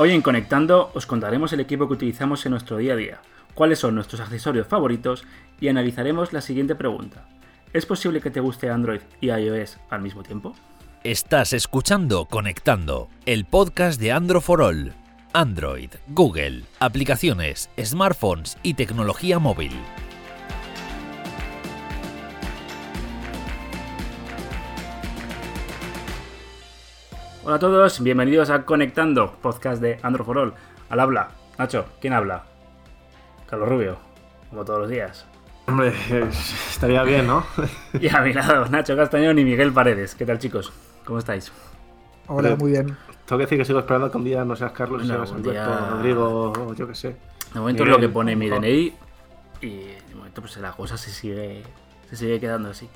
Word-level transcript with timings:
Hoy 0.00 0.12
en 0.12 0.22
Conectando 0.22 0.90
os 0.94 1.04
contaremos 1.04 1.52
el 1.52 1.60
equipo 1.60 1.86
que 1.86 1.92
utilizamos 1.92 2.46
en 2.46 2.52
nuestro 2.52 2.78
día 2.78 2.94
a 2.94 2.96
día, 2.96 3.20
cuáles 3.52 3.80
son 3.80 3.94
nuestros 3.94 4.22
accesorios 4.22 4.66
favoritos 4.66 5.24
y 5.60 5.68
analizaremos 5.68 6.32
la 6.32 6.40
siguiente 6.40 6.74
pregunta. 6.74 7.28
¿Es 7.74 7.84
posible 7.84 8.22
que 8.22 8.30
te 8.30 8.40
guste 8.40 8.70
Android 8.70 9.02
y 9.20 9.26
iOS 9.26 9.76
al 9.90 10.00
mismo 10.00 10.22
tiempo? 10.22 10.54
Estás 11.04 11.52
escuchando 11.52 12.24
Conectando, 12.24 13.10
el 13.26 13.44
podcast 13.44 14.00
de 14.00 14.12
Android 14.12 14.40
for 14.40 14.62
All. 14.62 14.94
Android, 15.34 15.90
Google, 16.08 16.62
aplicaciones, 16.78 17.68
smartphones 17.78 18.56
y 18.62 18.72
tecnología 18.72 19.38
móvil. 19.38 19.72
Hola 27.50 27.56
a 27.56 27.58
todos, 27.58 28.00
bienvenidos 28.00 28.48
a 28.48 28.64
Conectando, 28.64 29.32
podcast 29.42 29.82
de 29.82 29.98
Android 30.04 30.24
for 30.24 30.38
All. 30.38 30.54
Al 30.88 31.00
habla, 31.00 31.30
Nacho, 31.58 31.84
¿quién 32.00 32.12
habla? 32.12 32.44
Carlos 33.48 33.68
Rubio, 33.68 33.98
como 34.50 34.64
todos 34.64 34.82
los 34.82 34.88
días. 34.88 35.26
Hombre, 35.66 35.92
estaría 36.70 37.02
bien, 37.02 37.26
¿no? 37.26 37.44
Y 38.00 38.06
a 38.08 38.20
mi 38.20 38.32
lado, 38.32 38.66
Nacho 38.66 38.94
Castañón 38.94 39.36
y 39.40 39.44
Miguel 39.44 39.72
Paredes. 39.72 40.14
¿Qué 40.14 40.24
tal, 40.24 40.38
chicos? 40.38 40.72
¿Cómo 41.04 41.18
estáis? 41.18 41.50
Hola, 42.28 42.54
muy 42.54 42.70
bien. 42.70 42.96
Tengo 43.26 43.38
que 43.38 43.46
decir 43.46 43.58
que 43.58 43.64
sigo 43.64 43.80
esperando 43.80 44.12
que 44.12 44.16
un 44.16 44.22
día 44.22 44.44
no 44.44 44.54
seas 44.54 44.70
Carlos, 44.70 45.02
No, 45.02 45.08
seas 45.08 45.32
Alberto, 45.32 45.50
día- 45.50 45.90
Rodrigo, 45.90 46.52
o 46.52 46.74
yo 46.74 46.86
qué 46.86 46.94
sé. 46.94 47.16
De 47.52 47.58
momento 47.58 47.82
es 47.82 47.88
lo 47.88 47.98
que 47.98 48.08
pone 48.10 48.36
mi. 48.36 48.48
DNI 48.48 48.94
y 49.62 49.76
de 50.08 50.14
momento 50.14 50.40
pues 50.40 50.56
la 50.58 50.70
cosa 50.70 50.96
se 50.96 51.10
sigue, 51.10 51.64
se 52.10 52.14
sigue 52.14 52.38
quedando 52.38 52.70
así. 52.70 52.88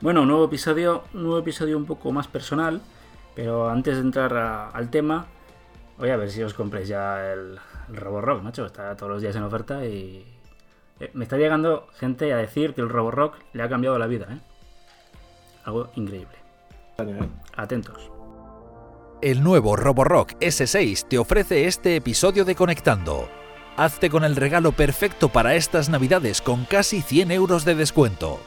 Bueno, 0.00 0.22
un 0.22 0.28
nuevo 0.28 0.46
episodio, 0.46 1.04
un 1.14 1.22
nuevo 1.22 1.38
episodio 1.38 1.76
un 1.76 1.86
poco 1.86 2.10
más 2.10 2.26
personal, 2.26 2.82
pero 3.38 3.68
antes 3.70 3.94
de 3.94 4.00
entrar 4.00 4.36
a- 4.36 4.68
al 4.70 4.90
tema, 4.90 5.26
voy 5.96 6.10
a 6.10 6.16
ver 6.16 6.28
si 6.28 6.42
os 6.42 6.54
compréis 6.54 6.88
ya 6.88 7.32
el, 7.32 7.56
el 7.88 7.96
Roborock, 7.96 8.42
macho, 8.42 8.66
está 8.66 8.96
todos 8.96 9.12
los 9.12 9.22
días 9.22 9.36
en 9.36 9.44
oferta 9.44 9.84
y 9.86 10.26
eh, 10.98 11.10
me 11.14 11.22
está 11.22 11.36
llegando 11.36 11.86
gente 12.00 12.32
a 12.32 12.36
decir 12.36 12.74
que 12.74 12.80
el 12.80 12.88
Roborock 12.88 13.36
le 13.52 13.62
ha 13.62 13.68
cambiado 13.68 13.96
la 13.96 14.08
vida, 14.08 14.26
¿eh? 14.28 14.38
Algo 15.64 15.88
increíble. 15.94 16.34
Atentos. 17.56 18.10
El 19.22 19.44
nuevo 19.44 19.76
Roborock 19.76 20.32
S6 20.40 21.06
te 21.06 21.18
ofrece 21.18 21.68
este 21.68 21.94
episodio 21.94 22.44
de 22.44 22.56
Conectando. 22.56 23.28
Hazte 23.76 24.10
con 24.10 24.24
el 24.24 24.34
regalo 24.34 24.72
perfecto 24.72 25.28
para 25.28 25.54
estas 25.54 25.88
navidades 25.88 26.42
con 26.42 26.64
casi 26.64 27.02
100 27.02 27.30
euros 27.30 27.64
de 27.64 27.76
descuento. 27.76 28.40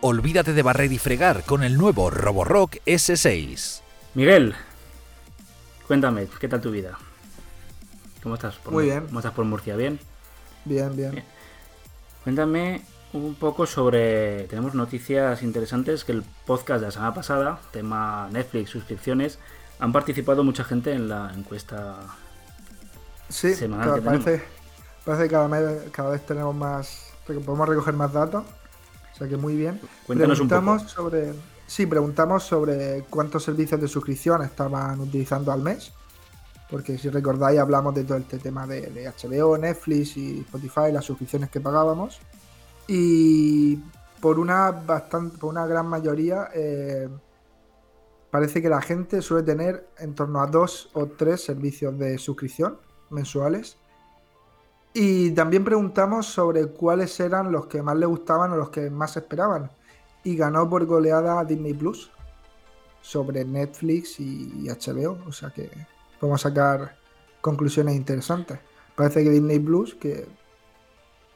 Olvídate 0.00 0.54
de 0.54 0.62
barrer 0.62 0.90
y 0.90 0.96
fregar 0.96 1.42
con 1.44 1.62
el 1.64 1.76
nuevo 1.76 2.08
Roborock 2.08 2.76
S6. 2.86 3.82
Miguel, 4.18 4.52
cuéntame, 5.86 6.26
¿qué 6.40 6.48
tal 6.48 6.60
tu 6.60 6.72
vida? 6.72 6.98
¿Cómo 8.20 8.34
estás? 8.34 8.56
Por 8.56 8.72
Muy 8.72 8.86
bien. 8.86 9.06
¿Cómo 9.06 9.20
estás 9.20 9.32
por 9.32 9.44
Murcia? 9.44 9.76
¿Bien? 9.76 10.00
Bien, 10.64 10.96
bien. 10.96 11.12
Bien. 11.12 11.24
Cuéntame 12.24 12.82
un 13.12 13.36
poco 13.36 13.64
sobre. 13.64 14.48
Tenemos 14.48 14.74
noticias 14.74 15.40
interesantes 15.44 16.02
que 16.02 16.10
el 16.10 16.24
podcast 16.46 16.80
de 16.80 16.86
la 16.86 16.90
semana 16.90 17.14
pasada, 17.14 17.60
tema 17.70 18.28
Netflix, 18.32 18.70
suscripciones, 18.70 19.38
han 19.78 19.92
participado 19.92 20.42
mucha 20.42 20.64
gente 20.64 20.90
en 20.94 21.08
la 21.08 21.32
encuesta. 21.32 21.98
Sí, 23.28 23.54
semanal 23.54 23.94
que 23.94 24.00
tenemos. 24.00 24.24
parece, 24.24 24.44
parece 25.04 25.24
que 25.26 25.30
cada, 25.30 25.46
mes, 25.46 25.90
cada 25.92 26.10
vez 26.10 26.26
tenemos 26.26 26.56
más. 26.56 27.12
podemos 27.24 27.68
recoger 27.68 27.94
más 27.94 28.12
datos. 28.12 28.44
O 29.14 29.16
sea 29.16 29.28
que 29.28 29.36
muy 29.36 29.54
bien. 29.54 29.80
Cuéntanos 30.08 30.40
un 30.40 30.48
poco. 30.48 30.80
sobre. 30.80 31.34
Sí, 31.68 31.84
preguntamos 31.84 32.44
sobre 32.44 33.04
cuántos 33.10 33.44
servicios 33.44 33.78
de 33.78 33.88
suscripción 33.88 34.42
estaban 34.42 34.98
utilizando 35.00 35.52
al 35.52 35.60
mes. 35.60 35.92
Porque 36.70 36.96
si 36.96 37.10
recordáis, 37.10 37.60
hablamos 37.60 37.94
de 37.94 38.04
todo 38.04 38.16
este 38.16 38.38
tema 38.38 38.66
de, 38.66 39.12
HBO, 39.22 39.58
Netflix 39.58 40.16
y 40.16 40.40
Spotify, 40.40 40.90
las 40.90 41.04
suscripciones 41.04 41.50
que 41.50 41.60
pagábamos. 41.60 42.20
Y 42.86 43.76
por 44.18 44.38
una 44.38 44.70
bastante, 44.70 45.36
por 45.36 45.50
una 45.50 45.66
gran 45.66 45.86
mayoría, 45.86 46.48
eh, 46.54 47.06
parece 48.30 48.62
que 48.62 48.70
la 48.70 48.80
gente 48.80 49.20
suele 49.20 49.44
tener 49.44 49.90
en 49.98 50.14
torno 50.14 50.40
a 50.40 50.46
dos 50.46 50.88
o 50.94 51.04
tres 51.04 51.44
servicios 51.44 51.98
de 51.98 52.16
suscripción 52.16 52.78
mensuales. 53.10 53.76
Y 54.94 55.32
también 55.32 55.64
preguntamos 55.64 56.24
sobre 56.24 56.68
cuáles 56.68 57.20
eran 57.20 57.52
los 57.52 57.66
que 57.66 57.82
más 57.82 57.96
le 57.98 58.06
gustaban 58.06 58.52
o 58.52 58.56
los 58.56 58.70
que 58.70 58.88
más 58.88 59.18
esperaban. 59.18 59.70
Y 60.24 60.36
ganó 60.36 60.68
por 60.68 60.84
goleada 60.86 61.44
Disney 61.44 61.74
Plus 61.74 62.10
sobre 63.00 63.44
Netflix 63.44 64.20
y, 64.20 64.68
HBO. 64.68 65.18
O 65.26 65.32
sea 65.32 65.50
que 65.50 65.70
podemos 66.20 66.40
sacar 66.40 66.96
conclusiones 67.40 67.94
interesantes. 67.96 68.58
Parece 68.94 69.24
que 69.24 69.30
Disney 69.30 69.58
Plus, 69.58 69.94
que 69.94 70.26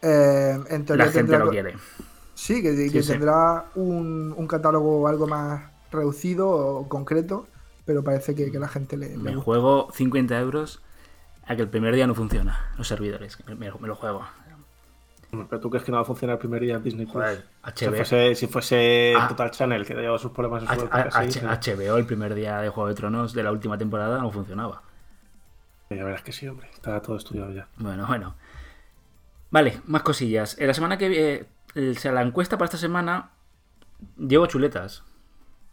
eh, 0.03 0.59
en 0.69 0.85
teoría 0.85 1.07
La 1.07 1.13
gente 1.13 1.31
tendrá 1.31 1.45
lo 1.45 1.51
quiere. 1.51 1.77
Sí, 2.35 2.63
que, 2.63 2.91
que 2.91 3.03
sí. 3.03 3.13
tendrá 3.13 3.67
un, 3.77 4.35
un 4.37 4.47
catálogo 4.49 5.07
algo 5.07 5.27
más 5.27 5.71
reducido 5.93 6.49
o 6.51 6.89
concreto, 6.89 7.47
pero 7.85 8.03
parece 8.03 8.35
que, 8.35 8.51
que 8.51 8.59
la 8.59 8.69
gente 8.69 8.97
le, 8.97 9.11
le 9.11 9.17
Me 9.17 9.31
gusta. 9.37 9.45
juego 9.45 9.89
50 9.93 10.41
euros 10.41 10.83
a 11.47 11.57
que 11.57 11.63
el 11.63 11.69
primer 11.69 11.95
día 11.95 12.07
no 12.07 12.15
funciona 12.15 12.73
los 12.79 12.89
servidores. 12.89 13.39
Me 13.59 13.69
lo 13.69 13.97
juego. 13.97 14.25
Pero 15.33 15.61
tú 15.61 15.71
crees 15.71 15.83
que 15.83 15.91
no 15.91 15.97
va 15.97 16.03
a 16.03 16.05
funcionar 16.05 16.35
el 16.35 16.39
primer 16.41 16.61
día 16.61 16.75
en 16.77 16.83
Disney 16.83 17.07
Plus. 17.07 17.25
Si 17.75 17.87
fuese, 17.87 18.35
si 18.35 18.47
fuese 18.49 19.15
Ah. 19.17 19.29
Total 19.29 19.51
Channel, 19.51 19.87
que 19.87 19.95
lleva 19.95 20.19
sus 20.19 20.31
problemas 20.31 20.63
en 20.63 20.79
su 20.79 20.89
H-. 20.93 21.41
HBO, 21.75 21.97
el 21.97 22.05
primer 22.05 22.35
día 22.35 22.59
de 22.59 22.69
Juego 22.69 22.89
de 22.89 22.95
Tronos 22.95 23.33
de 23.33 23.43
la 23.43 23.51
última 23.51 23.79
temporada, 23.79 24.19
no 24.19 24.31
funcionaba. 24.31 24.83
Ya 25.89 26.05
verás 26.05 26.23
que 26.23 26.33
sí, 26.33 26.47
hombre. 26.49 26.69
Está 26.75 27.01
todo 27.01 27.17
estudiado 27.17 27.51
ya. 27.51 27.67
Bueno, 27.79 28.07
bueno. 28.07 28.35
Vale, 29.51 29.81
más 29.87 30.03
cosillas. 30.03 30.59
En 30.59 30.67
la 30.67 30.75
semana 30.75 30.99
que 30.99 31.09
viene, 31.09 31.47
o 31.77 31.95
sea, 31.99 32.13
la 32.13 32.21
encuesta 32.23 32.59
para 32.59 32.67
esta 32.67 32.79
semana, 32.79 33.31
llevo 34.19 34.47
chuletas. 34.47 35.03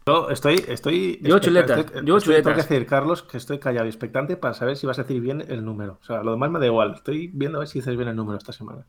Yo 0.07 0.29
estoy. 0.29 0.63
estoy 0.69 1.19
Llevo 1.21 1.39
chuletas, 1.39 1.79
estoy- 1.79 2.01
llevo 2.05 2.17
estoy- 2.17 2.35
Tengo 2.35 2.43
chuletas. 2.49 2.65
que 2.67 2.73
decir, 2.75 2.87
Carlos, 2.87 3.23
que 3.23 3.35
estoy 3.37 3.59
callado 3.59 3.85
y 3.85 3.89
expectante 3.89 4.37
para 4.37 4.53
saber 4.53 4.77
si 4.77 4.87
vas 4.87 4.99
a 4.99 5.03
decir 5.03 5.19
bien 5.21 5.43
el 5.49 5.65
número. 5.65 5.99
O 6.01 6.05
sea, 6.05 6.23
lo 6.23 6.31
demás 6.31 6.49
me 6.49 6.59
da 6.59 6.65
igual. 6.65 6.93
Estoy 6.93 7.27
viendo 7.33 7.57
a 7.57 7.59
ver 7.59 7.67
si 7.67 7.79
dices 7.79 7.95
bien 7.97 8.07
el 8.07 8.15
número 8.15 8.37
esta 8.37 8.53
semana. 8.53 8.85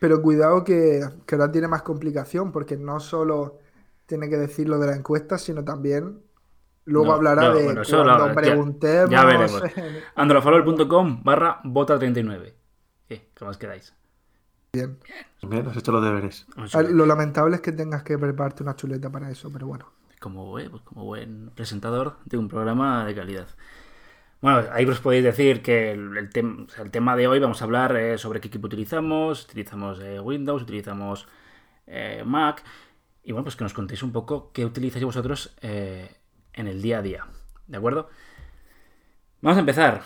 Pero 0.00 0.20
cuidado 0.22 0.64
que, 0.64 1.06
que 1.26 1.34
ahora 1.36 1.52
tiene 1.52 1.68
más 1.68 1.82
complicación, 1.82 2.50
porque 2.50 2.76
no 2.76 2.98
solo 2.98 3.58
tiene 4.06 4.28
que 4.28 4.36
decir 4.38 4.68
lo 4.68 4.78
de 4.80 4.88
la 4.88 4.96
encuesta, 4.96 5.38
sino 5.38 5.62
también 5.62 6.20
luego 6.86 7.08
No, 7.08 7.12
hablará 7.12 7.42
no, 7.50 7.54
de 7.54 7.64
bueno, 7.66 7.82
eso 7.82 8.02
cuando 8.02 8.18
lo- 8.18 8.28
ya- 8.28 8.34
preguntemos. 8.34 9.10
ya 9.10 9.24
veremos. 9.24 9.62
androfarol.com 10.16 11.22
barra 11.22 11.60
bota39. 11.62 12.54
¿Qué? 13.08 13.28
¿Cómo 13.38 13.50
os 13.52 13.58
quedáis? 13.58 13.94
Bien. 14.72 14.98
Bien, 15.42 15.66
has 15.68 15.76
hecho 15.76 15.92
los 15.92 16.02
deberes. 16.02 16.46
Lo 16.90 17.04
lamentable 17.06 17.56
es 17.56 17.60
que 17.62 17.72
tengas 17.72 18.02
que 18.02 18.16
prepararte 18.18 18.62
una 18.62 18.76
chuleta 18.76 19.10
para 19.10 19.30
eso, 19.30 19.50
pero 19.52 19.66
bueno. 19.66 19.86
Como, 20.20 20.46
buen- 20.46 20.70
pues 20.70 20.82
como 20.82 21.04
buen 21.04 21.50
presentador 21.54 22.16
de 22.24 22.38
un 22.38 22.48
programa 22.48 23.04
de 23.04 23.14
calidad. 23.14 23.48
Bueno, 24.40 24.64
ahí 24.72 24.86
os 24.86 25.00
podéis 25.00 25.22
decir 25.22 25.60
que 25.60 25.92
el, 25.92 26.30
tema 26.90 27.14
de 27.14 27.28
hoy 27.28 27.38
vamos 27.40 27.60
a 27.60 27.64
hablar 27.64 27.94
eh, 27.96 28.16
sobre 28.16 28.40
qué 28.40 28.48
equipo 28.48 28.68
utilizamos. 28.68 29.44
Utilizamos 29.44 30.00
eh, 30.00 30.18
Windows, 30.18 30.62
utilizamos 30.62 31.28
eh, 31.86 32.22
Mac. 32.24 32.64
Y 33.22 33.32
bueno, 33.32 33.44
pues 33.44 33.56
que 33.56 33.64
nos 33.64 33.74
contéis 33.74 34.02
un 34.02 34.12
poco 34.12 34.50
qué 34.52 34.64
utilizáis 34.64 35.04
vosotros 35.04 35.54
en 35.60 36.66
el 36.66 36.80
día 36.80 36.98
a 36.98 37.02
día. 37.02 37.26
¿De 37.66 37.76
acuerdo? 37.76 38.08
Vamos 39.42 39.58
a 39.58 39.60
empezar. 39.60 40.02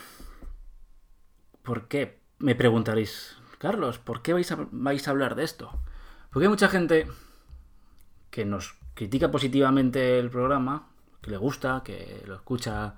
¿Por 1.62 1.86
qué? 1.86 2.18
Me 2.38 2.56
preguntaréis, 2.56 3.38
Carlos, 3.58 3.98
¿por 3.98 4.20
qué 4.20 4.32
vais 4.32 4.50
a, 4.50 4.58
vais 4.72 5.06
a 5.06 5.10
hablar 5.12 5.36
de 5.36 5.44
esto? 5.44 5.78
Porque 6.30 6.46
hay 6.46 6.50
mucha 6.50 6.68
gente 6.68 7.06
que 8.30 8.44
nos 8.44 8.74
critica 8.94 9.30
positivamente 9.30 10.18
el 10.18 10.28
programa, 10.28 10.88
que 11.22 11.30
le 11.30 11.36
gusta, 11.36 11.82
que 11.84 12.22
lo 12.26 12.34
escucha, 12.34 12.96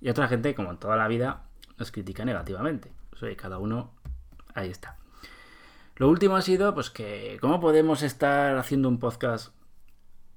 y 0.00 0.08
otra 0.08 0.28
gente, 0.28 0.54
como 0.54 0.70
en 0.70 0.78
toda 0.78 0.96
la 0.96 1.08
vida, 1.08 1.44
nos 1.78 1.90
critica 1.90 2.24
negativamente. 2.24 2.92
O 3.12 3.16
sea, 3.16 3.34
cada 3.36 3.58
uno, 3.58 3.94
ahí 4.54 4.70
está. 4.70 4.98
Lo 5.96 6.08
último 6.08 6.36
ha 6.36 6.42
sido, 6.42 6.74
pues 6.74 6.90
que, 6.90 7.38
¿cómo 7.40 7.60
podemos 7.60 8.02
estar 8.02 8.58
haciendo 8.58 8.88
un 8.88 8.98
podcast 8.98 9.54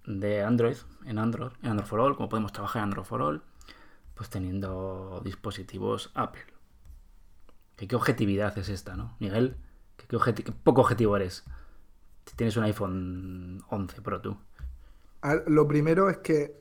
de 0.06 0.42
Android, 0.42 0.78
en 1.06 1.20
Android, 1.20 1.52
en 1.62 1.72
Android 1.72 1.88
for 1.88 2.00
All, 2.00 2.16
cómo 2.16 2.30
podemos 2.30 2.54
trabajar 2.54 2.80
en 2.80 2.84
Android 2.86 3.06
for 3.06 3.22
All, 3.22 3.44
pues 4.16 4.30
teniendo 4.30 5.22
dispositivos 5.24 6.12
Apple? 6.16 6.46
¿Qué, 7.76 7.88
qué 7.88 7.96
objetividad 7.96 8.58
es 8.58 8.70
esta, 8.70 8.96
no? 8.96 9.18
Miguel, 9.20 9.58
¿qué, 9.98 10.08
qué 10.08 10.52
poco 10.52 10.82
objetivo 10.82 11.18
eres? 11.18 11.44
Si 12.26 12.36
tienes 12.36 12.56
un 12.56 12.64
iPhone 12.64 13.64
11 13.70 14.02
Pro 14.02 14.22
tú. 14.22 14.38
Lo 15.48 15.68
primero 15.68 16.10
es 16.10 16.20
que 16.20 16.56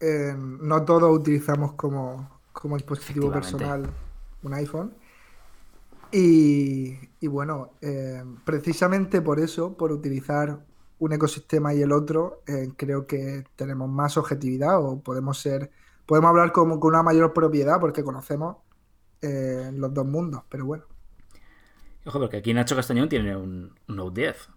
eh, 0.00 0.34
no 0.36 0.84
todos 0.84 1.18
utilizamos 1.18 1.72
como, 1.74 2.33
como 2.54 2.76
dispositivo 2.76 3.30
personal 3.30 3.90
un 4.42 4.54
iPhone. 4.54 4.94
Y, 6.10 6.96
y 7.20 7.26
bueno, 7.26 7.72
eh, 7.82 8.22
precisamente 8.44 9.20
por 9.20 9.40
eso, 9.40 9.76
por 9.76 9.90
utilizar 9.90 10.60
un 11.00 11.12
ecosistema 11.12 11.74
y 11.74 11.82
el 11.82 11.92
otro, 11.92 12.42
eh, 12.46 12.70
creo 12.76 13.06
que 13.06 13.44
tenemos 13.56 13.90
más 13.90 14.16
objetividad 14.16 14.82
o 14.82 15.00
podemos 15.00 15.38
ser, 15.38 15.70
podemos 16.06 16.28
hablar 16.30 16.52
como 16.52 16.78
con 16.78 16.94
una 16.94 17.02
mayor 17.02 17.32
propiedad 17.32 17.80
porque 17.80 18.04
conocemos 18.04 18.58
eh, 19.20 19.70
los 19.74 19.92
dos 19.92 20.06
mundos, 20.06 20.42
pero 20.48 20.64
bueno. 20.66 20.84
Ojo, 22.06 22.20
porque 22.20 22.36
aquí 22.36 22.54
Nacho 22.54 22.76
Castañón 22.76 23.08
tiene 23.08 23.36
un, 23.36 23.74
un 23.88 23.96
Note 23.96 24.20
10. 24.20 24.48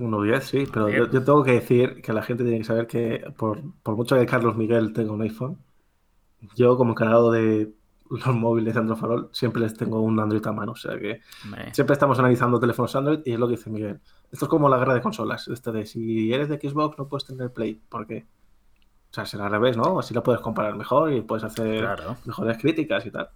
Un 0.00 0.10
Note 0.10 0.28
10, 0.28 0.44
sí, 0.44 0.68
pero 0.70 0.90
yo, 0.90 1.10
yo 1.10 1.24
tengo 1.24 1.42
que 1.42 1.52
decir 1.52 2.02
que 2.02 2.12
la 2.12 2.22
gente 2.22 2.44
tiene 2.44 2.58
que 2.58 2.64
saber 2.64 2.86
que 2.86 3.24
por, 3.38 3.62
por 3.82 3.96
mucho 3.96 4.16
que 4.16 4.26
Carlos 4.26 4.56
Miguel 4.56 4.92
tenga 4.92 5.12
un 5.12 5.22
iPhone, 5.22 5.58
yo 6.54 6.76
como 6.76 6.92
encargado 6.92 7.30
de 7.32 7.72
los 8.10 8.34
móviles 8.34 8.74
de 8.74 8.80
Android 8.80 8.98
Farol 8.98 9.28
siempre 9.32 9.60
les 9.62 9.74
tengo 9.74 10.00
un 10.00 10.18
Android 10.18 10.46
a 10.46 10.52
mano. 10.52 10.72
O 10.72 10.76
sea 10.76 10.98
que 10.98 11.20
siempre 11.72 11.92
estamos 11.94 12.18
analizando 12.18 12.58
teléfonos 12.60 12.94
Android 12.96 13.20
y 13.24 13.32
es 13.32 13.38
lo 13.38 13.46
que 13.48 13.56
dice 13.56 13.70
Miguel. 13.70 14.00
Esto 14.32 14.46
es 14.46 14.48
como 14.48 14.68
la 14.68 14.78
guerra 14.78 14.94
de 14.94 15.02
consolas. 15.02 15.48
Este 15.48 15.72
de 15.72 15.86
si 15.86 16.32
eres 16.32 16.48
de 16.48 16.58
Xbox 16.58 16.98
no 16.98 17.08
puedes 17.08 17.26
tener 17.26 17.52
Play. 17.52 17.82
¿Por 17.88 18.06
qué? 18.06 18.26
O 19.10 19.14
sea, 19.14 19.24
será 19.26 19.46
al 19.46 19.52
revés, 19.52 19.76
¿no? 19.76 19.98
Así 19.98 20.12
lo 20.14 20.22
puedes 20.22 20.40
comparar 20.42 20.76
mejor 20.76 21.12
y 21.12 21.22
puedes 21.22 21.44
hacer 21.44 21.80
Claro. 21.80 22.16
mejores 22.26 22.58
críticas 22.58 23.06
y 23.06 23.10
tal. 23.10 23.30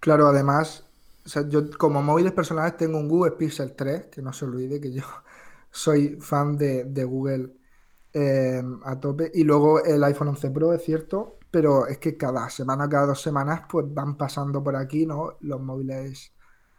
Claro, 0.00 0.26
además, 0.28 0.86
o 1.24 1.28
sea, 1.28 1.48
yo 1.48 1.70
como 1.78 2.02
móviles 2.02 2.32
personales 2.32 2.76
tengo 2.76 2.98
un 2.98 3.08
Google 3.08 3.32
Pixel 3.32 3.74
3, 3.74 4.06
que 4.06 4.22
no 4.22 4.32
se 4.32 4.44
olvide 4.44 4.80
que 4.80 4.92
yo 4.92 5.02
soy 5.70 6.16
fan 6.20 6.56
de, 6.56 6.84
de 6.84 7.04
Google 7.04 7.54
eh, 8.12 8.62
a 8.84 9.00
tope. 9.00 9.30
Y 9.34 9.44
luego 9.44 9.82
el 9.84 10.02
iPhone 10.04 10.28
11 10.28 10.50
Pro, 10.50 10.72
es 10.74 10.82
cierto, 10.84 11.35
pero 11.50 11.86
es 11.86 11.98
que 11.98 12.16
cada 12.16 12.48
semana, 12.50 12.88
cada 12.88 13.06
dos 13.06 13.22
semanas, 13.22 13.62
pues 13.68 13.86
van 13.92 14.16
pasando 14.16 14.62
por 14.62 14.76
aquí, 14.76 15.06
¿no? 15.06 15.36
Los 15.40 15.60
móviles 15.60 16.32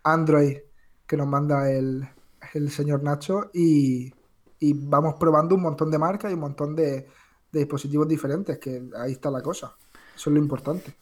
Android 0.04 0.58
que 1.06 1.18
nos 1.18 1.28
manda 1.28 1.72
el, 1.72 2.08
el 2.54 2.69
señor 2.72 3.04
Nacho 3.04 3.50
y, 3.54 4.14
y 4.60 4.74
vamos 4.74 5.16
probando 5.19 5.56
un 5.56 5.62
montón 5.62 5.90
de 5.92 5.98
marcas 5.98 6.31
y 6.31 6.36
un 6.36 6.42
montón 6.42 6.75
de, 6.75 7.08
de 7.52 7.60
dispositivos 7.60 8.08
diferentes, 8.08 8.60
que 8.60 8.90
ahí 8.98 9.14
está 9.14 9.31
la 9.31 9.42
cosa. 9.42 9.75
Eso 10.16 10.30
es 10.30 10.34
lo 10.34 10.40
importante. 10.40 10.96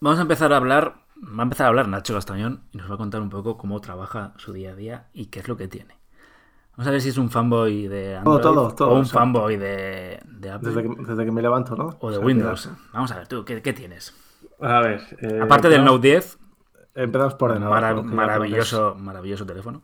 Vamos 0.00 0.18
a 0.18 0.22
empezar 0.22 0.52
a 0.52 0.56
hablar. 0.56 1.06
Va 1.16 1.40
a 1.40 1.44
empezar 1.44 1.66
a 1.66 1.68
hablar 1.68 1.88
Nacho 1.88 2.14
Castañón 2.14 2.68
y 2.72 2.78
nos 2.78 2.90
va 2.90 2.94
a 2.94 2.98
contar 2.98 3.22
un 3.22 3.30
poco 3.30 3.56
cómo 3.56 3.80
trabaja 3.80 4.34
su 4.36 4.52
día 4.52 4.72
a 4.72 4.76
día 4.76 5.08
y 5.14 5.26
qué 5.26 5.40
es 5.40 5.48
lo 5.48 5.56
que 5.56 5.68
tiene. 5.68 5.95
Vamos 6.76 6.88
a 6.88 6.90
ver 6.90 7.00
si 7.00 7.08
es 7.08 7.16
un 7.18 7.30
fanboy 7.30 7.88
de 7.88 8.16
Android 8.16 8.40
todo, 8.42 8.74
todo, 8.74 8.90
o 8.90 8.94
un 8.96 9.00
o 9.00 9.04
sea, 9.04 9.20
fanboy 9.20 9.56
de, 9.56 10.20
de 10.26 10.50
Apple 10.50 10.68
Desde 10.70 10.82
que, 10.82 11.02
desde 11.02 11.24
que 11.24 11.32
me 11.32 11.40
levanto, 11.42 11.74
¿no? 11.74 11.96
o 12.00 12.10
de 12.10 12.16
O 12.16 12.18
sea, 12.20 12.26
Windows. 12.26 12.70
Vamos 12.92 13.10
a 13.12 13.16
ver, 13.16 13.26
tú, 13.28 13.44
¿qué, 13.44 13.62
qué 13.62 13.72
tienes? 13.72 14.14
A 14.60 14.80
ver. 14.80 15.00
eh, 15.20 15.40
Aparte 15.42 15.68
del 15.68 15.84
Note 15.84 16.08
10, 16.08 16.38
Empezamos 16.94 17.34
por 17.34 17.50
ordenador. 17.50 17.74
mara- 17.74 17.92
¿no? 17.94 18.02
Que 18.02 18.08
ya 18.08 18.14
maravilloso, 18.14 18.94
maravilloso 18.98 19.44
teléfono. 19.46 19.82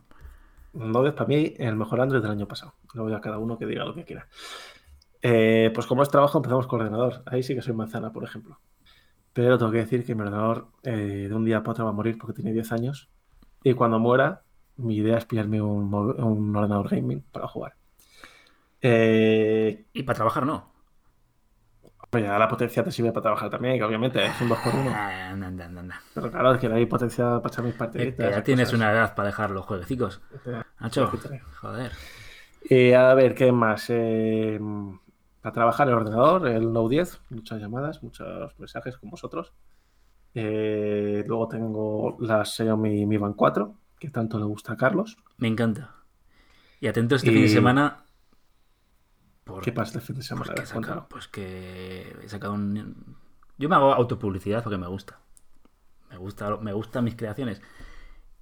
Note 0.73 1.09
es 1.09 1.13
para 1.13 1.27
mí 1.27 1.53
el 1.57 1.75
mejor 1.75 2.01
Android 2.01 2.21
del 2.21 2.31
año 2.31 2.47
pasado. 2.47 2.73
Luego 2.93 3.09
ya 3.11 3.21
cada 3.21 3.37
uno 3.37 3.57
que 3.57 3.65
diga 3.67 3.85
lo 3.85 3.93
que 3.93 4.03
quiera. 4.05 4.27
Eh, 5.21 5.71
pues 5.73 5.85
como 5.87 6.03
es 6.03 6.09
trabajo, 6.09 6.37
empezamos 6.39 6.67
con 6.67 6.79
ordenador. 6.81 7.21
Ahí 7.27 7.43
sí 7.43 7.53
que 7.55 7.61
soy 7.61 7.73
manzana, 7.73 8.11
por 8.11 8.23
ejemplo. 8.23 8.59
Pero 9.33 9.57
tengo 9.57 9.71
que 9.71 9.77
decir 9.79 10.05
que 10.05 10.15
mi 10.15 10.21
ordenador 10.21 10.67
eh, 10.83 11.27
de 11.29 11.33
un 11.35 11.45
día 11.45 11.61
para 11.61 11.71
otro 11.71 11.85
va 11.85 11.91
a 11.91 11.93
morir 11.93 12.17
porque 12.17 12.33
tiene 12.33 12.51
10 12.53 12.71
años. 12.71 13.09
Y 13.63 13.73
cuando 13.73 13.99
muera, 13.99 14.41
mi 14.77 14.97
idea 14.97 15.17
es 15.17 15.25
pillarme 15.25 15.61
un, 15.61 15.93
ordenador 16.55 16.89
gaming 16.89 17.21
para 17.31 17.47
jugar. 17.47 17.73
Eh, 18.81 19.85
Y 19.93 20.03
para 20.03 20.15
trabajar 20.17 20.45
no. 20.45 20.71
pues 22.09 22.23
ya 22.23 22.37
la 22.37 22.47
potencia 22.47 22.83
te 22.83 22.91
sirve 22.91 23.11
para 23.11 23.23
trabajar 23.23 23.49
también, 23.49 23.77
que 23.77 23.83
obviamente 23.83 24.23
es 24.25 24.39
un 24.41 24.49
2x1. 24.49 24.91
Ah, 24.93 25.29
anda, 25.31 25.47
anda, 25.47 25.65
anda. 25.81 26.01
Pero 26.13 26.29
claro, 26.31 26.53
es 26.53 26.59
que 26.59 26.69
no 26.69 26.75
hay 26.75 26.85
potencia 26.85 27.39
para 27.41 27.47
echar 27.47 27.63
mis 27.65 27.73
Eh, 27.73 27.77
partiditas. 27.77 28.25
que 28.27 28.31
ya 28.35 28.43
tienes 28.43 28.67
cosas. 28.67 28.79
una 28.79 28.91
edad 28.91 29.15
para 29.15 29.27
dejar 29.29 29.51
los 29.51 29.65
jueguecicos. 29.65 30.21
Ya, 30.45 30.65
Nacho, 30.79 31.11
joder. 31.61 31.91
Eh, 32.69 32.95
a 32.95 33.13
ver, 33.13 33.35
¿qué 33.35 33.51
más? 33.51 33.85
Eh, 33.89 34.59
para 35.41 35.53
trabajar 35.53 35.87
el 35.87 35.95
ordenador, 35.95 36.47
el 36.47 36.71
Note 36.71 36.95
10, 36.95 37.21
muchas 37.31 37.59
llamadas, 37.59 38.01
muchos 38.03 38.57
mensajes 38.59 38.97
con 38.97 39.09
vosotros. 39.09 39.53
Eh, 40.35 41.23
luego 41.27 41.47
tengo 41.47 42.17
la 42.19 42.43
Xiaomi 42.45 43.05
Mi 43.05 43.17
Band 43.17 43.35
4, 43.35 43.75
que 44.03 44.09
tanto 44.09 44.37
le 44.37 44.43
gusta 44.45 44.73
a 44.73 44.77
Carlos. 44.77 45.17
Me 45.37 45.47
encanta. 45.47 45.95
Y 46.81 46.87
atento 46.87 47.15
este 47.15 47.31
Y- 47.31 47.33
fin 47.33 47.41
de 47.43 47.49
semana. 47.49 48.03
Por, 49.45 49.63
¿Qué 49.63 49.71
pasa 49.71 49.97
este 49.99 50.01
fin 50.01 50.15
de 50.15 50.19
pues 50.19 50.27
semana? 50.27 50.53
que, 50.53 50.65
sacado, 50.65 50.73
cuéntalo. 50.81 51.07
pues 51.09 51.27
que 51.29 52.15
he 52.21 52.29
sacado 52.29 52.53
un. 52.53 53.15
Yo 53.57 53.69
me 53.69 53.75
hago 53.75 53.93
autopublicidad 53.93 54.61
porque 54.63 54.77
me 54.77 54.87
gusta. 54.87 55.19
Me 56.09 56.17
gusta, 56.17 56.57
me 56.57 56.73
gustan 56.73 57.05
mis 57.05 57.15
creaciones. 57.15 57.61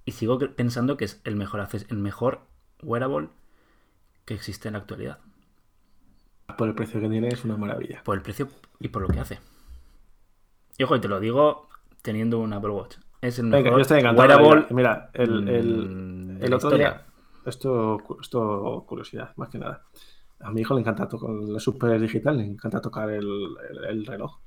Y 0.04 0.12
sigo 0.12 0.38
pensando 0.38 0.96
que 0.96 1.04
es 1.04 1.20
el 1.24 1.36
mejor, 1.36 1.66
el 1.88 1.96
mejor 1.98 2.40
wearable 2.82 3.28
que 4.24 4.34
existe 4.34 4.68
en 4.68 4.72
la 4.74 4.80
actualidad. 4.80 5.18
Por 6.58 6.68
el 6.68 6.74
precio 6.74 7.00
que 7.00 7.08
tiene 7.08 7.28
es 7.28 7.44
una 7.44 7.56
maravilla. 7.56 8.02
Por 8.04 8.16
el 8.16 8.22
precio 8.22 8.48
y 8.80 8.88
por 8.88 9.02
lo 9.02 9.08
que 9.08 9.20
hace. 9.20 9.38
Y 10.76 10.82
ojo, 10.84 10.96
y 10.96 11.00
te 11.00 11.08
lo 11.08 11.20
digo 11.20 11.68
teniendo 12.02 12.38
un 12.40 12.52
Apple 12.52 12.70
Watch. 12.70 12.96
Es 13.22 13.38
el 13.38 13.46
mejor 13.46 13.64
Venga, 13.64 13.76
yo 13.76 13.80
estoy 13.82 14.00
encantado. 14.00 14.38
Mira, 14.70 15.10
el, 15.14 15.48
el- 15.48 16.38
el 16.42 16.52
otro 16.54 16.70
día, 16.76 17.06
esto, 17.46 17.98
esto 18.20 18.84
curiosidad, 18.86 19.32
más 19.36 19.48
que 19.48 19.58
nada. 19.58 19.84
A 20.40 20.50
mi 20.50 20.60
hijo 20.62 20.74
le 20.74 20.80
encanta 20.80 21.08
tocar 21.08 21.30
la 21.30 21.60
super 21.60 21.98
digital, 22.00 22.36
le 22.36 22.44
encanta 22.44 22.80
tocar 22.80 23.08
el, 23.10 23.24
el- 23.70 23.84
el 23.88 24.06
reloj. 24.06 24.38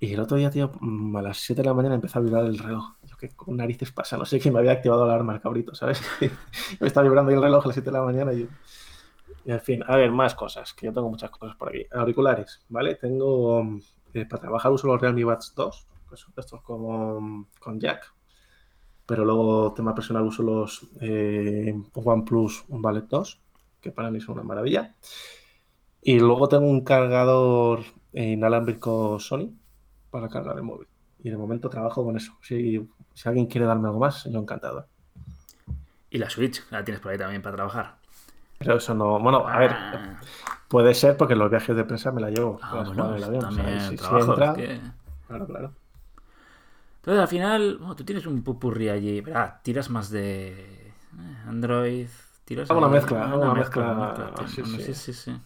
Y 0.00 0.12
el 0.14 0.20
otro 0.20 0.36
día, 0.36 0.50
tío, 0.50 0.72
mm, 0.80 1.16
a 1.16 1.22
las 1.22 1.38
7 1.38 1.62
de 1.62 1.68
la 1.68 1.74
mañana 1.74 1.94
empezó 1.94 2.18
a 2.18 2.22
vibrar 2.22 2.44
el 2.46 2.58
reloj. 2.58 2.94
Yo 3.04 3.16
qué 3.16 3.28
con 3.36 3.56
narices 3.56 3.92
pasa, 3.92 4.16
no 4.16 4.24
sé 4.24 4.40
quién 4.40 4.52
me 4.54 4.60
había 4.60 4.72
activado 4.72 5.06
la 5.06 5.12
alarma 5.14 5.34
el 5.34 5.40
cabrito, 5.40 5.74
¿sabes? 5.74 6.02
me 6.80 6.86
está 6.86 7.00
vibrando 7.02 7.30
ahí 7.30 7.36
el 7.36 7.42
reloj 7.42 7.64
a 7.64 7.68
las 7.68 7.74
7 7.74 7.90
de 7.90 7.96
la 7.98 8.02
mañana 8.04 8.32
y, 8.32 8.48
y 9.44 9.52
en 9.52 9.60
fin, 9.60 9.84
a 9.86 9.96
ver, 9.96 10.10
más 10.10 10.34
cosas, 10.34 10.72
que 10.74 10.86
yo 10.86 10.92
tengo 10.92 11.08
muchas 11.10 11.30
cosas 11.30 11.54
por 11.56 11.68
aquí. 11.68 11.86
Auriculares, 11.92 12.64
¿vale? 12.70 12.94
Tengo, 12.96 13.62
mm, 13.62 13.80
eh, 14.14 14.26
para 14.26 14.40
trabajar 14.40 14.72
uso 14.72 14.86
los 14.88 15.00
Realme 15.00 15.24
Buds 15.24 15.54
2, 15.54 15.86
que 16.14 16.20
son 16.20 16.32
estos 16.36 16.62
con, 16.62 17.46
con 17.58 17.80
jack, 17.80 18.12
pero 19.06 19.24
luego 19.24 19.72
tema 19.74 19.94
personal 19.94 20.22
uso 20.24 20.42
los 20.42 20.86
eh, 21.00 21.74
OnePlus 21.92 22.64
Ballet 22.68 23.04
2, 23.08 23.40
que 23.80 23.90
para 23.90 24.10
mí 24.10 24.20
son 24.20 24.34
una 24.34 24.44
maravilla. 24.44 24.94
Y 26.02 26.18
luego 26.18 26.48
tengo 26.48 26.66
un 26.66 26.82
cargador 26.84 27.80
inalámbrico 28.12 29.18
Sony 29.18 29.50
para 30.10 30.28
cargar 30.28 30.56
el 30.56 30.62
móvil. 30.62 30.86
Y 31.22 31.30
de 31.30 31.36
momento 31.36 31.68
trabajo 31.70 32.04
con 32.04 32.16
eso. 32.16 32.32
Si, 32.42 32.86
si 33.14 33.28
alguien 33.28 33.46
quiere 33.46 33.66
darme 33.66 33.88
algo 33.88 33.98
más, 34.00 34.24
yo 34.24 34.38
encantado. 34.38 34.86
Y 36.10 36.18
la 36.18 36.28
Switch, 36.30 36.62
la 36.70 36.84
tienes 36.84 37.00
por 37.00 37.12
ahí 37.12 37.18
también 37.18 37.40
para 37.42 37.56
trabajar. 37.56 37.96
Pero 38.58 38.76
eso 38.76 38.94
no. 38.94 39.18
Bueno, 39.18 39.48
a 39.48 39.58
ver, 39.58 39.70
Ah, 39.74 40.20
puede 40.68 40.94
ser 40.94 41.16
porque 41.16 41.34
los 41.34 41.50
viajes 41.50 41.74
de 41.74 41.84
prensa 41.84 42.12
me 42.12 42.20
la 42.20 42.30
llevo. 42.30 42.58
ah, 42.62 42.82
bueno, 42.86 43.16
también 43.40 43.80
si- 43.80 43.96
entra- 44.20 44.50
es 44.52 44.56
que- 44.56 44.80
Claro, 45.26 45.46
claro. 45.46 45.72
Entonces 47.04 47.20
al 47.20 47.28
final, 47.28 47.76
bueno, 47.78 47.94
tú 47.96 48.04
tienes 48.04 48.24
un 48.26 48.42
pupurri 48.42 48.88
allí, 48.88 49.20
¿verdad? 49.20 49.60
Tiras 49.62 49.90
más 49.90 50.08
de 50.08 50.52
eh, 50.52 51.36
Android, 51.46 52.08
tiras 52.46 52.70
Hago 52.70 52.78
una 52.78 52.88
mezcla, 52.88 53.30
hago 53.30 53.42
una 53.42 53.54
mezcla, 53.54 54.32
sí, 54.48 54.62
bueno, 54.62 54.78
sí. 54.78 54.84
sí, 54.86 54.94
sí, 54.94 55.12
sí. 55.12 55.36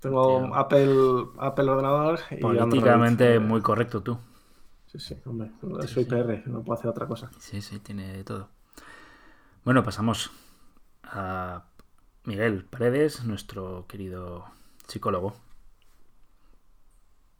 Tengo 0.00 0.26
Tío. 0.26 0.54
Apple, 0.54 1.26
Apple 1.38 1.70
ordenador 1.70 2.20
y 2.30 2.36
Políticamente 2.40 3.34
Android, 3.34 3.48
muy 3.48 3.60
correcto 3.60 4.02
tú. 4.02 4.18
Sí, 4.86 4.98
sí, 4.98 5.16
hombre. 5.26 5.50
Soy 5.86 6.04
sí. 6.04 6.10
PR, 6.10 6.42
no 6.46 6.62
puedo 6.62 6.78
hacer 6.78 6.88
otra 6.90 7.06
cosa. 7.06 7.30
Sí, 7.38 7.60
sí, 7.60 7.80
tiene 7.80 8.16
de 8.16 8.24
todo. 8.24 8.48
Bueno, 9.64 9.82
pasamos 9.82 10.30
a 11.04 11.64
Miguel 12.24 12.64
Paredes, 12.64 13.24
nuestro 13.24 13.86
querido 13.88 14.44
psicólogo. 14.86 15.34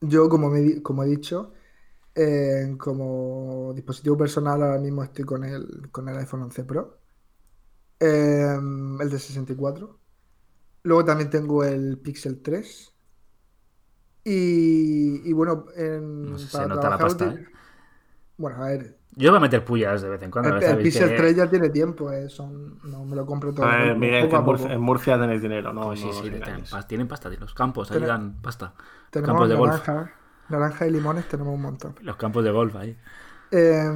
Yo, 0.01 0.29
como, 0.29 0.51
me 0.51 0.83
como 0.83 1.03
he 1.03 1.07
dicho, 1.09 1.53
eh, 2.15 2.75
como 2.79 3.73
dispositivo 3.75 4.17
personal 4.17 4.63
ahora 4.63 4.79
mismo 4.81 5.03
estoy 5.05 5.25
con 5.25 5.45
el, 5.45 5.91
con 5.91 6.09
el 6.09 6.17
iPhone 6.19 6.43
11 6.43 6.65
Pro, 6.65 7.01
eh, 8.01 8.57
el 9.01 9.11
de 9.11 9.19
64. 9.19 10.01
Luego 10.85 11.05
también 11.05 11.31
tengo 11.31 11.65
el 11.65 11.99
Pixel 12.01 12.43
3. 12.43 12.95
Y, 14.25 15.29
y 15.29 15.33
bueno, 15.33 15.67
en- 15.77 16.33
No 16.33 16.39
sé, 16.39 16.49
se 16.49 16.51
para 16.53 16.67
nota 16.67 16.89
la 16.91 16.99
pasta, 16.99 17.35
¿eh? 17.39 17.45
Bueno, 18.37 18.63
a 18.65 18.69
ver, 18.69 18.99
Yo 19.17 19.31
voy 19.31 19.39
a 19.39 19.41
meter 19.41 19.65
pullas 19.65 20.03
de 20.03 20.09
vez 20.09 20.23
en 20.23 20.31
cuando. 20.31 20.57
el, 20.59 20.63
el 20.63 20.81
Pixel 20.81 21.09
que- 21.09 21.17
3 21.17 21.37
ya 21.37 21.49
tiene 21.51 21.71
tiempo, 21.71 22.13
eh, 22.13 22.29
son, 22.29 22.79
no 22.85 23.05
me 23.05 23.17
lo 23.17 23.27
compro 23.27 23.53
todo. 23.55 23.67
A 23.67 23.77
ver, 23.77 23.97
poco 24.17 24.29
Miguel, 24.29 24.29
que 24.29 24.37
a 24.37 24.41
en 24.41 24.45
poco. 24.45 24.49
Murcia, 24.49 24.73
en 24.73 24.81
Murcia 24.81 25.19
tenéis 25.19 25.43
dinero, 25.43 25.73
no, 25.73 25.85
Pues 25.87 26.01
sí, 26.01 26.13
no 26.13 26.13
sí, 26.13 26.23
os 26.23 26.31
tienen 26.31 26.41
pasta, 26.69 26.87
tienen 26.89 27.09
pasta, 27.09 27.31
los 27.31 27.55
campos, 27.55 27.91
ahí 27.91 28.05
dan 28.05 28.41
pasta. 28.43 28.75
Campos 29.23 29.49
de 29.49 29.55
golf. 29.55 29.77
naranja, 29.77 30.13
naranja 30.49 30.87
y 30.87 30.91
limones, 30.91 31.29
tenemos 31.29 31.55
un 31.55 31.63
montón. 31.63 31.95
Los 32.03 32.17
campos 32.17 32.45
de 32.45 32.51
golf 32.51 32.75
ahí. 32.77 32.97
Eh, 33.51 33.91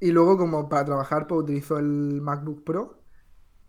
y 0.00 0.10
luego, 0.12 0.36
como 0.36 0.68
para 0.68 0.84
trabajar, 0.84 1.26
pues 1.26 1.42
utilizo 1.42 1.78
el 1.78 2.20
MacBook 2.20 2.64
Pro. 2.64 2.98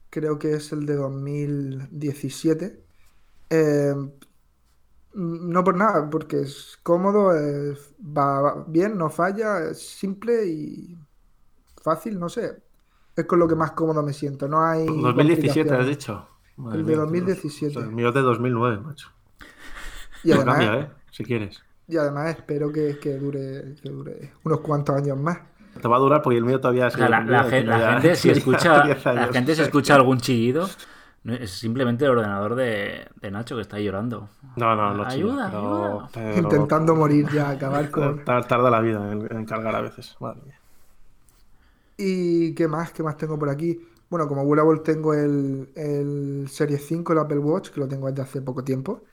Creo 0.09 0.39
que 0.39 0.53
es 0.53 0.71
el 0.71 0.85
de 0.85 0.95
2017. 0.95 2.83
Eh, 3.49 3.95
no 5.13 5.63
por 5.63 5.75
nada, 5.75 6.09
porque 6.09 6.41
es 6.41 6.77
cómodo, 6.83 7.35
es- 7.35 7.93
va 7.99 8.41
va 8.41 8.65
bien, 8.67 8.97
no 8.97 9.09
falla, 9.09 9.69
es 9.69 9.81
simple 9.81 10.45
y 10.45 10.97
fácil, 11.81 12.19
no 12.19 12.29
sé. 12.29 12.61
Es 13.15 13.25
con 13.25 13.39
lo 13.39 13.47
que 13.47 13.55
más 13.55 13.71
cómodo 13.71 14.03
me 14.03 14.13
siento. 14.13 14.47
No 14.47 14.63
hay 14.63 14.85
2017 14.85 15.73
has 15.73 15.87
dicho. 15.87 16.27
Madre 16.57 16.79
El 16.79 16.85
de 16.85 16.91
mía, 16.91 17.01
2017. 17.01 17.79
El 17.79 17.91
mío 17.91 18.09
es 18.09 18.13
de 18.13 18.21
2009, 18.21 18.79
macho. 18.79 19.09
Y 20.23 20.31
además, 20.31 20.57
cambia, 20.57 20.79
¿eh? 20.79 20.91
Si 21.11 21.23
quieres. 21.23 21.63
Y 21.87 21.97
además 21.97 22.29
espero 22.35 22.71
que, 22.71 22.99
que 22.99 23.15
dure, 23.17 23.75
que 23.81 23.89
dure 23.89 24.31
unos 24.43 24.59
cuantos 24.61 24.95
años 24.95 25.17
más. 25.17 25.39
Te 25.81 25.87
va 25.87 25.95
a 25.97 25.99
durar 25.99 26.21
porque 26.21 26.37
el 26.37 26.43
mío 26.43 26.59
todavía 26.59 26.89
sea, 26.89 27.07
la, 27.07 27.21
la 27.21 27.43
la 27.43 27.49
gente, 27.91 28.15
si 28.15 28.29
escucha, 28.29 28.85
la 29.13 29.27
gente 29.31 29.55
si 29.55 29.61
escucha 29.61 29.95
algún 29.95 30.17
chillido, 30.19 30.67
no- 31.23 31.33
es 31.35 31.51
simplemente 31.51 32.03
el 32.05 32.11
ordenador 32.11 32.55
de, 32.55 33.07
de 33.21 33.31
Nacho 33.31 33.55
que 33.55 33.61
está 33.61 33.79
llorando. 33.79 34.27
No, 34.55 34.75
no, 34.75 34.93
no. 34.93 35.07
chido, 35.07 35.31
Ayuda, 35.31 35.47
pero- 35.51 35.85
ayuda. 35.85 36.09
pero- 36.13 36.37
Intentando 36.37 36.95
morir 36.95 37.27
ya, 37.31 37.49
acabar 37.51 37.89
con... 37.91 38.25
Tar- 38.25 38.47
Tarda 38.47 38.69
la 38.71 38.81
vida 38.81 39.11
en, 39.11 39.27
en 39.33 39.45
cargar 39.45 39.75
a 39.75 39.81
veces. 39.81 40.15
Madre 40.19 40.41
mía. 40.45 40.59
¿Y 41.97 42.53
qué 42.53 42.67
más? 42.67 42.91
¿Qué 42.91 43.03
más 43.03 43.17
tengo 43.17 43.39
por 43.39 43.49
aquí? 43.49 43.79
Bueno, 44.09 44.27
como 44.27 44.43
wearable 44.43 44.79
tengo 44.81 45.13
el, 45.13 45.69
el 45.75 46.47
Series 46.49 46.85
5, 46.85 47.13
el 47.13 47.19
Apple 47.19 47.39
Watch, 47.39 47.69
que 47.69 47.79
lo 47.79 47.87
tengo 47.87 48.07
desde 48.07 48.21
hace 48.21 48.41
poco 48.41 48.63
tiempo. 48.63 49.03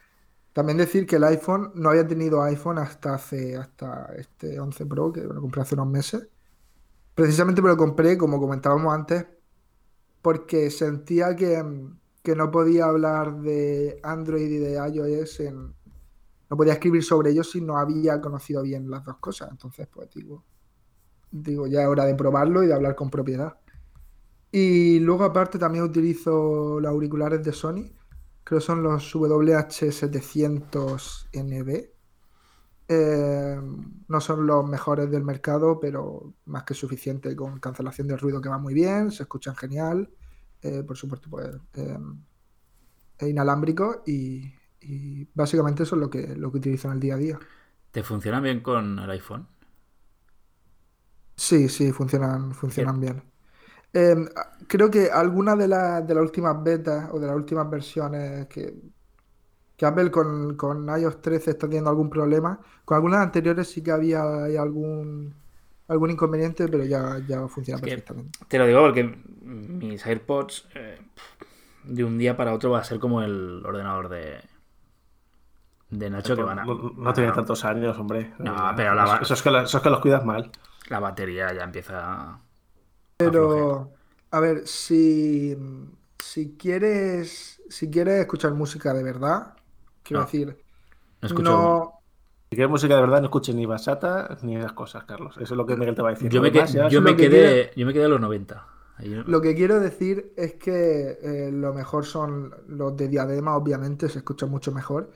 También 0.55 0.79
decir 0.79 1.05
que 1.05 1.17
el 1.17 1.25
iPhone, 1.25 1.73
no 1.75 1.91
había 1.91 2.07
tenido 2.07 2.41
iPhone 2.45 2.79
hasta 2.79 3.15
hace, 3.15 3.57
hasta 3.57 4.15
este 4.17 4.61
11 4.61 4.87
Pro, 4.87 5.13
que 5.13 5.21
lo 5.23 5.41
compré 5.41 5.63
hace 5.63 5.75
unos 5.75 5.89
meses. 5.89 6.29
Precisamente 7.13 7.61
me 7.61 7.69
lo 7.69 7.77
compré, 7.77 8.17
como 8.17 8.39
comentábamos 8.39 8.95
antes, 8.95 9.27
porque 10.23 10.71
sentía 10.71 11.35
que, 11.35 11.61
que 12.23 12.37
no 12.37 12.53
podía 12.53 12.87
hablar 12.87 13.41
de 13.41 13.99
Android 14.05 14.49
y 14.49 14.59
de 14.59 14.75
iOS 14.75 15.41
en... 15.41 15.75
No 16.49 16.57
podía 16.57 16.75
escribir 16.75 17.03
sobre 17.03 17.31
ellos 17.31 17.51
si 17.51 17.61
no 17.61 17.77
había 17.77 18.21
conocido 18.21 18.63
bien 18.63 18.89
las 18.89 19.05
dos 19.05 19.17
cosas. 19.17 19.51
Entonces, 19.51 19.89
pues 19.89 20.09
digo, 20.15 20.45
digo, 21.33 21.67
ya 21.67 21.83
es 21.83 21.89
hora 21.89 22.05
de 22.05 22.15
probarlo 22.15 22.63
y 22.63 22.69
de 22.69 22.75
hablar 22.75 22.95
con 22.95 23.11
propiedad. 23.11 23.57
Y 24.53 25.01
luego 25.01 25.25
aparte 25.25 25.59
también 25.59 25.83
utilizo 25.83 26.79
los 26.79 26.89
auriculares 26.89 27.43
de 27.43 27.53
Sony, 27.53 27.91
creo 28.45 28.61
que 28.61 28.67
son 28.67 28.83
los 28.83 29.03
WH700NB. 29.05 31.91
Eh, 32.89 33.57
no 34.09 34.21
son 34.21 34.47
los 34.47 34.65
mejores 34.67 35.11
del 35.11 35.25
mercado, 35.25 35.81
pero 35.81 36.35
más 36.47 36.65
que 36.65 36.75
suficiente 36.75 37.35
con 37.37 37.59
cancelación 37.61 38.09
de 38.09 38.17
ruido 38.17 38.41
que 38.41 38.49
va 38.51 38.59
muy 38.59 38.75
bien, 38.75 39.11
se 39.11 39.23
escuchan 39.25 39.57
genial. 39.57 40.11
Eh, 40.63 40.83
por 40.85 40.97
supuesto, 40.97 41.29
pues 41.31 41.49
eh, 41.75 41.99
inalámbrico 43.21 44.03
y, 44.07 44.53
y 44.81 45.29
básicamente 45.35 45.83
eso 45.85 45.97
es 45.97 46.01
lo 46.01 46.11
que, 46.11 46.35
lo 46.37 46.51
que 46.51 46.59
utilizo 46.59 46.89
en 46.89 46.95
el 46.95 47.01
día 47.01 47.15
a 47.15 47.19
día. 47.19 47.41
¿Te 47.93 48.03
funciona 48.03 48.41
bien 48.41 48.61
con 48.61 48.99
el 48.99 49.11
iPhone? 49.11 49.49
Sí, 51.37 51.69
sí, 51.69 51.93
funcionan, 51.93 52.55
funcionan 52.55 53.01
bien. 53.01 53.23
Eh, 53.95 54.17
creo 54.67 54.91
que 54.91 55.11
algunas 55.11 55.57
de, 55.59 55.69
las 55.69 56.07
de 56.07 56.15
las 56.15 56.23
últimas 56.25 56.63
betas 56.63 57.09
o 57.13 57.21
de 57.21 57.27
las 57.29 57.37
últimas 57.37 57.71
versiones 57.71 58.47
que, 58.49 58.75
que 59.77 59.87
Apple 59.87 60.11
con, 60.11 60.57
con 60.57 60.87
iOS 60.99 61.21
13 61.21 61.51
está 61.53 61.67
teniendo 61.67 61.91
algún 61.91 62.11
problema, 62.11 62.59
con 62.85 62.97
algunas 62.97 63.21
anteriores 63.21 63.69
sí 63.69 63.83
que 63.83 63.91
había 63.93 64.45
hay 64.45 64.57
algún, 64.57 65.35
algún 65.89 66.11
inconveniente, 66.11 66.69
pero 66.69 66.85
ya, 66.85 67.19
ya 67.27 67.47
funciona 67.49 67.81
que- 67.81 67.89
perfectamente. 67.91 68.39
Te 68.49 68.59
lo 68.59 68.67
digo 68.67 68.81
porque 68.83 69.05
mis 69.43 70.05
AirPods 70.07 70.69
eh, 70.75 70.99
de 71.85 72.05
un 72.05 72.19
día 72.19 72.37
para 72.37 72.55
otro 72.55 72.71
va 72.71 72.81
a 72.81 72.85
ser 72.85 72.99
como 72.99 73.23
el 73.23 73.63
ordenador 73.67 74.09
de, 74.09 74.41
de 75.91 76.11
Nacho 76.11 76.35
que 76.37 76.43
van 76.43 76.59
a... 76.61 76.65
No, 76.65 76.93
no 76.97 77.13
tiene 77.13 77.33
tantos 77.33 77.65
años, 77.65 77.99
hombre. 77.99 78.33
No, 78.39 78.71
Eh, 78.71 78.75
pero 78.77 78.95
la 78.95 79.19
eso, 79.23 79.35
es 79.35 79.43
que, 79.43 79.49
eso 79.51 79.77
es 79.79 79.83
que 79.83 79.91
los 79.91 80.01
cuidas 80.01 80.25
mal. 80.25 80.51
La 80.89 80.99
batería 81.01 81.53
ya 81.53 81.65
empieza 81.65 81.99
a... 81.99 82.41
Pero, 83.17 83.93
a 84.31 84.41
ver, 84.41 84.67
si, 84.67 85.57
si 86.19 86.57
quieres, 86.57 87.63
si 87.69 87.91
quieres 87.91 88.21
escuchar 88.21 88.55
música 88.55 88.93
de 88.95 89.03
verdad, 89.03 89.57
quiero 90.03 90.21
No. 90.21 90.25
decir, 90.25 90.65
No 91.23 91.29
escucho... 91.29 91.59
no, 91.59 92.03
Si 92.51 92.57
quieres 92.57 92.71
música 92.71 92.95
de 92.97 93.01
verdad, 93.03 93.21
no 93.21 93.27
escuches 93.27 93.55
ni 93.55 93.67
basata 93.67 94.39
ni 94.43 94.57
esas 94.57 94.73
cosas, 94.75 95.05
Carlos. 95.05 95.37
Eso 95.39 95.55
es 95.55 95.59
lo 95.59 95.67
que 95.67 95.77
Miguel 95.77 95.95
te 95.97 96.03
va 96.03 96.11
a 96.11 96.13
decir. 96.15 96.31
Yo 96.31 96.41
me, 96.43 96.53
demás 96.53 96.73
yo 96.77 97.03
quedé, 97.17 97.73
yo 97.77 97.87
me 97.87 97.93
quedé 97.95 98.07
a 98.07 98.09
los 98.09 98.21
90. 98.21 98.67
Ahí- 98.99 99.15
Lo 99.25 99.41
que 99.41 99.55
quiero 99.55 99.81
decir 99.81 100.33
es 100.37 100.55
que 100.55 101.19
eh, 101.23 101.51
lo 101.53 101.73
mejor 101.73 102.05
son 102.05 102.55
los 102.69 102.97
de 102.97 103.09
diadema, 103.09 103.57
obviamente, 103.57 104.09
se 104.09 104.19
escucha 104.19 104.47
mucho 104.47 104.71
mejor. 104.73 105.11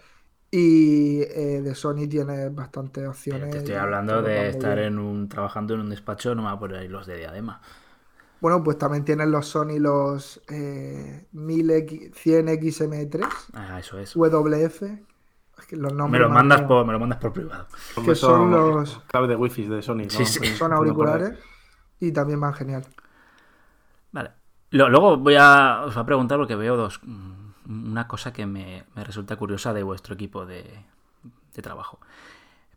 Y 0.50 1.22
eh, 1.22 1.62
de 1.62 1.74
Sony 1.74 2.08
tiene 2.08 2.48
bastantes 2.50 3.08
Pero 3.28 3.48
opciones. 3.48 3.48
te 3.48 3.58
estoy 3.58 3.74
hablando 3.74 4.22
de 4.22 4.48
estar 4.48 4.78
en 4.78 4.98
un 4.98 5.28
trabajando 5.28 5.74
en 5.74 5.80
un 5.80 5.90
despacho, 5.90 6.34
no 6.34 6.42
me 6.42 6.48
voy 6.48 6.56
a 6.56 6.60
poner 6.60 6.76
ahí 6.78 6.88
los 6.88 7.06
de 7.06 7.16
diadema. 7.18 7.60
Bueno, 8.40 8.62
pues 8.62 8.78
también 8.78 9.04
tienen 9.04 9.30
los 9.32 9.46
Sony 9.48 9.78
los 9.78 10.40
eh, 10.48 11.26
1000X, 11.34 12.12
100XM3, 12.12 13.26
Ah, 13.54 13.78
eso 13.80 13.98
es. 13.98 14.14
WF. 14.14 14.82
Es 15.58 15.66
que 15.66 15.76
los 15.76 15.92
Me 15.92 15.98
nombres 15.98 16.22
lo 16.22 16.28
me 16.28 16.34
mandas 16.36 16.60
han- 16.60 16.68
por, 16.68 16.86
me 16.86 16.92
lo 16.92 17.00
mandas 17.00 17.18
por 17.18 17.32
privado. 17.32 17.66
Que 18.04 18.14
son 18.14 18.50
los- 18.52 19.00
clave 19.08 19.26
de 19.26 19.34
wifi 19.36 19.64
de 19.66 19.82
Sony. 19.82 20.04
¿no? 20.04 20.10
Sí, 20.10 20.24
sí. 20.24 20.38
Pues, 20.38 20.56
son 20.56 20.72
auriculares 20.72 21.36
y 21.98 22.12
también 22.12 22.38
van 22.40 22.54
genial. 22.54 22.84
Vale. 24.12 24.30
Lo- 24.70 24.88
luego 24.88 25.16
voy 25.16 25.34
a, 25.36 25.82
os 25.84 25.94
voy 25.94 26.02
a 26.02 26.06
preguntar 26.06 26.38
porque 26.38 26.54
veo 26.54 26.76
dos. 26.76 27.00
mm, 27.02 27.90
Una 27.90 28.06
cosa 28.08 28.32
que 28.32 28.46
me, 28.46 28.84
me 28.94 29.04
resulta 29.04 29.36
curiosa 29.36 29.74
de 29.74 29.82
vuestro 29.82 30.14
equipo 30.14 30.46
de, 30.46 30.64
de 31.54 31.62
trabajo. 31.62 31.98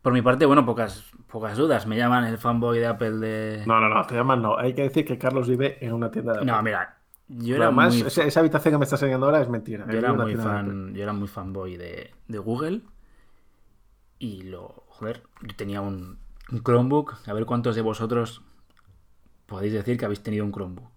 Por 0.02 0.12
mi 0.12 0.20
parte, 0.20 0.46
bueno, 0.46 0.66
pocas, 0.66 1.04
pocas 1.28 1.56
dudas. 1.56 1.86
Me 1.86 1.96
llaman 1.96 2.24
el 2.24 2.36
fanboy 2.36 2.78
de 2.78 2.86
Apple 2.86 3.12
de. 3.12 3.64
No, 3.66 3.80
no, 3.80 3.88
no, 3.88 4.04
te 4.04 4.14
llaman 4.16 4.42
no. 4.42 4.58
Hay 4.58 4.74
que 4.74 4.82
decir 4.82 5.04
que 5.04 5.16
Carlos 5.16 5.48
vive 5.48 5.78
en 5.84 5.92
una 5.92 6.10
tienda 6.10 6.34
de 6.34 6.44
No, 6.44 6.54
Apple. 6.54 6.64
mira. 6.70 6.98
Yo 7.28 7.56
era 7.56 7.66
además, 7.66 7.94
muy, 7.94 8.06
esa, 8.08 8.24
esa 8.24 8.40
habitación 8.40 8.74
que 8.74 8.78
me 8.78 8.84
estás 8.84 9.00
enseñando 9.00 9.26
ahora 9.26 9.40
es 9.40 9.48
mentira. 9.48 9.86
yo 9.88 9.98
era 9.98 10.12
muy 10.12 10.36
fan. 10.36 10.92
Yo 10.94 11.02
era 11.02 11.12
muy 11.12 11.28
fanboy 11.28 11.76
de, 11.76 12.12
de 12.28 12.38
Google. 12.38 12.82
Y 14.18 14.42
lo. 14.42 14.84
Joder, 14.88 15.22
yo 15.40 15.54
tenía 15.56 15.80
un, 15.80 16.18
un 16.50 16.62
Chromebook. 16.62 17.14
A 17.26 17.32
ver 17.32 17.46
cuántos 17.46 17.74
de 17.76 17.82
vosotros 17.82 18.42
podéis 19.46 19.72
decir 19.72 19.96
que 19.96 20.04
habéis 20.04 20.22
tenido 20.22 20.44
un 20.44 20.52
Chromebook. 20.52 20.90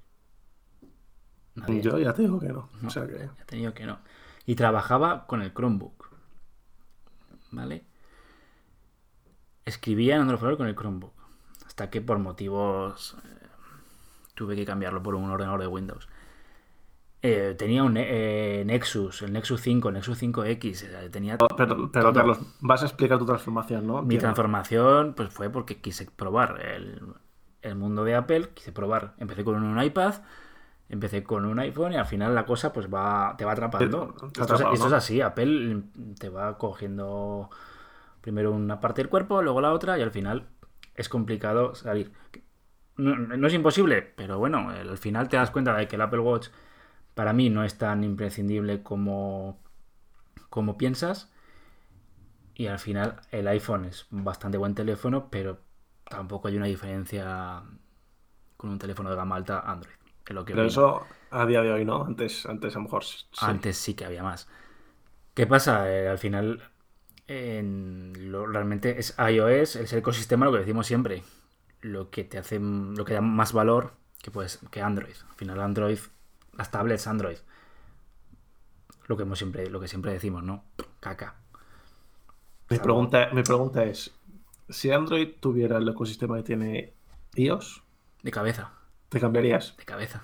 Nadie. 1.56 1.82
Yo 1.82 1.98
ya 2.00 2.12
te 2.14 2.24
digo 2.24 2.40
que 2.40 2.48
no. 2.50 2.70
No, 2.82 2.88
O 2.88 2.92
sea 2.92 3.08
que... 3.08 3.18
ya 3.20 3.46
te 3.46 3.56
digo 3.56 3.74
que 3.74 3.86
no. 3.86 4.00
Y 4.46 4.56
trabajaba 4.56 5.26
con 5.28 5.42
el 5.42 5.54
Chromebook. 5.54 6.10
¿Vale? 7.52 7.86
Escribía 9.66 10.16
en 10.16 10.22
Android 10.22 10.36
Explorer 10.36 10.58
con 10.58 10.68
el 10.68 10.76
Chromebook. 10.76 11.14
Hasta 11.66 11.90
que 11.90 12.02
por 12.02 12.20
motivos 12.20 13.16
eh, 13.26 13.48
tuve 14.36 14.56
que 14.56 14.66
cambiarlo 14.66 15.02
por 15.02 15.16
un 15.16 15.30
ordenador 15.30 15.60
de 15.62 15.68
Windows. 15.68 16.08
Eh, 17.22 17.56
tenía 17.58 17.84
un 17.84 17.96
eh, 17.98 18.62
Nexus, 18.68 19.24
el 19.24 19.34
Nexus 19.34 19.60
5, 19.62 19.88
el 19.90 19.96
Nexus 19.96 20.22
5X. 20.22 20.84
eh, 20.84 21.10
tenía 21.10 21.38
Pero. 21.58 21.92
Carlos, 21.92 22.38
vas 22.62 22.84
a 22.84 22.86
explicar 22.86 23.18
tu 23.18 23.26
transformación, 23.26 23.88
¿no? 23.88 24.04
Mi 24.04 24.18
transformación 24.20 25.14
pues 25.16 25.30
fue 25.30 25.50
porque 25.50 25.82
quise 25.82 26.06
probar 26.06 26.62
el, 26.62 27.02
el 27.64 27.76
mundo 27.76 28.04
de 28.04 28.14
Apple, 28.16 28.50
quise 28.54 28.72
probar. 28.72 29.16
Empecé 29.18 29.44
con 29.44 29.64
un 29.64 29.82
iPad, 29.82 30.14
empecé 30.88 31.24
con 31.24 31.46
un 31.46 31.58
iPhone 31.58 31.94
y 31.94 31.96
al 31.96 32.06
final 32.06 32.36
la 32.36 32.46
cosa 32.46 32.72
pues 32.72 32.94
va 32.94 33.34
te 33.40 33.46
va 33.46 33.54
atrapando. 33.54 34.14
Te- 34.14 34.20
te 34.20 34.42
Esto, 34.42 34.44
atrapa, 34.44 34.70
es, 34.70 34.74
esto 34.76 34.90
¿no? 34.90 34.96
es 34.96 35.04
así, 35.04 35.22
Apple 35.22 35.82
te 36.20 36.30
va 36.30 36.60
cogiendo 36.60 37.50
primero 38.26 38.52
una 38.52 38.80
parte 38.80 39.04
del 39.04 39.10
cuerpo, 39.10 39.44
luego 39.44 39.62
la 39.62 39.72
otra 39.72 40.00
y 40.00 40.02
al 40.02 40.10
final 40.10 40.48
es 40.96 41.10
complicado 41.10 41.76
salir. 41.76 42.12
No, 42.98 43.16
no 43.16 43.48
es 43.48 43.54
imposible, 43.54 44.02
pero 44.02 44.40
bueno, 44.40 44.72
al 44.72 44.98
final 44.98 45.30
te 45.30 45.38
das 45.38 45.52
cuenta 45.52 45.78
de 45.78 45.88
que 45.88 45.96
el 45.96 46.02
Apple 46.02 46.22
Watch 46.22 46.48
para 47.14 47.34
mí 47.34 47.52
no 47.52 47.64
es 47.64 47.78
tan 47.78 48.04
imprescindible 48.04 48.82
como, 48.82 49.62
como 50.50 50.76
piensas. 50.76 51.32
Y 52.56 52.66
al 52.66 52.80
final 52.80 53.22
el 53.30 53.48
iPhone 53.48 53.86
es 53.86 54.08
bastante 54.10 54.58
buen 54.58 54.74
teléfono, 54.74 55.30
pero 55.30 55.60
tampoco 56.10 56.48
hay 56.48 56.58
una 56.58 56.66
diferencia 56.66 57.62
con 58.58 58.72
un 58.72 58.80
teléfono 58.80 59.12
de 59.12 59.18
gama 59.18 59.36
alta 59.36 59.60
Android. 59.60 59.94
Lo 60.30 60.44
que 60.46 60.56
Pero 60.56 60.66
eso 60.66 61.06
a 61.30 61.46
día 61.46 61.62
de 61.62 61.72
hoy 61.72 61.86
no. 61.86 62.04
Antes, 62.04 62.48
antes 62.48 62.76
a 62.76 62.80
lo 62.80 62.86
mejor 62.86 63.04
sí. 63.04 63.24
Antes 63.42 63.78
sí 63.78 63.94
que 63.94 64.06
había 64.06 64.24
más. 64.24 64.48
¿Qué 65.36 65.46
pasa? 65.46 65.92
Eh, 65.92 66.08
al 66.08 66.18
final, 66.18 66.62
en 67.28 68.32
lo- 68.32 68.46
realmente 68.46 69.00
es 69.00 69.16
iOS, 69.18 69.76
es 69.78 69.94
el 69.94 70.00
ecosistema, 70.00 70.46
lo 70.46 70.52
que 70.52 70.60
decimos 70.60 70.88
siempre. 70.88 71.24
Lo 71.82 72.10
que 72.10 72.24
te 72.24 72.38
hace, 72.38 72.60
lo 72.60 73.06
que 73.06 73.14
da 73.14 73.22
más 73.22 73.54
valor 73.54 73.94
que, 74.22 74.32
pues, 74.32 74.60
que 74.72 74.82
Android. 74.82 75.16
Al 75.30 75.36
final, 75.36 75.60
Android, 75.62 76.00
las 76.54 76.72
tablets 76.72 77.08
Android. 77.08 77.38
Lo 79.08 79.18
que, 79.18 79.24
hemos 79.24 79.38
siempre, 79.38 79.70
lo 79.70 79.80
que 79.80 79.88
siempre 79.88 80.12
decimos, 80.12 80.44
¿no? 80.44 80.64
Caca. 81.00 81.36
Mi 82.70 82.80
pregunta, 82.80 83.30
mi 83.34 83.44
pregunta 83.44 83.84
es: 83.84 84.12
si 84.70 84.92
Android 84.92 85.36
tuviera 85.40 85.78
el 85.78 85.88
ecosistema 85.88 86.38
que 86.38 86.44
tiene 86.44 86.94
iOS, 87.36 87.84
De 88.24 88.32
cabeza, 88.32 88.72
¿te 89.10 89.20
cambiarías? 89.20 89.78
de 89.78 89.86
cabeza. 89.86 90.24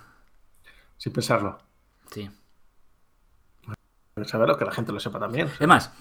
Sin 0.98 1.14
pensarlo. 1.14 1.60
Sí. 2.10 2.30
Saberlo, 4.26 4.58
que 4.58 4.66
la 4.66 4.72
gente 4.72 4.92
lo 4.92 5.00
sepa 5.00 5.20
también. 5.20 5.50
Es 5.60 5.68
más, 5.68 5.94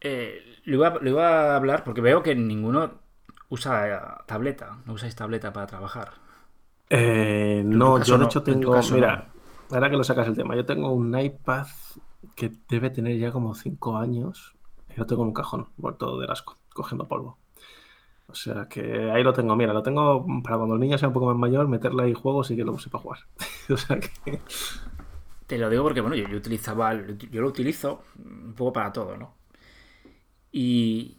eh, 0.00 0.42
lo, 0.64 0.76
iba, 0.76 0.98
lo 1.00 1.10
iba 1.10 1.52
a 1.52 1.56
hablar 1.56 1.84
porque 1.84 2.00
veo 2.00 2.22
que 2.22 2.34
ninguno 2.34 3.00
usa 3.48 4.24
tableta. 4.26 4.78
No 4.86 4.94
usáis 4.94 5.14
tableta 5.14 5.52
para 5.52 5.66
trabajar. 5.66 6.12
Eh, 6.88 7.62
no, 7.64 8.02
yo 8.02 8.14
de 8.14 8.20
no, 8.20 8.24
hecho 8.26 8.42
tengo. 8.42 8.72
caso 8.72 8.94
Mira, 8.94 9.28
ahora 9.70 9.90
que 9.90 9.96
lo 9.96 10.04
sacas 10.04 10.26
el 10.28 10.36
tema, 10.36 10.56
yo 10.56 10.64
tengo 10.64 10.92
un 10.92 11.16
iPad 11.18 11.66
que 12.34 12.50
debe 12.68 12.90
tener 12.90 13.18
ya 13.18 13.32
como 13.32 13.54
5 13.54 13.96
años 13.96 14.54
y 14.88 14.98
lo 14.98 15.06
tengo 15.06 15.22
en 15.22 15.28
un 15.28 15.34
cajón, 15.34 15.68
por 15.80 15.96
todo 15.96 16.20
del 16.20 16.30
asco. 16.30 16.56
cogiendo 16.74 17.06
polvo. 17.06 17.38
O 18.28 18.34
sea 18.34 18.68
que 18.68 19.10
ahí 19.10 19.22
lo 19.24 19.32
tengo. 19.32 19.56
Mira, 19.56 19.72
lo 19.72 19.82
tengo 19.82 20.24
para 20.42 20.56
cuando 20.56 20.74
el 20.74 20.80
niño 20.80 20.98
sea 20.98 21.08
un 21.08 21.14
poco 21.14 21.26
más 21.26 21.36
mayor, 21.36 21.68
meterle 21.68 22.04
ahí 22.04 22.14
juegos 22.14 22.50
y 22.50 22.56
que 22.56 22.64
lo 22.64 22.72
use 22.72 22.88
para 22.88 23.02
jugar. 23.02 23.20
o 23.70 23.76
sea 23.76 23.98
que. 23.98 24.40
Te 25.46 25.58
lo 25.58 25.68
digo 25.68 25.82
porque, 25.82 26.00
bueno, 26.00 26.16
yo, 26.16 26.28
yo 26.28 26.36
utilizaba. 26.36 26.94
Yo 26.94 27.40
lo 27.42 27.48
utilizo 27.48 28.04
un 28.18 28.54
poco 28.54 28.72
para 28.72 28.92
todo, 28.92 29.16
¿no? 29.16 29.39
Y. 30.52 31.16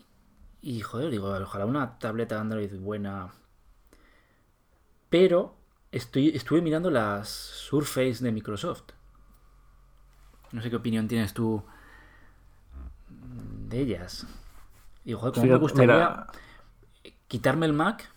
Y 0.64 0.82
joder, 0.82 1.10
digo, 1.10 1.30
ojalá 1.30 1.66
una 1.66 1.98
tableta 1.98 2.40
Android 2.40 2.72
buena. 2.80 3.32
Pero 5.10 5.56
estoy, 5.92 6.30
estuve 6.30 6.62
mirando 6.62 6.92
las 6.92 7.30
Surface 7.30 8.24
de 8.24 8.32
Microsoft. 8.32 8.84
No 10.52 10.62
sé 10.62 10.70
qué 10.70 10.76
opinión 10.76 11.08
tienes 11.08 11.34
tú 11.34 11.64
de 13.10 13.80
ellas. 13.80 14.28
Y 15.04 15.14
joder, 15.14 15.34
como 15.34 15.48
me 15.48 15.56
gustaría 15.58 15.94
Mira, 15.96 16.28
quitarme 17.28 17.66
el 17.66 17.74
Mac, 17.74 18.10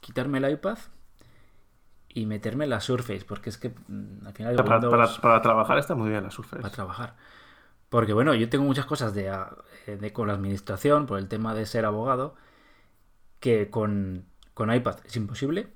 quitarme 0.00 0.38
el 0.38 0.50
iPad 0.52 0.78
y 2.08 2.26
meterme 2.26 2.66
la 2.66 2.80
Surface, 2.80 3.24
porque 3.24 3.50
es 3.50 3.58
que 3.58 3.70
mm, 3.88 4.26
al 4.26 4.32
final 4.34 4.54
para, 4.56 4.76
Windows- 4.80 4.90
para- 4.90 5.20
para 5.20 5.42
trabajar 5.42 5.78
está 5.78 5.94
muy 5.94 6.10
bien 6.10 6.24
la 6.24 6.30
Surface. 6.30 6.60
para 6.60 6.74
trabajar. 6.74 7.16
Porque 7.88 8.12
bueno, 8.12 8.34
yo 8.34 8.48
tengo 8.48 8.64
muchas 8.64 8.86
cosas 8.86 9.14
de, 9.14 9.28
a- 9.30 9.56
eh, 9.86 9.96
de- 9.96 10.12
con 10.12 10.28
la 10.28 10.34
administración, 10.34 11.06
por 11.06 11.18
el 11.18 11.28
tema 11.28 11.54
de 11.54 11.66
ser 11.66 11.84
abogado, 11.84 12.34
que 13.40 13.70
con, 13.70 14.26
con 14.54 14.72
iPad 14.74 14.98
es 15.06 15.16
imposible 15.16 15.68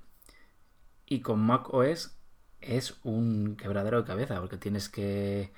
y 1.06 1.20
con 1.20 1.40
Mac 1.40 1.72
OS 1.74 2.10
es 2.60 2.98
un 3.04 3.56
quebradero 3.56 3.98
de 4.02 4.06
cabeza, 4.06 4.40
porque 4.40 4.56
tienes 4.58 4.88
que 4.88 5.52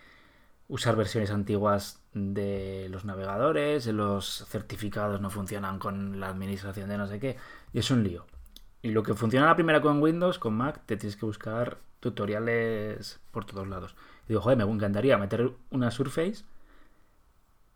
usar 0.68 0.96
versiones 0.96 1.30
antiguas 1.30 2.00
de 2.14 2.88
los 2.90 3.04
navegadores, 3.04 3.86
los 3.88 4.46
certificados 4.48 5.20
no 5.20 5.30
funcionan 5.30 5.78
con 5.78 6.20
la 6.20 6.28
administración 6.28 6.88
de 6.90 6.98
no 6.98 7.08
sé 7.08 7.20
qué, 7.20 7.36
y 7.72 7.80
es 7.80 7.90
un 7.92 8.04
lío. 8.04 8.26
Y 8.82 8.90
lo 8.90 9.02
que 9.02 9.14
funciona 9.14 9.46
la 9.46 9.54
primera 9.54 9.80
con 9.80 10.02
Windows, 10.02 10.38
con 10.38 10.54
Mac, 10.56 10.82
te 10.86 10.96
tienes 10.96 11.16
que 11.16 11.26
buscar 11.26 11.78
tutoriales 12.00 13.20
por 13.30 13.44
todos 13.44 13.66
lados. 13.68 13.94
Y 14.26 14.30
digo, 14.30 14.40
joder, 14.42 14.58
me 14.58 14.64
encantaría 14.64 15.18
meter 15.18 15.52
una 15.70 15.90
Surface 15.90 16.44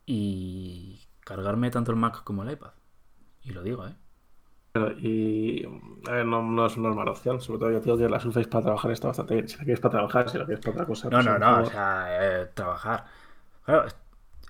y 0.07 1.01
cargarme 1.21 1.71
tanto 1.71 1.91
el 1.93 1.97
Mac 1.99 2.23
como 2.25 2.43
el 2.43 2.53
iPad. 2.53 2.73
Y 3.45 3.51
lo 3.53 3.63
digo, 3.63 3.87
¿eh? 3.87 3.95
Pero, 4.73 4.93
y 4.99 5.65
a 6.09 6.13
ver, 6.13 6.27
no, 6.27 6.43
no 6.43 6.67
es 6.67 6.77
una 6.77 6.91
mala 6.95 7.11
opción. 7.13 7.41
Sobre 7.41 7.59
todo 7.61 7.71
yo 7.73 7.81
digo 7.81 7.97
que 7.99 8.09
la 8.09 8.21
Surface 8.21 8.49
para 8.49 8.63
trabajar 8.65 8.91
está 8.93 9.09
bastante 9.09 9.35
bien. 9.35 9.49
Si 9.49 9.57
la 9.57 9.65
quieres 9.65 9.81
para 9.81 9.93
trabajar, 9.93 10.29
si 10.31 10.39
la 10.39 10.45
quieres 10.47 10.61
para 10.65 10.75
otra 10.75 10.87
cosa. 10.87 11.11
No, 11.11 11.23
pues 11.23 11.25
no, 11.25 11.39
no, 11.39 11.61
o 11.63 11.65
sea, 11.67 12.07
eh, 12.43 12.47
trabajar. 12.55 13.07
Claro, 13.65 13.87
est- 13.87 13.97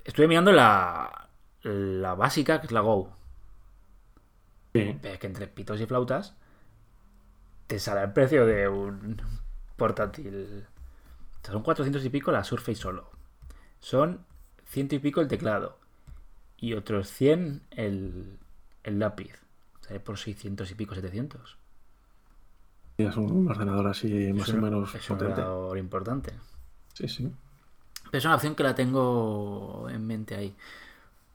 estuve 0.04 0.28
mirando 0.28 0.52
la, 0.52 1.28
la 1.62 2.14
básica, 2.14 2.60
que 2.60 2.66
es 2.66 2.72
la 2.72 2.80
Go. 2.80 3.12
Sí. 4.74 5.00
Es 5.02 5.18
que 5.18 5.26
entre 5.26 5.46
pitos 5.46 5.80
y 5.80 5.86
flautas 5.86 6.34
te 7.66 7.78
sale 7.78 8.02
el 8.02 8.12
precio 8.12 8.46
de 8.46 8.68
un 8.68 9.20
portátil. 9.76 10.64
Son 11.42 11.62
400 11.62 12.04
y 12.04 12.10
pico 12.10 12.32
la 12.32 12.44
Surface 12.44 12.80
solo. 12.80 13.10
Son 13.80 14.24
ciento 14.66 14.94
y 14.94 14.98
pico 14.98 15.20
el 15.20 15.28
teclado. 15.28 15.78
Y 16.56 16.74
otros 16.74 17.08
100 17.08 17.62
el, 17.70 18.38
el 18.82 18.98
lápiz. 18.98 19.32
Sea, 19.82 20.02
por 20.02 20.18
600 20.18 20.70
y 20.70 20.74
pico, 20.74 20.94
700. 20.94 21.56
Y 22.98 23.04
es 23.04 23.16
un 23.16 23.48
ordenador 23.48 23.86
así 23.88 24.32
más 24.32 24.48
es 24.48 24.54
o 24.54 24.58
menos 24.58 24.94
es 24.94 25.10
un 25.10 25.18
potente. 25.18 25.40
ordenador 25.42 25.78
importante. 25.78 26.32
Sí, 26.94 27.08
sí. 27.08 27.30
Pero 28.10 28.18
es 28.18 28.24
una 28.24 28.36
opción 28.36 28.54
que 28.54 28.62
la 28.62 28.74
tengo 28.74 29.88
en 29.90 30.06
mente 30.06 30.34
ahí. 30.34 30.56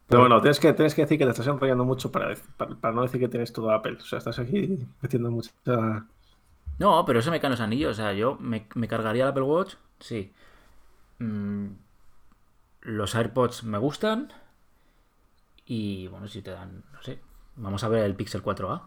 Pero 0.08 0.22
bueno, 0.22 0.42
tienes 0.42 0.60
que, 0.60 0.74
tienes 0.74 0.94
que 0.94 1.04
decir 1.04 1.18
que 1.18 1.24
te 1.26 1.32
estás 1.32 1.48
enrollando 1.48 1.86
mucho 1.86 2.12
para, 2.12 2.36
para, 2.58 2.76
para 2.76 2.94
no 2.94 3.04
decir 3.04 3.20
que 3.22 3.30
tienes 3.30 3.54
todo 3.54 3.72
Apple. 3.72 3.98
O 4.02 4.06
sea, 4.06 4.18
estás 4.20 4.40
aquí 4.40 4.80
metiendo 5.02 5.32
mucha. 5.32 5.52
No, 6.82 7.06
pero 7.06 7.20
eso 7.20 7.32
me 7.32 7.40
caen 7.40 7.52
los 7.52 7.62
anillos. 7.62 7.92
O 7.92 7.94
sea, 7.94 8.14
yo 8.14 8.38
me, 8.40 8.68
me 8.76 8.88
cargaría 8.88 9.24
el 9.24 9.30
Apple 9.30 9.44
Watch, 9.44 9.76
sí. 10.00 10.34
Mm, 11.20 11.68
los 12.82 13.16
AirPods 13.16 13.64
me 13.64 13.78
gustan. 13.78 14.34
Y 15.66 16.08
bueno, 16.08 16.28
si 16.28 16.42
te 16.42 16.52
dan, 16.52 16.84
no 16.92 17.02
sé. 17.04 17.20
Vamos 17.56 17.84
a 17.84 17.88
ver 17.88 18.04
el 18.04 18.16
Pixel 18.16 18.44
4a. 18.44 18.82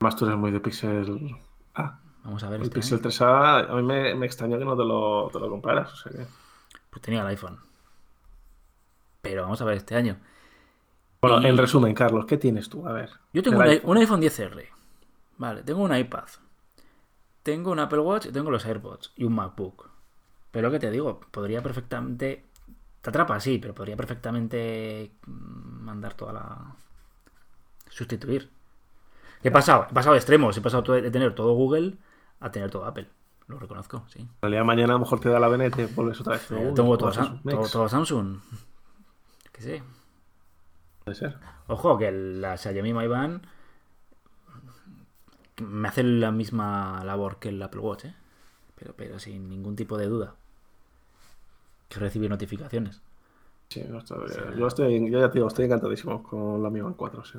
Más 0.00 0.16
tú 0.16 0.26
eres 0.26 0.38
muy 0.38 0.50
de 0.50 0.60
Pixel 0.60 1.36
A. 1.74 1.98
Vamos 2.24 2.42
a 2.44 2.50
ver 2.50 2.60
El 2.60 2.66
este 2.66 2.74
Pixel 2.76 2.98
año. 2.98 3.08
3A, 3.08 3.70
a 3.70 3.74
mí 3.76 3.82
me, 3.82 4.14
me 4.14 4.26
extrañó 4.26 4.58
que 4.58 4.64
no 4.64 4.76
te 4.76 4.84
lo, 4.84 5.28
te 5.32 5.38
lo 5.40 5.48
compraras. 5.48 5.92
O 5.92 5.96
sea 5.96 6.12
que... 6.12 6.26
Pues 6.90 7.02
tenía 7.02 7.22
el 7.22 7.26
iPhone. 7.28 7.58
Pero 9.22 9.42
vamos 9.42 9.60
a 9.60 9.64
ver 9.64 9.76
este 9.78 9.96
año. 9.96 10.18
Bueno, 11.20 11.40
Y- 11.42 11.46
en 11.46 11.56
resumen, 11.56 11.94
Carlos, 11.94 12.26
¿qué 12.26 12.36
tienes 12.36 12.68
tú? 12.68 12.86
A 12.86 12.92
ver. 12.92 13.10
Yo 13.32 13.42
tengo 13.42 13.56
un, 13.58 13.64
iPhone. 13.64 13.90
un 13.90 13.96
iPhone 13.98 14.20
10R. 14.22 14.66
Vale, 15.38 15.62
tengo 15.62 15.82
un 15.82 15.94
iPad. 15.96 16.24
Tengo 17.42 17.70
un 17.72 17.78
Apple 17.78 18.00
Watch 18.00 18.26
y 18.26 18.32
tengo 18.32 18.50
los 18.50 18.66
AirPods 18.66 19.12
y 19.16 19.24
un 19.24 19.34
MacBook. 19.34 19.88
Pero 20.50 20.70
que 20.70 20.78
te 20.78 20.90
digo, 20.90 21.20
podría 21.30 21.62
perfectamente. 21.62 22.44
Te 23.00 23.10
atrapa, 23.10 23.38
sí, 23.40 23.58
pero 23.58 23.74
podría 23.74 23.96
perfectamente 23.96 25.12
mm, 25.26 25.84
mandar 25.84 26.14
toda 26.14 26.32
la. 26.32 26.74
Sustituir. 27.90 28.50
¿Qué 29.42 29.48
he 29.48 29.52
pasado? 29.52 29.86
He 29.90 29.94
pasado 29.94 30.12
de 30.14 30.18
extremos. 30.18 30.56
He 30.56 30.60
pasado 30.60 30.82
de 30.94 31.10
tener 31.10 31.34
todo 31.34 31.52
Google 31.54 31.96
a 32.40 32.50
tener 32.50 32.70
todo 32.70 32.84
Apple. 32.84 33.08
Lo 33.46 33.58
reconozco, 33.58 34.04
sí. 34.08 34.20
En 34.20 34.28
realidad 34.42 34.64
mañana 34.64 34.92
a 34.92 34.96
lo 34.96 35.00
mejor 35.00 35.20
te 35.20 35.28
da 35.30 35.40
la 35.40 35.48
vena 35.48 35.66
y 35.66 35.70
te 35.70 35.86
vuelves 35.86 36.20
otra 36.20 36.34
vez. 36.34 36.50
Google, 36.50 36.72
tengo 36.74 36.98
todo, 36.98 37.12
Sam- 37.12 37.40
todo, 37.72 37.88
Samsung. 37.88 38.40
¿Qué 39.52 39.62
sé? 39.62 39.82
Puede 41.04 41.14
ser. 41.16 41.38
Ojo, 41.68 41.96
que 41.96 42.10
la 42.12 42.56
Xiaomi 42.58 42.92
Mi 42.92 43.06
Band 43.06 43.46
me 45.62 45.88
hace 45.88 46.02
la 46.04 46.32
misma 46.32 47.02
labor 47.04 47.38
que 47.38 47.50
el 47.50 47.62
Apple 47.62 47.80
Watch, 47.80 48.06
¿eh? 48.06 48.14
Pero, 48.76 48.94
pero 48.96 49.18
sin 49.18 49.48
ningún 49.48 49.76
tipo 49.76 49.98
de 49.98 50.06
duda. 50.06 50.36
Que 51.90 51.98
recibir 52.00 52.30
notificaciones. 52.30 53.02
Sí, 53.70 53.82
no 53.88 53.98
estoy- 53.98 54.56
yo, 54.58 54.66
estoy, 54.66 55.10
yo 55.10 55.20
ya 55.20 55.30
te 55.30 55.34
digo, 55.38 55.48
estoy 55.48 55.64
encantadísimo 55.66 56.22
con 56.22 56.62
la 56.62 56.70
Mi 56.70 56.80
Band 56.82 56.96
4. 56.96 57.24
sí. 57.24 57.38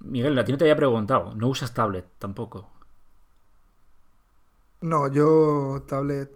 Miguel, 0.00 0.38
a 0.38 0.44
ti 0.44 0.52
no 0.52 0.58
te 0.58 0.64
había 0.64 0.76
preguntado. 0.76 1.34
No 1.34 1.48
usas 1.48 1.72
tablet 1.74 2.06
tampoco. 2.18 2.68
No, 4.80 5.06
yo 5.12 5.84
tablet. 5.86 6.32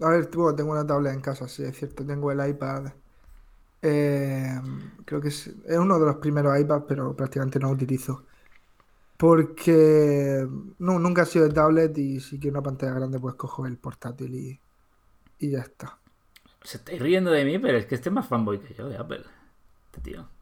A 0.00 0.08
ver, 0.10 0.30
bueno, 0.36 0.54
tengo 0.54 0.70
una 0.72 0.86
tablet 0.86 1.14
en 1.14 1.20
casa, 1.20 1.48
sí, 1.48 1.64
es 1.64 1.76
cierto. 1.76 2.06
Tengo 2.06 2.30
el 2.30 2.48
iPad. 2.48 2.92
Eh, 3.86 4.58
creo 5.04 5.20
que 5.20 5.28
es, 5.28 5.46
es 5.46 5.78
uno 5.78 5.98
de 5.98 6.06
los 6.06 6.16
primeros 6.16 6.58
iPads, 6.58 6.86
pero 6.88 7.14
prácticamente 7.14 7.58
no 7.58 7.68
lo 7.68 7.74
utilizo. 7.74 8.24
Porque 9.18 10.46
no, 10.78 10.98
nunca 10.98 11.22
he 11.22 11.26
sido 11.26 11.46
de 11.46 11.54
tablet 11.54 11.96
y 11.98 12.18
si 12.20 12.38
quiero 12.38 12.58
una 12.58 12.64
pantalla 12.64 12.94
grande, 12.94 13.20
pues 13.20 13.34
cojo 13.34 13.66
el 13.66 13.76
portátil 13.76 14.34
y, 14.34 14.60
y 15.38 15.50
ya 15.50 15.60
está. 15.60 15.98
Se 16.62 16.78
estáis 16.78 17.00
riendo 17.00 17.30
de 17.30 17.44
mí, 17.44 17.58
pero 17.58 17.76
es 17.76 17.86
que 17.86 17.94
este 17.94 18.08
es 18.08 18.14
más 18.14 18.26
fanboy 18.26 18.60
que 18.60 18.74
yo 18.74 18.88
de 18.88 18.96
Apple. 18.96 19.24
Este 19.86 20.00
tío. 20.00 20.33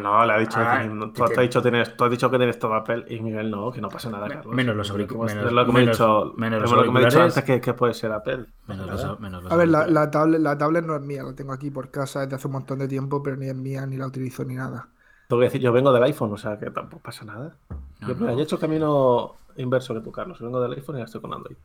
No, 0.00 0.24
le 0.24 0.32
ha 0.32 0.38
dicho 0.38 0.58
Ah, 0.60 0.80
que- 0.82 1.10
tú, 1.14 1.24
has 1.24 1.32
te- 1.32 1.40
dicho 1.42 1.62
tienes, 1.62 1.96
tú 1.96 2.04
has 2.04 2.10
dicho 2.10 2.30
que 2.30 2.36
tienes 2.38 2.58
todo 2.58 2.74
Apple 2.74 3.04
y 3.08 3.20
Miguel 3.20 3.50
no, 3.50 3.70
que 3.70 3.80
no 3.80 3.88
pasa 3.88 4.10
nada, 4.10 4.28
Carlos. 4.28 4.54
menos 4.54 4.76
los 4.76 4.86
Es 4.88 4.92
lo 4.96 5.06
que 5.06 5.14
hemos- 5.14 5.30
auricu- 5.30 5.34
menos- 5.34 5.46
es 5.46 5.52
lo 5.52 5.66
que 5.66 5.72
me 5.72 5.78
he 5.78 5.82
menos- 5.82 5.98
dicho, 5.98 6.34
menos 6.36 6.62
los 6.62 6.70
lo 6.72 6.82
que 6.84 6.90
me 6.90 7.00
he 7.00 7.04
dicho 7.04 7.18
auriculares. 7.18 7.36
antes 7.38 7.44
que, 7.44 7.60
que 7.60 7.74
puede 7.74 7.94
ser 7.94 8.12
Apple. 8.12 8.46
Menos 8.66 8.86
Nada. 8.86 9.06
los, 9.08 9.20
menos 9.20 9.42
los 9.42 9.52
A 9.52 9.56
ver, 9.56 9.68
la, 9.68 9.78
auriculares. 9.78 9.94
la 10.06 10.10
tablet, 10.10 10.40
la 10.40 10.58
tablet 10.58 10.84
no 10.84 10.94
es 10.96 11.02
mía, 11.02 11.22
la 11.22 11.32
tengo 11.34 11.52
aquí 11.52 11.70
por 11.70 11.90
casa 11.90 12.20
desde 12.20 12.36
hace 12.36 12.46
un 12.46 12.52
montón 12.54 12.78
de 12.78 12.88
tiempo, 12.88 13.22
pero 13.22 13.36
ni 13.36 13.48
es 13.48 13.54
mía, 13.56 13.86
ni 13.86 13.96
la 13.96 14.06
utilizo 14.06 14.44
ni 14.44 14.54
nada. 14.54 14.88
Tengo 15.28 15.40
que 15.40 15.46
decir, 15.46 15.60
yo 15.60 15.72
vengo 15.72 15.92
del 15.92 16.02
iPhone, 16.04 16.32
o 16.32 16.36
sea 16.38 16.58
que 16.58 16.70
tampoco 16.70 17.02
pasa 17.02 17.24
nada. 17.24 17.54
No, 18.00 18.08
yo, 18.08 18.14
no. 18.14 18.28
he 18.30 18.42
hecho 18.42 18.58
camino 18.58 19.34
inverso 19.56 19.92
que 19.94 20.00
tú, 20.00 20.10
Carlos. 20.12 20.38
Yo 20.38 20.46
vengo 20.46 20.60
del 20.60 20.72
iPhone 20.72 20.96
y 20.96 20.98
ahora 21.00 21.06
estoy 21.06 21.20
con 21.20 21.34
Android. 21.34 21.56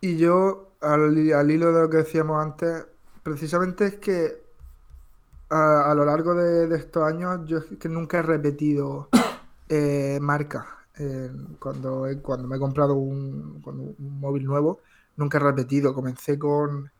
Y 0.00 0.16
yo, 0.16 0.68
al, 0.80 1.32
al 1.32 1.50
hilo 1.50 1.72
de 1.72 1.82
lo 1.82 1.90
que 1.90 1.98
decíamos 1.98 2.42
antes, 2.42 2.86
precisamente 3.22 3.86
es 3.86 3.94
que 3.96 4.42
a, 5.50 5.94
lo 5.94 6.04
largo 6.04 6.34
de, 6.34 6.74
estos 6.76 7.02
años 7.02 7.40
yo 7.46 7.58
es 7.58 7.78
que 7.78 7.88
nunca 7.88 8.18
he 8.18 8.22
repetido 8.22 9.08
eh, 9.68 10.18
marca. 10.20 10.66
Eh, 10.98 11.30
cuando, 11.58 12.06
cuando 12.22 12.48
me 12.48 12.56
he 12.56 12.58
comprado 12.58 12.94
un, 12.94 13.62
móvil 13.98 14.44
nuevo, 14.44 14.80
nunca 15.16 15.38
he 15.38 15.40
repetido. 15.40 15.94
Comencé 15.94 16.38
con, 16.38 16.90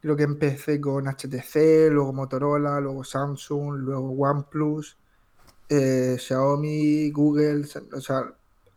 creo 0.00 0.16
que 0.16 0.22
empecé 0.22 0.80
con 0.80 1.06
HTC, 1.06 1.90
luego 1.90 2.12
Motorola, 2.12 2.80
luego 2.80 3.04
Samsung, 3.04 3.78
luego 3.80 4.10
OnePlus, 4.10 4.96
eh, 5.68 6.16
Xiaomi, 6.18 7.10
Google, 7.10 7.66
o 7.92 8.00
sea, 8.00 8.32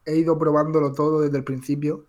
he 0.06 0.16
ido 0.18 0.38
probándolo 0.38 0.94
todo 0.94 1.22
desde 1.22 1.38
el 1.38 1.44
principio. 1.44 2.06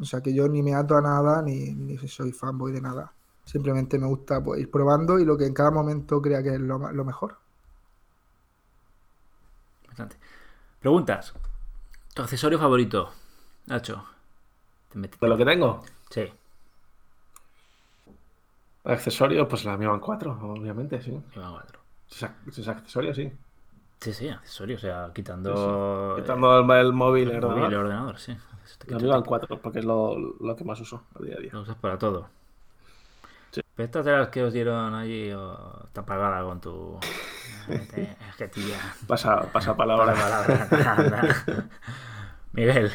O 0.00 0.04
sea 0.04 0.20
que 0.20 0.32
yo 0.32 0.48
ni 0.48 0.62
me 0.62 0.74
ato 0.74 0.96
a 0.96 1.02
nada 1.02 1.42
ni 1.42 1.98
soy 2.06 2.32
fanboy 2.32 2.72
de 2.72 2.80
nada. 2.80 3.12
Simplemente 3.48 3.98
me 3.98 4.06
gusta 4.06 4.42
pues, 4.44 4.60
ir 4.60 4.70
probando 4.70 5.18
y 5.18 5.24
lo 5.24 5.36
que 5.38 5.46
en 5.46 5.54
cada 5.54 5.70
momento 5.70 6.20
crea 6.22 6.42
que 6.42 6.54
es 6.54 6.60
lo, 6.60 6.78
lo 6.92 7.04
mejor. 7.04 7.38
Bastante. 9.88 10.16
Preguntas. 10.80 11.34
¿Tu 12.14 12.22
accesorio 12.22 12.58
favorito? 12.58 13.10
Nacho. 13.66 14.04
Te 14.90 14.98
¿De 14.98 15.28
lo 15.28 15.36
que 15.36 15.44
tengo? 15.44 15.84
Sí. 16.10 16.32
Accesorio, 18.84 19.46
pues 19.48 19.64
la 19.64 19.76
Mi 19.76 19.86
Band 19.86 20.00
4, 20.00 20.38
obviamente, 20.42 21.00
sí. 21.02 21.10
Mi 21.10 21.42
Band 21.42 21.54
4. 21.54 21.80
Si 22.08 22.24
es, 22.24 22.30
si 22.54 22.60
es 22.62 22.68
accesorio, 22.68 23.14
sí. 23.14 23.32
Sí, 24.00 24.12
sí, 24.12 24.28
accesorio, 24.28 24.76
o 24.76 24.78
sea, 24.78 25.10
quitando. 25.14 26.14
sí. 26.16 26.22
Quitando 26.22 26.58
el, 26.60 26.86
el 26.86 26.92
móvil, 26.92 27.30
el, 27.30 27.36
el 27.36 27.42
móvil, 27.42 27.64
el 27.64 27.74
ordenador. 27.74 27.84
ordenador, 27.84 28.18
sí. 28.18 28.36
La 28.86 28.96
Mi 28.96 29.02
te- 29.02 29.06
Band 29.08 29.24
4, 29.26 29.60
porque 29.60 29.80
es 29.80 29.84
lo, 29.84 30.16
lo 30.18 30.56
que 30.56 30.64
más 30.64 30.80
uso 30.80 31.02
a 31.18 31.22
día 31.22 31.36
a 31.36 31.40
día. 31.40 31.50
Lo 31.52 31.62
usas 31.62 31.76
para 31.76 31.98
todo. 31.98 32.28
Pero 33.78 33.84
estas 33.86 34.04
de 34.06 34.10
las 34.12 34.28
que 34.30 34.42
os 34.42 34.52
dieron 34.52 34.92
allí 34.94 35.30
o 35.30 35.84
está 35.86 36.04
pagada 36.04 36.42
con 36.42 36.60
tu. 36.60 36.98
Es 37.68 38.36
que 38.36 38.48
tía. 38.48 38.76
Pasa, 39.06 39.52
pasa 39.52 39.76
palabra. 39.76 40.14
Palabra, 40.14 40.68
anda. 40.96 41.22
Miguel, 42.52 42.90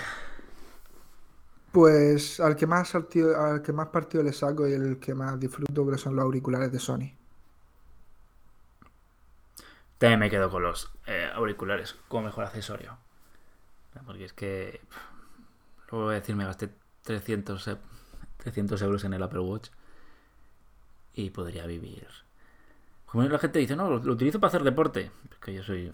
Pues 1.72 2.39
al 2.39 2.56
que 2.56 2.67
más 2.67 2.91
partido, 2.91 3.39
al 3.39 3.62
que 3.62 3.74
más 3.74 3.88
partido 3.89 4.24
le 4.24 4.34
saco 4.34 4.67
y 4.67 4.74
el 4.74 5.00
que 5.00 5.13
más 5.15 5.39
disfruto 5.39 5.86
creo 5.86 5.98
son 5.98 6.15
los 6.15 6.24
auriculares 6.24 6.72
de 6.72 6.80
Sony. 6.80 7.12
también 9.98 10.19
me 10.19 10.30
quedo 10.30 10.50
con 10.50 10.63
los 10.63 10.91
eh, 11.08 11.30
auriculares 11.34 11.96
como 12.10 12.26
mejor 12.26 12.46
accesorio. 12.46 12.98
Porque 14.06 14.26
es 14.26 14.34
que. 14.34 14.82
pff, 14.89 14.98
Luego 15.91 16.06
voy 16.08 16.15
a 16.15 16.19
decir, 16.19 16.36
me 16.36 16.46
gasté 16.46 16.69
300, 17.04 17.67
e- 17.67 17.78
300 18.38 18.82
euros 18.82 19.04
en 19.06 19.13
el 19.13 19.24
Apple 19.24 19.39
Watch 19.41 19.69
y 21.13 21.30
podría 21.30 21.65
vivir. 21.65 22.08
Como 23.06 23.23
la 23.23 23.38
gente 23.39 23.60
dice, 23.60 23.76
no, 23.76 23.89
lo, 23.89 23.99
lo 23.99 24.13
utilizo 24.13 24.39
para 24.39 24.49
hacer 24.49 24.63
deporte. 24.63 25.12
Que 25.43 25.54
yo 25.54 25.63
soy. 25.63 25.91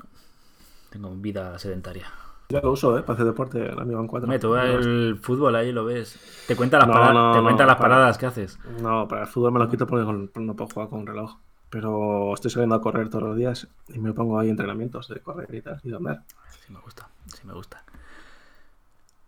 Tengo 0.89 1.09
vida 1.15 1.57
sedentaria. 1.59 2.07
Yo 2.49 2.61
lo 2.61 2.71
uso, 2.71 2.97
¿eh? 2.97 3.01
Para 3.01 3.13
hacer 3.13 3.25
deporte, 3.27 3.59
Mi 3.85 3.93
Band 3.93 4.09
4. 4.09 4.23
Hombre, 4.25 4.39
tú 4.39 4.55
el 4.55 5.17
fútbol 5.21 5.55
ahí 5.55 5.71
lo 5.71 5.85
ves. 5.85 6.17
Te 6.47 6.55
cuenta 6.55 6.79
las, 6.79 6.87
No, 6.87 6.93
para- 6.93 7.13
no, 7.13 7.31
te 7.31 7.37
no, 7.37 7.43
cuenta 7.43 7.65
las 7.65 7.75
para- 7.75 7.89
paradas 7.89 8.17
que 8.17 8.25
haces. 8.25 8.57
No, 8.81 9.07
para 9.07 9.23
el 9.23 9.27
fútbol 9.27 9.51
me 9.51 9.59
lo 9.59 9.69
quito 9.69 9.85
porque 9.85 10.05
con- 10.05 10.31
no 10.45 10.55
puedo 10.55 10.69
jugar 10.73 10.89
con 10.89 10.99
un 11.01 11.07
reloj. 11.07 11.35
Pero 11.69 12.33
estoy 12.33 12.49
saliendo 12.49 12.73
a 12.75 12.81
correr 12.81 13.09
todos 13.09 13.23
los 13.25 13.37
días 13.37 13.67
y 13.89 13.99
me 13.99 14.13
pongo 14.13 14.39
ahí 14.39 14.49
entrenamientos 14.49 15.07
de 15.09 15.19
correr 15.19 15.53
y 15.53 15.61
tal, 15.61 15.79
y 15.83 15.89
de 15.91 15.95
andar. 15.97 16.23
Sí 16.65 16.73
me 16.73 16.79
gusta, 16.79 17.07
sí 17.27 17.45
me 17.45 17.53
gusta. 17.53 17.83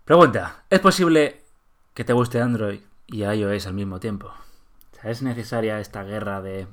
Pregunta, 0.05 0.63
¿es 0.69 0.79
posible 0.79 1.43
que 1.93 2.03
te 2.03 2.13
guste 2.13 2.41
Android 2.41 2.79
y 3.05 3.23
iOS 3.23 3.67
al 3.67 3.73
mismo 3.75 3.99
tiempo? 3.99 4.33
¿Es 5.03 5.21
necesaria 5.21 5.79
esta 5.79 6.03
guerra 6.03 6.41
de 6.41 6.67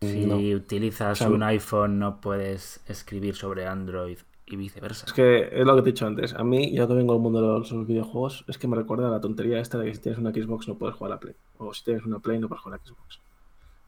si 0.00 0.26
No. 0.26 0.36
utilizas 0.36 1.20
O 1.20 1.24
sea, 1.24 1.34
un 1.34 1.42
iPhone 1.42 1.98
no 1.98 2.20
puedes 2.20 2.80
escribir 2.86 3.34
sobre 3.34 3.66
Android 3.66 4.18
y 4.46 4.56
viceversa? 4.56 5.06
Es 5.06 5.12
que 5.12 5.48
es 5.52 5.66
lo 5.66 5.74
que 5.76 5.82
te 5.82 5.88
he 5.88 5.92
dicho 5.92 6.06
antes. 6.06 6.34
A 6.34 6.44
mí, 6.44 6.72
yo 6.72 6.86
que 6.86 6.94
vengo 6.94 7.14
del 7.14 7.22
mundo 7.22 7.40
de 7.40 7.46
los, 7.46 7.86
videojuegos, 7.86 8.44
es 8.48 8.58
que 8.58 8.68
me 8.68 8.76
recuerda 8.76 9.08
a 9.08 9.10
la 9.10 9.20
tontería 9.20 9.60
esta 9.60 9.78
de 9.78 9.86
que 9.86 9.94
si 9.94 10.00
tienes 10.02 10.18
una 10.18 10.32
Xbox 10.32 10.68
no 10.68 10.76
puedes 10.76 10.96
jugar 10.96 11.12
a 11.12 11.14
la 11.16 11.20
Play. 11.20 11.34
O 11.58 11.72
si 11.72 11.84
tienes 11.84 12.04
una 12.04 12.18
Play 12.18 12.38
no 12.38 12.48
puedes 12.48 12.62
jugar 12.62 12.80
a 12.80 12.86
Xbox. 12.86 13.20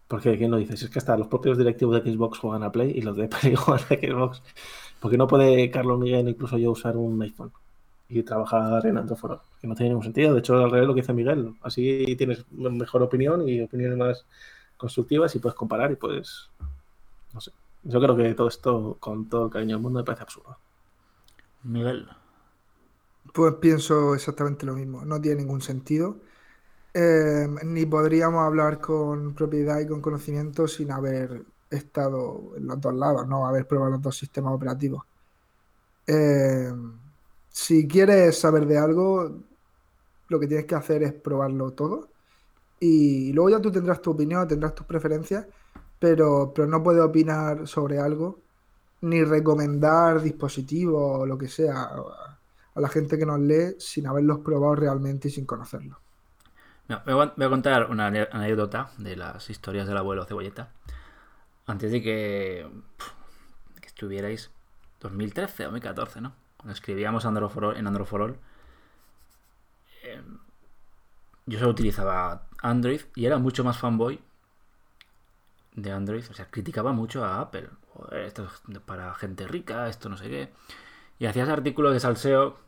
Porque 0.08 0.38
¿quién 0.38 0.50
lo 0.50 0.56
dice? 0.56 0.76
Si 0.76 0.86
es 0.86 0.90
que 0.90 0.98
hasta 0.98 1.16
los 1.16 1.28
propios 1.28 1.58
directivos 1.58 2.02
de 2.02 2.10
Xbox 2.10 2.38
juegan 2.38 2.62
a 2.62 2.72
Play 2.72 2.92
y 2.94 3.02
los 3.02 3.16
de 3.16 3.28
Play 3.28 3.54
juegan 3.56 3.84
a 3.84 3.94
Xbox. 3.94 4.42
Porque 5.00 5.18
no 5.18 5.26
puede 5.26 5.70
Carlos 5.70 5.98
Miguel, 5.98 6.28
incluso 6.28 6.58
yo, 6.58 6.72
usar 6.72 6.96
un 6.96 7.20
iPhone 7.22 7.52
y 8.08 8.22
trabajar 8.22 8.86
en 8.86 8.98
All? 8.98 9.06
Que 9.60 9.66
no 9.66 9.74
tiene 9.74 9.90
ningún 9.90 10.04
sentido. 10.04 10.32
De 10.34 10.40
hecho, 10.40 10.56
al 10.56 10.70
revés 10.70 10.86
lo 10.88 10.94
que 10.94 11.02
dice 11.02 11.12
Miguel. 11.12 11.56
Así 11.62 12.14
tienes 12.16 12.50
mejor 12.52 13.02
opinión 13.02 13.48
y 13.48 13.60
opiniones 13.62 13.98
más 13.98 14.26
constructivas 14.76 15.34
y 15.34 15.38
puedes 15.40 15.56
comparar 15.56 15.92
y 15.92 15.96
puedes. 15.96 16.50
No 17.32 17.40
sé. 17.40 17.52
Yo 17.82 18.00
creo 18.00 18.16
que 18.16 18.34
todo 18.34 18.48
esto, 18.48 18.98
con 19.00 19.28
todo 19.28 19.46
el 19.46 19.52
cariño 19.52 19.76
del 19.76 19.82
mundo, 19.82 20.00
me 20.00 20.04
parece 20.04 20.22
absurdo. 20.24 20.58
Miguel, 21.62 22.08
Pues 23.32 23.54
pienso 23.60 24.14
exactamente 24.14 24.66
lo 24.66 24.74
mismo, 24.74 25.04
no 25.04 25.20
tiene 25.20 25.42
ningún 25.42 25.60
sentido. 25.60 26.20
Eh, 26.94 27.48
ni 27.64 27.86
podríamos 27.86 28.42
hablar 28.44 28.80
con 28.80 29.34
propiedad 29.34 29.80
y 29.80 29.88
con 29.88 30.02
conocimiento 30.02 30.68
sin 30.68 30.92
haber 30.92 31.46
estado 31.70 32.54
en 32.56 32.66
los 32.68 32.80
dos 32.80 32.94
lados, 32.94 33.28
no 33.28 33.46
haber 33.46 33.66
probado 33.68 33.92
los 33.92 34.02
dos 34.02 34.16
sistemas 34.18 34.54
operativos. 34.54 35.04
Eh, 36.06 36.72
si 37.58 37.88
quieres 37.88 38.38
saber 38.38 38.66
de 38.66 38.78
algo, 38.78 39.36
lo 40.28 40.38
que 40.38 40.46
tienes 40.46 40.64
que 40.66 40.76
hacer 40.76 41.02
es 41.02 41.12
probarlo 41.12 41.72
todo 41.72 42.08
y 42.78 43.32
luego 43.32 43.50
ya 43.50 43.60
tú 43.60 43.72
tendrás 43.72 44.00
tu 44.00 44.12
opinión, 44.12 44.46
tendrás 44.46 44.76
tus 44.76 44.86
preferencias, 44.86 45.44
pero, 45.98 46.52
pero 46.54 46.68
no 46.68 46.84
puedes 46.84 47.02
opinar 47.02 47.66
sobre 47.66 47.98
algo 47.98 48.38
ni 49.00 49.24
recomendar 49.24 50.22
dispositivos 50.22 51.22
o 51.22 51.26
lo 51.26 51.36
que 51.36 51.48
sea 51.48 51.90
a, 52.74 52.80
la 52.80 52.88
gente 52.88 53.18
que 53.18 53.26
nos 53.26 53.40
lee 53.40 53.74
sin 53.80 54.06
haberlos 54.06 54.38
probado 54.38 54.76
realmente 54.76 55.26
y 55.26 55.32
sin 55.32 55.44
conocerlos. 55.44 55.98
no, 56.86 57.02
voy 57.04 57.44
a 57.44 57.50
contar 57.50 57.90
una 57.90 58.06
anécdota 58.06 58.92
de 58.98 59.16
las 59.16 59.50
historias 59.50 59.88
del 59.88 59.96
abuelo 59.96 60.24
Cebolleta. 60.26 60.70
Antes 61.66 61.90
de 61.90 62.02
que, 62.02 62.70
que 63.80 63.86
estuvierais 63.88 64.52
2013 65.00 65.64
o 65.64 65.70
2014, 65.72 66.20
¿no? 66.20 66.47
Cuando 66.58 66.74
escribíamos 66.74 67.24
en 67.24 67.28
Android 67.30 68.06
for 68.06 68.22
All, 68.22 68.38
eh, 70.04 70.20
yo 71.46 71.58
solo 71.58 71.70
utilizaba 71.72 72.46
Android 72.62 73.00
y 73.16 73.26
era 73.26 73.38
mucho 73.38 73.64
más 73.64 73.78
fanboy 73.78 74.20
de 75.74 75.92
Android. 75.92 76.24
O 76.30 76.34
sea, 76.34 76.46
criticaba 76.50 76.92
mucho 76.92 77.24
a 77.24 77.40
Apple. 77.40 77.68
Joder, 77.94 78.20
esto 78.22 78.44
es 78.70 78.78
para 78.80 79.14
gente 79.14 79.46
rica, 79.46 79.88
esto 79.88 80.08
no 80.08 80.16
sé 80.16 80.28
qué. 80.28 80.50
Y 81.18 81.26
hacías 81.26 81.48
artículos 81.48 81.92
de 81.94 82.00
salseo 82.00 82.58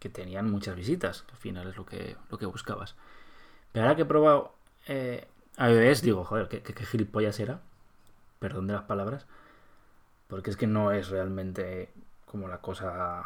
que 0.00 0.08
tenían 0.10 0.50
muchas 0.50 0.76
visitas, 0.76 1.24
al 1.30 1.38
final 1.38 1.68
es 1.68 1.76
lo 1.76 1.86
que, 1.86 2.16
lo 2.30 2.38
que 2.38 2.46
buscabas. 2.46 2.96
Pero 3.72 3.84
ahora 3.86 3.96
que 3.96 4.02
he 4.02 4.06
probado 4.06 4.54
eh, 4.88 5.28
iOS, 5.58 6.02
digo, 6.02 6.24
joder, 6.24 6.48
qué, 6.48 6.62
qué- 6.62 6.74
qué 6.74 6.86
gilipollas 6.86 7.40
era. 7.40 7.60
Perdón 8.40 8.66
de 8.68 8.74
las 8.74 8.84
palabras. 8.84 9.26
Porque 10.28 10.50
es 10.50 10.56
que 10.56 10.66
no 10.66 10.92
es 10.92 11.08
realmente 11.10 11.92
como 12.32 12.48
la 12.48 12.62
cosa. 12.62 13.20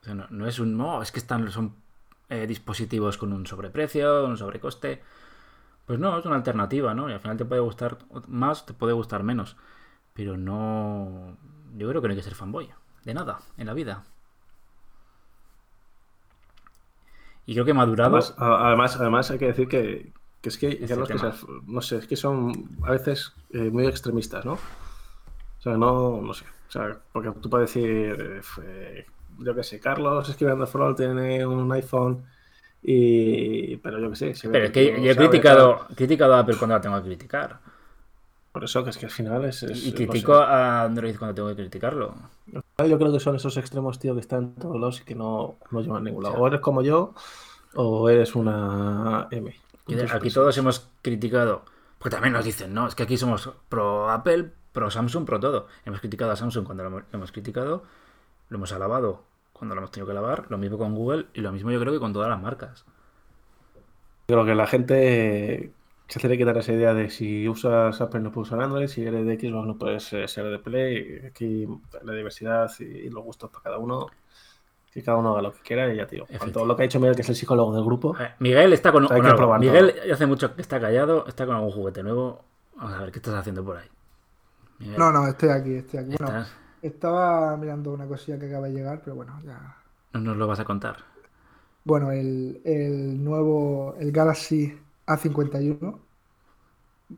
o 0.00 0.04
sea, 0.04 0.14
no, 0.14 0.26
no 0.28 0.46
es 0.46 0.58
un. 0.58 0.76
No, 0.76 1.00
es 1.00 1.12
que 1.12 1.20
están, 1.20 1.50
son 1.52 1.76
eh, 2.28 2.46
dispositivos 2.48 3.16
con 3.16 3.32
un 3.32 3.46
sobreprecio, 3.46 4.26
un 4.26 4.36
sobrecoste. 4.36 5.02
Pues 5.86 5.98
no, 5.98 6.18
es 6.18 6.26
una 6.26 6.36
alternativa, 6.36 6.94
¿no? 6.94 7.08
Y 7.08 7.12
al 7.12 7.20
final 7.20 7.36
te 7.36 7.44
puede 7.44 7.60
gustar 7.60 7.98
más, 8.26 8.66
te 8.66 8.74
puede 8.74 8.92
gustar 8.92 9.22
menos. 9.22 9.56
Pero 10.12 10.36
no. 10.36 11.36
Yo 11.76 11.88
creo 11.88 12.02
que 12.02 12.08
no 12.08 12.12
hay 12.12 12.18
que 12.18 12.24
ser 12.24 12.34
fanboy. 12.34 12.68
De 13.04 13.14
nada, 13.14 13.38
en 13.56 13.66
la 13.66 13.74
vida. 13.74 14.04
Y 17.46 17.54
creo 17.54 17.64
que 17.64 17.72
madurado. 17.72 18.16
Además, 18.16 18.34
además, 18.38 18.96
además 18.96 19.30
hay 19.30 19.38
que 19.38 19.46
decir 19.46 19.68
que, 19.68 20.12
que 20.40 20.48
es 20.48 20.58
que, 20.58 20.70
Este 20.70 20.96
los 20.96 21.08
que 21.08 21.16
no 21.66 21.80
sé, 21.80 21.98
es 21.98 22.06
que 22.06 22.16
son 22.16 22.68
a 22.82 22.90
veces 22.90 23.32
eh, 23.50 23.70
muy 23.70 23.86
extremistas, 23.86 24.44
¿no? 24.44 24.58
O 25.62 25.64
sea, 25.64 25.76
no, 25.76 26.20
no 26.20 26.34
sé. 26.34 26.44
O 26.68 26.72
sea, 26.72 26.98
porque 27.12 27.30
tú 27.40 27.48
puedes 27.48 27.72
decir, 27.72 28.42
eh, 28.64 29.06
yo 29.38 29.54
qué 29.54 29.62
sé, 29.62 29.78
Carlos 29.78 30.28
escribiendo 30.28 30.66
for 30.66 30.80
All 30.82 30.96
tiene 30.96 31.46
un 31.46 31.70
iPhone 31.70 32.24
y... 32.82 33.76
Pero 33.76 34.00
yo 34.00 34.10
qué 34.10 34.16
sé. 34.16 34.34
se 34.34 34.48
ve 34.48 34.52
Pero 34.54 34.64
es 34.66 34.70
que 34.72 35.00
yo 35.00 35.12
he 35.12 35.16
criticado, 35.16 35.86
he 35.88 35.94
criticado 35.94 36.34
a 36.34 36.40
Apple 36.40 36.56
cuando 36.58 36.74
la 36.74 36.80
tengo 36.80 36.96
que 36.96 37.08
criticar. 37.10 37.60
Por 38.50 38.64
eso 38.64 38.82
que 38.82 38.90
es 38.90 38.98
que 38.98 39.06
al 39.06 39.12
final 39.12 39.44
es... 39.44 39.62
es- 39.62 39.86
Y 39.86 39.92
critico 39.92 40.34
a 40.34 40.82
Android 40.82 41.16
cuando 41.16 41.34
tengo 41.36 41.48
que 41.50 41.56
criticarlo. 41.56 42.12
Yo 42.46 42.98
creo 42.98 43.12
que 43.12 43.20
son 43.20 43.36
esos 43.36 43.56
extremos, 43.56 44.00
tío, 44.00 44.14
que 44.14 44.20
están 44.20 44.42
en 44.44 44.54
todos 44.56 44.80
lados 44.80 45.00
y 45.00 45.04
que 45.04 45.14
no, 45.14 45.58
no 45.70 45.80
llevan 45.80 45.98
a 45.98 46.04
ningún 46.04 46.24
lado. 46.24 46.34
O 46.38 46.46
eres 46.48 46.60
como 46.60 46.82
yo 46.82 47.14
o 47.74 48.08
eres 48.08 48.34
una 48.34 49.28
M. 49.30 49.54
Entonces, 49.86 50.10
aquí 50.12 50.22
pues, 50.22 50.34
todos 50.34 50.58
hemos 50.58 50.88
criticado. 51.02 51.62
Porque 51.98 52.16
también 52.16 52.32
nos 52.32 52.44
dicen, 52.44 52.74
no, 52.74 52.88
es 52.88 52.94
que 52.96 53.04
aquí 53.04 53.16
somos 53.16 53.48
pro 53.68 54.10
Apple, 54.10 54.52
pro 54.72 54.90
Samsung, 54.90 55.24
pro 55.24 55.40
todo. 55.40 55.66
Hemos 55.84 56.00
criticado 56.00 56.32
a 56.32 56.36
Samsung 56.36 56.64
cuando 56.64 56.88
lo 56.88 57.02
hemos, 57.12 57.32
criticado, 57.32 57.84
lo 58.48 58.56
hemos 58.56 58.72
alabado 58.72 59.24
cuando 59.52 59.74
lo 59.74 59.80
hemos 59.80 59.92
tenido 59.92 60.06
que 60.06 60.12
alabar, 60.12 60.46
lo 60.48 60.58
mismo 60.58 60.76
con 60.76 60.94
Google 60.94 61.26
y 61.34 61.40
lo 61.40 61.52
mismo 61.52 61.70
yo 61.70 61.78
creo 61.78 61.92
que 61.92 62.00
con 62.00 62.12
todas 62.12 62.28
las 62.28 62.40
marcas. 62.40 62.84
Creo 64.26 64.44
que 64.44 64.54
la 64.54 64.66
gente 64.66 65.72
se 66.08 66.20
tiene 66.20 66.36
que 66.36 66.44
quitar 66.44 66.56
esa 66.58 66.72
idea 66.72 66.94
de 66.94 67.10
si 67.10 67.48
usas 67.48 68.00
Apple 68.00 68.20
no 68.20 68.32
puedes 68.32 68.48
usar 68.48 68.60
Android, 68.60 68.88
si 68.88 69.02
eres 69.02 69.24
de 69.24 69.38
Xbox 69.38 69.66
no 69.66 69.78
puedes 69.78 70.12
eh, 70.12 70.26
ser 70.26 70.50
de 70.50 70.58
Play. 70.58 71.22
Aquí 71.26 71.66
la 72.02 72.12
diversidad 72.12 72.70
y 72.80 73.08
los 73.08 73.22
gustos 73.22 73.50
para 73.50 73.62
cada 73.62 73.78
uno. 73.78 74.08
Que 74.92 75.02
cada 75.02 75.16
uno 75.16 75.30
haga 75.30 75.40
lo 75.40 75.52
que 75.54 75.60
quiera 75.60 75.90
y 75.92 75.96
ya, 75.96 76.06
tío. 76.06 76.26
Con 76.38 76.52
todo 76.52 76.66
lo 76.66 76.76
que 76.76 76.82
ha 76.82 76.86
dicho 76.86 77.00
Miguel, 77.00 77.16
que 77.16 77.22
es 77.22 77.28
el 77.30 77.34
psicólogo 77.34 77.74
del 77.74 77.82
grupo. 77.82 78.14
Eh, 78.20 78.34
Miguel 78.40 78.74
está 78.74 78.92
con, 78.92 79.04
Hay 79.04 79.08
con 79.08 79.20
que 79.20 79.26
algo. 79.28 79.36
probar 79.38 79.60
Miguel 79.60 79.94
hace 80.12 80.26
mucho 80.26 80.54
que 80.54 80.60
está 80.60 80.78
callado, 80.78 81.24
está 81.26 81.46
con 81.46 81.56
algún 81.56 81.70
juguete 81.70 82.02
nuevo. 82.02 82.44
Vamos 82.76 82.92
a 82.92 83.00
ver 83.00 83.12
qué 83.12 83.18
estás 83.18 83.34
haciendo 83.34 83.64
por 83.64 83.78
ahí. 83.78 83.88
Miguel, 84.82 84.98
No, 84.98 85.12
no, 85.12 85.26
estoy 85.28 85.48
aquí, 85.50 85.74
estoy 85.74 86.00
aquí. 86.00 86.16
Bueno, 86.18 86.38
estás- 86.38 86.52
estaba 86.82 87.56
mirando 87.56 87.92
una 87.92 88.06
cosilla 88.06 88.38
que 88.38 88.46
acaba 88.46 88.66
de 88.68 88.74
llegar, 88.74 89.00
pero 89.02 89.16
bueno, 89.16 89.40
ya. 89.44 89.76
no 90.12 90.20
nos 90.20 90.36
lo 90.36 90.46
vas 90.46 90.60
a 90.60 90.64
contar. 90.64 90.96
Bueno, 91.84 92.12
el, 92.12 92.60
el 92.64 93.22
nuevo, 93.22 93.96
el 93.98 94.12
Galaxy 94.12 94.78
A51, 95.06 95.98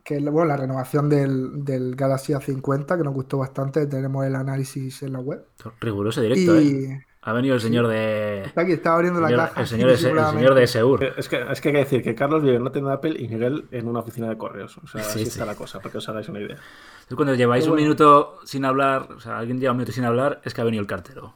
que 0.05 0.17
es 0.17 0.23
la- 0.23 0.31
bueno, 0.31 0.49
la 0.49 0.57
renovación 0.57 1.09
del, 1.09 1.65
del 1.65 1.95
Galaxy 1.97 2.33
A50, 2.35 2.97
que 2.97 3.05
nos 3.05 3.15
gustó 3.15 3.39
bastante, 3.39 3.87
tenemos 3.87 4.25
el 4.25 4.35
análisis 4.37 5.03
en 5.03 5.13
la 5.13 5.21
web. 5.21 5.45
Riguroso 5.81 6.21
directo, 6.21 6.59
¿eh? 6.59 7.05
Ha 7.27 7.33
venido 7.33 7.55
el 7.55 7.61
señor 7.63 7.89
de. 7.89 8.43
Está 8.43 8.61
aquí, 8.61 8.73
está 8.73 8.95
abriendo 8.95 9.19
la 9.21 9.29
señor- 9.29 9.49
caja. 9.49 9.61
el, 9.63 9.67
señor 9.67 9.87
de, 9.89 9.95
el 9.95 10.01
señor 10.01 10.55
de 10.55 10.67
Seur. 10.67 11.05
Es 11.17 11.29
que, 11.29 11.43
es 11.51 11.61
que 11.61 11.69
hay 11.69 11.73
que 11.75 11.79
decir 11.81 12.03
que 12.03 12.15
Carlos 12.15 12.43
vive 12.43 12.57
en 12.57 12.61
una 12.63 12.71
tienda 12.71 12.91
de 12.91 12.97
Apple 12.97 13.17
y 13.19 13.29
Miguel 13.29 13.67
en 13.71 13.89
una 13.89 14.01
oficina 14.01 14.29
de 14.29 14.37
correos. 14.37 14.77
O 14.77 14.87
sea, 14.87 15.03
Sí, 15.03 15.11
así 15.11 15.19
sí. 15.21 15.29
está 15.31 15.47
la 15.47 15.55
cosa, 15.55 15.79
para 15.79 15.91
que 15.91 15.99
os 15.99 16.09
hagáis 16.09 16.29
una 16.29 16.41
idea. 16.41 16.57
Entonces, 16.57 17.17
cuando 17.17 17.35
lleváis 17.35 17.67
un 17.67 17.77
minuto 17.77 18.41
sin 18.45 18.67
hablar, 18.67 19.09
o 19.17 19.21
sea, 19.21 19.39
alguien 19.39 19.59
lleva 19.59 19.73
un 19.73 19.79
minuto 19.79 19.93
sin 19.93 20.05
hablar, 20.05 20.43
es 20.45 20.53
que 20.53 20.61
ha 20.61 20.65
venido 20.65 20.83
el 20.83 20.87
cartero. 20.87 21.35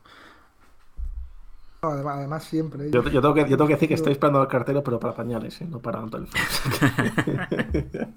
No, 1.83 1.91
además, 1.91 2.17
además 2.19 2.45
siempre. 2.45 2.89
¿eh? 2.89 2.91
Yo, 2.93 3.03
yo 3.05 3.21
tengo 3.23 3.33
que, 3.35 3.43
yo 3.43 3.57
tengo 3.57 3.67
que 3.69 3.75
decir 3.75 3.89
que 3.89 3.95
estoy 3.95 4.13
esperando 4.13 4.41
al 4.43 4.49
cartero, 4.49 4.83
pero 4.83 5.01
para 5.01 5.15
pañales, 5.15 5.59
¿eh? 5.63 5.67
no 5.71 5.79
para 5.81 6.01
un 6.01 6.11
teléfono. 6.11 6.45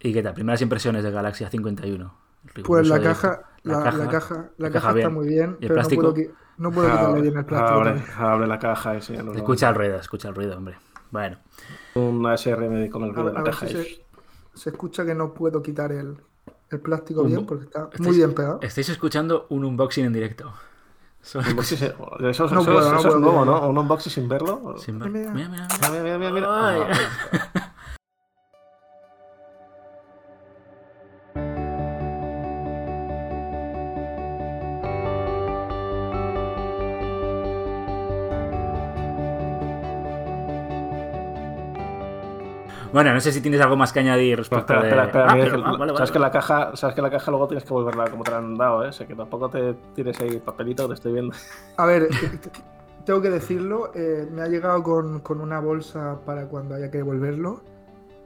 ¿Y 0.00 0.12
qué 0.12 0.22
tal? 0.22 0.34
Primeras 0.34 0.62
impresiones 0.62 1.02
de 1.02 1.10
Galaxia 1.10 1.50
51. 1.50 2.27
Pues 2.64 2.88
la 2.88 3.00
caja, 3.00 3.42
la, 3.62 3.78
la 3.80 4.08
caja, 4.08 4.34
la 4.34 4.68
la 4.68 4.70
caja, 4.70 4.88
caja 4.88 4.98
está 4.98 5.10
muy 5.10 5.28
bien, 5.28 5.50
¿Y 5.60 5.66
el 5.66 5.68
pero 5.68 5.68
no 5.68 5.74
plástico? 5.74 6.02
puedo, 6.02 6.14
qui- 6.14 6.30
no 6.58 6.70
puedo 6.72 6.90
quitarle 6.90 7.20
bien 7.22 7.36
el 7.38 7.44
plástico. 7.44 7.74
abre, 7.80 8.04
abre 8.16 8.46
la 8.46 8.58
caja 8.58 8.94
enséñanos. 8.94 9.36
Escucha 9.36 9.68
el 9.68 9.74
ruido, 9.74 9.96
escucha 9.96 10.28
el 10.28 10.34
ruido, 10.34 10.56
hombre. 10.56 10.76
Bueno, 11.10 11.38
Un 11.94 12.26
ASRM 12.26 12.88
con 12.90 13.04
el 13.04 13.14
ruido 13.14 13.30
de 13.30 13.34
la 13.34 13.42
caja. 13.44 13.66
si 13.66 13.76
es- 13.76 14.00
se, 14.54 14.60
se 14.60 14.70
escucha 14.70 15.04
que 15.04 15.14
no 15.14 15.34
puedo 15.34 15.62
quitar 15.62 15.92
el, 15.92 16.16
el 16.70 16.80
plástico 16.80 17.22
Un 17.22 17.28
bien 17.28 17.46
porque 17.46 17.64
está 17.64 17.84
estáis- 17.90 18.00
muy 18.06 18.16
bien 18.16 18.34
pegado. 18.34 18.58
estáis 18.62 18.88
escuchando 18.88 19.46
un 19.50 19.64
unboxing 19.64 20.04
en 20.06 20.12
directo. 20.12 20.52
Eso, 21.22 21.40
eso- 21.40 21.46
No 22.48 22.64
puedo, 22.64 22.78
eso 22.80 22.92
no 22.92 22.98
es 22.98 23.04
puedo. 23.06 23.18
nuevo, 23.18 23.44
¿no? 23.44 23.68
Un 23.68 23.76
unboxing 23.78 24.10
sin 24.12 24.28
verlo. 24.28 24.76
Sin 24.78 24.98
ver- 24.98 25.10
Mira. 25.10 25.30
Mira, 25.32 25.48
mira, 25.48 25.66
mira. 25.66 25.68
Ah, 25.82 25.90
mira, 25.90 26.18
mira, 26.18 27.67
Bueno, 42.98 43.14
no 43.14 43.20
sé 43.20 43.30
si 43.30 43.40
tienes 43.40 43.60
algo 43.60 43.76
más 43.76 43.92
que 43.92 44.00
añadir 44.00 44.40
Espera, 44.40 44.60
respecto 44.60 44.74
espera, 44.82 45.02
de... 45.02 45.06
espera, 45.06 45.24
Ah, 45.28 45.36
pero- 45.40 45.56
ah, 45.64 45.70
vale, 45.78 45.92
sabes 45.92 45.98
vale, 46.00 46.12
que 46.12 46.18
la 46.18 46.30
caja, 46.32 46.70
sabes 46.74 46.94
que 46.96 47.02
la 47.02 47.10
caja 47.10 47.30
luego 47.30 47.46
tienes 47.46 47.62
que 47.64 47.72
volverla 47.72 48.10
como 48.10 48.24
te 48.24 48.30
la 48.32 48.38
han 48.38 48.56
dado, 48.56 48.84
¿eh? 48.84 48.88
O 48.88 48.92
sea, 48.92 49.06
que 49.06 49.14
tampoco 49.14 49.48
te 49.48 49.74
tires 49.94 50.20
ahí 50.20 50.38
papelito 50.38 50.82
que 50.84 50.88
te 50.88 50.94
estoy 50.94 51.12
viendo. 51.12 51.34
A 51.76 51.86
ver, 51.86 52.02
eh, 52.10 52.38
tengo 53.04 53.22
que 53.22 53.30
decirlo, 53.30 53.92
eh, 53.94 54.26
me 54.32 54.42
ha 54.42 54.48
llegado 54.48 54.82
con, 54.82 55.20
con 55.20 55.40
una 55.40 55.60
bolsa 55.60 56.18
para 56.26 56.46
cuando 56.46 56.74
haya 56.74 56.90
que 56.90 56.98
devolverlo. 56.98 57.62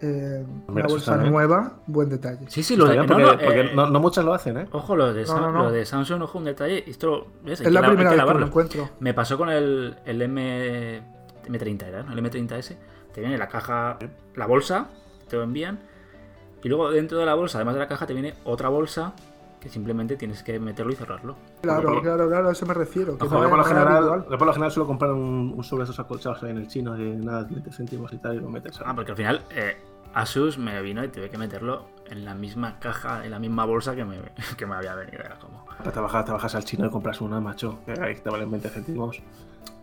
eh, 0.00 0.44
una 0.68 0.82
bolsa 0.86 1.16
está 1.16 1.30
nueva, 1.30 1.74
buen 1.86 2.08
detalle. 2.08 2.46
Sí, 2.48 2.62
sí, 2.62 2.74
lo 2.74 2.86
de... 2.86 2.96
no, 2.96 3.06
porque, 3.06 3.22
no, 3.22 3.28
porque 3.38 3.60
eh, 3.60 3.70
no, 3.74 3.88
no 3.90 4.00
muchos 4.00 4.24
lo 4.24 4.32
hacen, 4.34 4.56
¿eh? 4.56 4.66
Ojo, 4.72 4.96
lo 4.96 5.12
de, 5.12 5.20
No, 5.22 5.26
Sam- 5.28 5.40
no, 5.42 5.52
no. 5.52 5.62
lo 5.64 5.70
de 5.70 5.84
Samsung, 5.84 6.22
ojo, 6.22 6.38
un 6.38 6.44
detalle. 6.44 6.82
Esto 6.88 7.26
Es 7.46 7.60
la 7.70 7.82
que 7.82 7.88
primera 7.88 8.10
vez 8.10 8.24
que 8.24 8.38
lo 8.40 8.46
encuentro. 8.46 8.88
Me 9.00 9.12
pasó 9.14 9.36
con 9.38 9.50
el, 9.50 9.96
el 10.04 10.22
M, 10.22 11.02
M30, 11.46 11.82
¿era? 11.86 12.02
¿no? 12.02 12.12
El 12.14 12.24
M30S. 12.24 12.76
Te 13.12 13.20
viene 13.20 13.38
la 13.38 13.48
caja, 13.48 13.98
la 14.34 14.46
bolsa, 14.46 14.88
te 15.28 15.36
lo 15.36 15.42
envían. 15.42 15.80
Y 16.62 16.68
luego 16.68 16.90
dentro 16.90 17.18
de 17.18 17.26
la 17.26 17.34
bolsa, 17.34 17.58
además 17.58 17.74
de 17.74 17.80
la 17.80 17.88
caja, 17.88 18.06
te 18.06 18.14
viene 18.14 18.34
otra 18.44 18.68
bolsa 18.68 19.14
que 19.60 19.68
simplemente 19.68 20.16
tienes 20.16 20.42
que 20.42 20.58
meterlo 20.58 20.92
y 20.92 20.96
cerrarlo. 20.96 21.36
Claro, 21.60 21.88
por 21.88 22.02
claro, 22.02 22.28
claro, 22.28 22.48
a 22.48 22.52
eso 22.52 22.66
me 22.66 22.74
refiero. 22.74 23.16
que 23.16 23.24
Ojo, 23.24 23.34
no 23.36 23.44
yo 23.44 23.48
por 23.48 23.58
lo 23.58 23.64
general, 23.64 24.26
yo 24.28 24.38
por 24.38 24.46
lo 24.46 24.52
general 24.52 24.72
suelo 24.72 24.86
comprar 24.88 25.12
un, 25.12 25.54
un 25.56 25.62
sobre 25.64 25.84
de 25.84 25.84
esos 25.84 26.00
acolchados 26.00 26.42
ahí 26.42 26.50
en 26.50 26.58
el 26.58 26.66
chino 26.66 26.94
de 26.94 27.14
nada, 27.16 27.46
20 27.48 27.70
céntimos 27.72 28.12
y 28.12 28.18
tal, 28.18 28.36
y 28.36 28.40
lo 28.40 28.48
metes. 28.48 28.80
Ah, 28.84 28.92
porque 28.94 29.12
al 29.12 29.16
final 29.16 29.42
eh, 29.50 29.76
Asus 30.14 30.58
me 30.58 30.82
vino 30.82 31.04
y 31.04 31.08
tuve 31.08 31.30
que 31.30 31.38
meterlo 31.38 31.86
en 32.10 32.24
la 32.24 32.34
misma 32.34 32.80
caja, 32.80 33.24
en 33.24 33.30
la 33.30 33.38
misma 33.38 33.64
bolsa 33.64 33.94
que 33.94 34.04
me, 34.04 34.18
que 34.56 34.66
me 34.66 34.74
había 34.74 34.96
venido. 34.96 35.20
Era 35.20 35.38
como, 35.38 35.64
Te 35.92 36.00
bajas, 36.00 36.24
te 36.24 36.32
bajas 36.32 36.54
al 36.56 36.64
chino 36.64 36.86
y 36.86 36.90
compras 36.90 37.20
una, 37.20 37.40
macho, 37.40 37.78
que 37.86 37.92
ahí 37.92 38.16
te 38.16 38.30
valen 38.30 38.50
20 38.50 38.68
céntimos. 38.68 39.22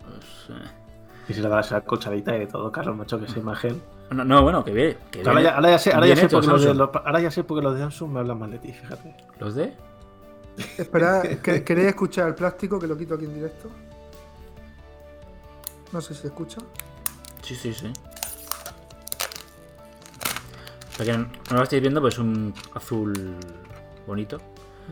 pues, 0.03 0.59
eh, 0.59 0.69
Y 1.29 1.33
si 1.33 1.41
le 1.41 1.47
das 1.47 1.67
esa 1.67 1.81
colchadita 1.81 2.35
y 2.35 2.39
de 2.39 2.47
todo, 2.47 2.71
Carlos, 2.71 2.97
macho, 2.97 3.19
que 3.19 3.25
esa 3.25 3.37
imagen. 3.39 3.81
No, 4.11 4.25
no, 4.25 4.41
bueno, 4.41 4.65
que 4.65 4.71
bien. 4.73 4.97
Que 5.11 5.19
ahora, 5.21 5.41
ya, 5.41 5.55
ahora 5.55 5.69
ya 5.69 5.77
sé, 5.79 5.93
ahora 5.93 6.07
ya 6.07 6.15
bien 6.15 6.17
sé 6.17 6.25
hecho, 6.25 6.37
porque 6.37 6.47
los 6.51 6.61
de, 6.61 6.67
Samsung. 6.69 6.93
los- 6.95 7.05
ahora 7.05 7.19
ya 7.21 7.31
sé 7.31 7.43
porque 7.43 7.63
los 7.63 7.73
de 7.75 7.79
Samsung 7.81 8.11
me 8.11 8.19
hablan 8.19 8.39
mal 8.39 8.51
de 8.51 8.57
ti, 8.59 8.73
fíjate. 8.73 9.15
¿Los 9.39 9.53
de? 9.55 9.73
Espera, 10.77 11.21
¿que- 11.43 11.63
¿queréis 11.63 11.89
escuchar 11.89 12.27
el 12.29 12.35
plástico 12.35 12.79
que 12.79 12.87
lo 12.87 12.97
quito 12.97 13.13
aquí 13.13 13.25
en 13.25 13.35
directo? 13.35 13.69
No 15.91 16.01
sé 16.01 16.15
si 16.15 16.21
se 16.21 16.27
escucha. 16.27 16.57
Sí, 17.43 17.55
sí, 17.55 17.73
sí. 17.73 17.93
Para 20.97 21.11
que 21.11 21.17
no 21.17 21.27
lo 21.51 21.63
estéis 21.63 21.81
viendo, 21.81 22.01
pues 22.01 22.17
un 22.17 22.53
azul 22.73 23.35
bonito. 24.05 24.39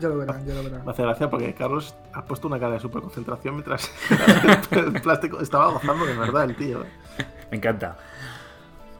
Ya 0.00 0.08
lo 0.08 0.18
verán, 0.18 0.46
ya 0.46 0.54
lo 0.54 0.62
verán. 0.62 0.84
Me 0.84 0.92
hace 0.92 1.02
gracia 1.02 1.30
porque 1.30 1.54
Carlos 1.54 1.94
ha 2.12 2.24
puesto 2.24 2.48
una 2.48 2.58
cara 2.58 2.74
de 2.74 2.80
super 2.80 3.02
concentración 3.02 3.54
mientras 3.54 3.90
el 4.70 5.00
plástico 5.00 5.40
estaba 5.40 5.72
gozando 5.72 6.06
de 6.06 6.16
verdad 6.16 6.44
el 6.44 6.56
tío. 6.56 6.82
¿eh? 6.82 7.24
Me 7.50 7.56
encanta. 7.56 7.96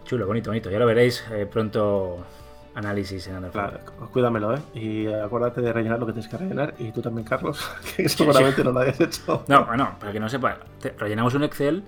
Chulo, 0.05 0.27
bonito, 0.27 0.51
bonito. 0.51 0.71
Ya 0.71 0.79
lo 0.79 0.87
veréis 0.87 1.25
eh, 1.31 1.47
pronto. 1.47 2.25
Análisis 2.75 3.27
en 3.27 3.35
Android. 3.35 3.53
Claro, 3.53 3.81
cuídamelo, 4.13 4.55
¿eh? 4.55 4.61
Y 4.73 5.07
acuérdate 5.09 5.61
de 5.61 5.73
rellenar 5.73 5.99
lo 5.99 6.07
que 6.07 6.13
tienes 6.13 6.31
que 6.31 6.37
rellenar. 6.37 6.75
Y 6.79 6.93
tú 6.93 7.03
también, 7.03 7.27
Carlos, 7.27 7.69
que 7.97 8.09
seguramente 8.09 8.63
no 8.63 8.71
lo 8.71 8.81
hayas 8.81 9.01
hecho. 9.01 9.43
No, 9.49 9.65
bueno, 9.67 9.97
para 9.99 10.13
que 10.13 10.21
no 10.21 10.29
sepa, 10.29 10.59
rellenamos 10.97 11.35
un 11.35 11.43
Excel 11.43 11.83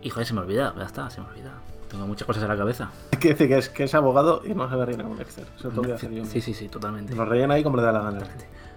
y 0.00 0.10
joder, 0.10 0.26
se 0.26 0.34
me 0.34 0.40
olvida, 0.40 0.74
ya 0.76 0.84
está, 0.84 1.10
se 1.10 1.20
me 1.20 1.26
olvida. 1.26 1.52
Tengo 1.88 2.06
muchas 2.06 2.26
cosas 2.26 2.42
en 2.42 2.48
la 2.48 2.56
cabeza. 2.56 2.90
Hay 3.12 3.18
que 3.18 3.28
decir 3.30 3.48
que 3.48 3.58
es, 3.58 3.68
que 3.68 3.84
es 3.84 3.94
abogado 3.94 4.42
y 4.44 4.54
no 4.54 4.68
sabe 4.68 4.86
rellenar 4.86 5.06
un 5.06 5.20
Excel. 5.20 5.46
Eso 5.56 5.70
lo 5.70 5.82
voy 5.82 5.92
a 5.92 5.94
hacer 5.94 6.10
yo. 6.10 6.24
Sí, 6.24 6.40
sí, 6.40 6.54
sí, 6.54 6.68
totalmente. 6.68 7.14
Lo 7.14 7.24
rellena 7.24 7.54
ahí 7.54 7.62
como 7.62 7.76
le 7.76 7.82
da 7.82 7.92
la 7.92 8.00
gana. 8.02 8.20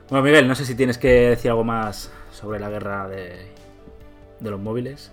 Bueno, 0.09 0.23
Miguel, 0.23 0.47
no 0.47 0.55
sé 0.55 0.65
si 0.65 0.75
tienes 0.75 0.97
que 0.97 1.29
decir 1.29 1.51
algo 1.51 1.63
más 1.63 2.11
sobre 2.31 2.59
la 2.59 2.69
guerra 2.69 3.07
de, 3.07 3.51
de 4.39 4.49
los 4.51 4.59
móviles. 4.59 5.11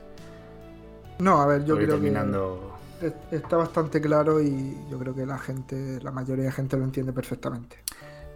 No, 1.19 1.41
a 1.41 1.47
ver, 1.47 1.65
yo 1.65 1.75
Voy 1.75 1.85
creo 1.85 1.97
terminando. 1.97 2.75
que 3.01 3.07
es- 3.09 3.15
está 3.31 3.57
bastante 3.57 4.01
claro 4.01 4.41
y 4.41 4.77
yo 4.91 4.99
creo 4.99 5.15
que 5.15 5.27
la 5.27 5.39
gente, 5.39 6.01
la 6.03 6.11
mayoría 6.13 6.45
de 6.47 6.53
gente 6.53 6.77
lo 6.77 6.85
entiende 6.85 7.13
perfectamente. 7.13 7.77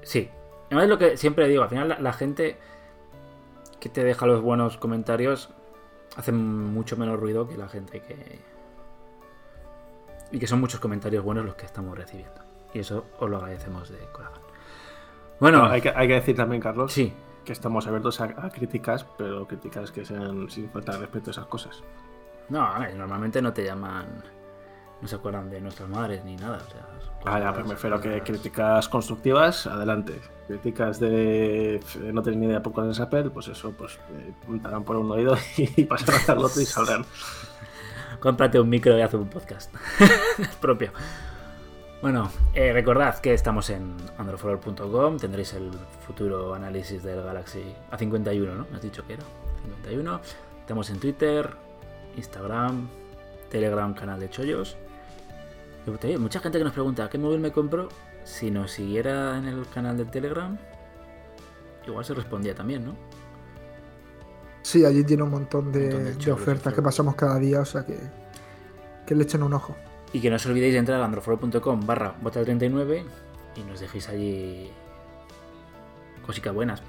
Sí. 0.02 0.28
Además 0.66 0.84
es 0.84 0.90
lo 0.90 0.98
que 0.98 1.16
siempre 1.16 1.46
digo, 1.48 1.62
al 1.62 1.68
final 1.68 1.88
la, 1.88 2.00
la 2.00 2.12
gente 2.12 2.56
que 3.78 3.88
te 3.88 4.02
deja 4.04 4.26
los 4.26 4.40
buenos 4.40 4.76
comentarios 4.78 5.50
hace 6.16 6.32
mucho 6.32 6.96
menos 6.96 7.18
ruido 7.20 7.48
que 7.48 7.56
la 7.56 7.68
gente 7.68 8.00
que... 8.00 8.38
Y 10.32 10.38
que 10.38 10.46
son 10.46 10.60
muchos 10.60 10.80
comentarios 10.80 11.22
buenos 11.24 11.44
los 11.44 11.54
que 11.54 11.66
estamos 11.66 11.96
recibiendo. 11.96 12.40
Y 12.74 12.78
eso 12.80 13.04
os 13.20 13.28
lo 13.30 13.36
agradecemos 13.36 13.88
de 13.90 13.98
corazón. 14.12 14.42
Bueno, 15.38 15.58
Bueno, 15.60 15.72
hay 15.74 15.80
que, 15.80 15.90
hay 15.94 16.08
que 16.08 16.14
decir 16.14 16.34
también, 16.36 16.60
Carlos, 16.62 16.92
sí, 16.92 17.12
que 17.44 17.52
estamos 17.52 17.86
abiertos 17.86 18.20
a, 18.20 18.24
a 18.24 18.50
críticas, 18.50 19.04
pero 19.18 19.46
críticas 19.46 19.90
que 19.92 20.04
sean 20.04 20.48
sin 20.50 20.70
falta 20.70 20.92
de 20.92 20.98
respeto 20.98 21.30
a 21.30 21.32
esas 21.32 21.46
cosas. 21.46 21.82
no, 22.48 22.62
a 22.62 22.78
ver, 22.78 22.94
normalmente 22.96 23.42
no 23.42 23.52
te 23.52 23.64
llaman, 23.64 24.06
no 25.02 25.08
se 25.08 25.16
acuerdan 25.16 25.50
de 25.50 25.60
nuestras 25.60 25.88
madres 25.88 26.24
ni 26.24 26.36
nada. 26.36 26.58
O 26.66 26.70
sea, 26.70 26.86
Ah, 27.24 27.38
ya, 27.40 27.52
pues 27.52 27.66
me 27.66 27.72
refiero 27.74 28.00
que 28.00 28.10
cosas- 28.10 28.24
críticas 28.26 28.88
constructivas, 28.88 29.66
adelante. 29.66 30.20
Críticas 30.48 30.98
de 30.98 31.76
eh, 31.76 31.80
no 32.12 32.22
tener 32.22 32.38
ni 32.38 32.46
idea 32.46 32.56
de 32.56 32.62
poco 32.62 32.82
de 32.82 33.02
Apple, 33.02 33.30
pues 33.30 33.48
eso, 33.48 33.72
pues 33.72 33.98
eh, 34.12 34.32
por 34.84 34.96
un 34.96 35.10
oído 35.10 35.36
y 35.56 35.84
pasarán 35.84 36.20
al 36.38 36.44
otro 36.44 36.60
y 36.62 36.64
saldrán. 36.66 37.04
Cómprate 38.22 38.60
un 38.60 38.68
micro 38.68 38.96
y 38.96 39.00
haz 39.00 39.12
un 39.14 39.28
podcast 39.28 39.74
propio. 40.60 40.92
Bueno, 42.00 42.30
eh, 42.54 42.72
recordad 42.72 43.18
que 43.18 43.34
estamos 43.34 43.68
en 43.68 43.96
androforol.com, 44.16 45.16
tendréis 45.16 45.54
el 45.54 45.72
futuro 46.06 46.54
análisis 46.54 47.02
del 47.02 47.20
Galaxy 47.20 47.74
A51, 47.90 48.54
¿no? 48.54 48.66
Me 48.70 48.76
has 48.76 48.82
dicho 48.82 49.04
que 49.04 49.14
era 49.14 49.24
51. 49.64 50.20
Estamos 50.60 50.90
en 50.90 51.00
Twitter, 51.00 51.50
Instagram, 52.16 52.88
Telegram, 53.50 53.92
canal 53.92 54.20
de 54.20 54.30
Chollos. 54.30 54.76
Y, 55.84 55.90
oye, 55.90 56.16
Mucha 56.16 56.38
gente 56.38 56.58
que 56.58 56.64
nos 56.64 56.74
pregunta, 56.74 57.10
¿qué 57.10 57.18
móvil 57.18 57.40
me 57.40 57.50
compro? 57.50 57.88
Si 58.22 58.52
nos 58.52 58.70
siguiera 58.70 59.36
en 59.36 59.48
el 59.48 59.66
canal 59.66 59.96
de 59.96 60.04
Telegram, 60.04 60.56
igual 61.88 62.04
se 62.04 62.14
respondía 62.14 62.54
también, 62.54 62.84
¿no? 62.84 62.94
Sí, 64.62 64.84
allí 64.84 65.04
tiene 65.04 65.24
un 65.24 65.30
montón 65.30 65.72
de, 65.72 65.78
Un 65.78 65.84
montón 65.84 66.04
de 66.04 66.10
de 66.12 66.18
chollos, 66.18 66.40
ofertas 66.40 66.72
que 66.72 66.82
pasamos 66.82 67.14
cada 67.16 67.38
día, 67.38 67.60
o 67.60 67.64
sea 67.64 67.84
que, 67.84 67.98
que 69.06 69.14
le 69.14 69.24
echen 69.24 69.42
un 69.42 69.52
ojo. 69.52 69.76
Y 70.12 70.20
que 70.20 70.30
no 70.30 70.36
os 70.36 70.46
olvidéis 70.46 70.72
de 70.72 70.78
entrar 70.78 71.00
a 71.00 71.04
androforo.com 71.04 71.86
barra 71.86 72.14
bota39 72.22 73.04
y 73.56 73.60
nos 73.64 73.80
dejéis 73.80 74.08
allí 74.08 74.70
cositas 76.24 76.54
buenas 76.54 76.82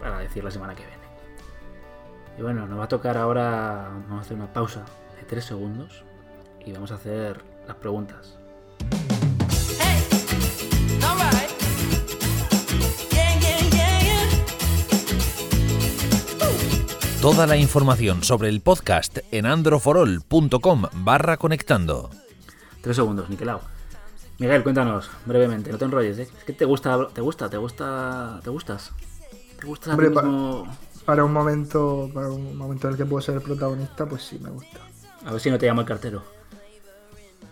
para 0.00 0.18
decir 0.18 0.44
la 0.44 0.50
semana 0.50 0.74
que 0.74 0.84
viene. 0.84 1.04
Y 2.38 2.42
bueno, 2.42 2.66
nos 2.66 2.78
va 2.78 2.84
a 2.84 2.88
tocar 2.88 3.16
ahora, 3.16 3.88
vamos 4.08 4.18
a 4.18 4.20
hacer 4.20 4.36
una 4.36 4.52
pausa 4.52 4.84
de 5.18 5.24
3 5.24 5.44
segundos 5.44 6.04
y 6.64 6.72
vamos 6.72 6.90
a 6.90 6.94
hacer 6.96 7.40
las 7.66 7.76
preguntas. 7.76 8.38
Alright. 11.02 11.43
Toda 17.24 17.46
la 17.46 17.56
información 17.56 18.22
sobre 18.22 18.50
el 18.50 18.60
podcast 18.60 19.20
en 19.32 19.46
androforol.com 19.46 20.82
barra 20.92 21.38
conectando. 21.38 22.10
3 22.82 22.94
segundos, 22.94 23.30
Niquelao. 23.30 23.62
Miguel, 24.38 24.62
cuéntanos 24.62 25.08
brevemente, 25.24 25.72
no 25.72 25.78
te 25.78 25.86
enrolles, 25.86 26.18
¿eh? 26.18 26.28
Es 26.36 26.44
que 26.44 26.52
te 26.52 26.66
gusta, 26.66 27.08
te 27.14 27.22
gusta, 27.22 27.48
te 27.48 27.56
gusta, 27.56 28.40
te 28.44 28.50
gustas. 28.50 28.92
¿Te 29.58 29.66
gusta 29.66 29.92
Hombre? 29.92 30.10
Para 31.06 31.24
un 31.24 31.32
momento, 31.32 32.10
para 32.12 32.28
un 32.28 32.58
momento 32.58 32.88
en 32.88 32.92
el 32.92 32.98
que 32.98 33.06
puedo 33.06 33.22
ser 33.22 33.36
el 33.36 33.40
protagonista, 33.40 34.04
pues 34.04 34.22
sí 34.22 34.38
me 34.38 34.50
gusta. 34.50 34.80
A 35.24 35.32
ver 35.32 35.40
si 35.40 35.50
no 35.50 35.56
te 35.56 35.64
llama 35.64 35.80
el 35.80 35.88
cartero. 35.88 36.22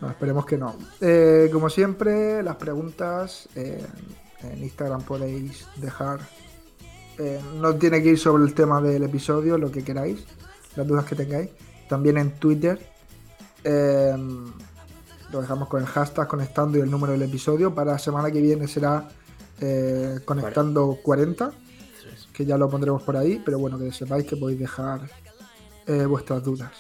No, 0.03 0.11
esperemos 0.11 0.45
que 0.45 0.59
no. 0.59 0.77
Eh, 1.01 1.49
como 1.51 1.71
siempre, 1.71 2.43
las 2.43 2.57
preguntas 2.57 3.49
eh, 3.55 3.87
en 4.43 4.63
Instagram 4.65 5.01
podéis 5.01 5.67
dejar. 5.77 6.21
No 7.61 7.75
tiene 7.77 8.03
que 8.03 8.11
ir 8.11 8.19
sobre 8.19 8.45
el 8.45 8.55
tema 8.55 8.81
del 8.81 9.03
episodio, 9.03 9.59
lo 9.59 9.71
que 9.71 9.83
queráis, 9.85 10.25
las 10.77 10.87
dudas 10.87 11.05
que 11.05 11.15
tengáis. 11.17 11.51
También 11.89 12.19
en 12.19 12.33
Twitter. 12.33 12.79
eh, 13.65 14.15
lo 15.33 15.41
dejamos 15.41 15.69
con 15.69 15.81
el 15.81 15.87
hashtag 15.87 16.29
conectando 16.29 16.77
y 16.77 16.83
el 16.83 16.91
número 16.91 17.13
del 17.15 17.23
episodio. 17.23 17.75
Para 17.75 17.93
la 17.93 17.99
semana 17.99 18.31
que 18.31 18.41
viene 18.43 18.69
será 18.69 19.09
eh, 19.61 20.19
conectando 20.27 20.99
40, 21.03 21.47
Eso 21.47 22.09
es. 22.15 22.27
que 22.35 22.45
ya 22.45 22.59
lo 22.59 22.69
pondremos 22.69 23.03
por 23.03 23.17
ahí. 23.17 23.41
Pero 23.43 23.59
bueno, 23.59 23.79
que 23.79 23.91
sepáis 23.93 24.27
que 24.27 24.37
podéis 24.37 24.59
dejar 24.61 25.01
eh, 25.87 26.05
vuestras 26.05 26.43
dudas. 26.45 26.73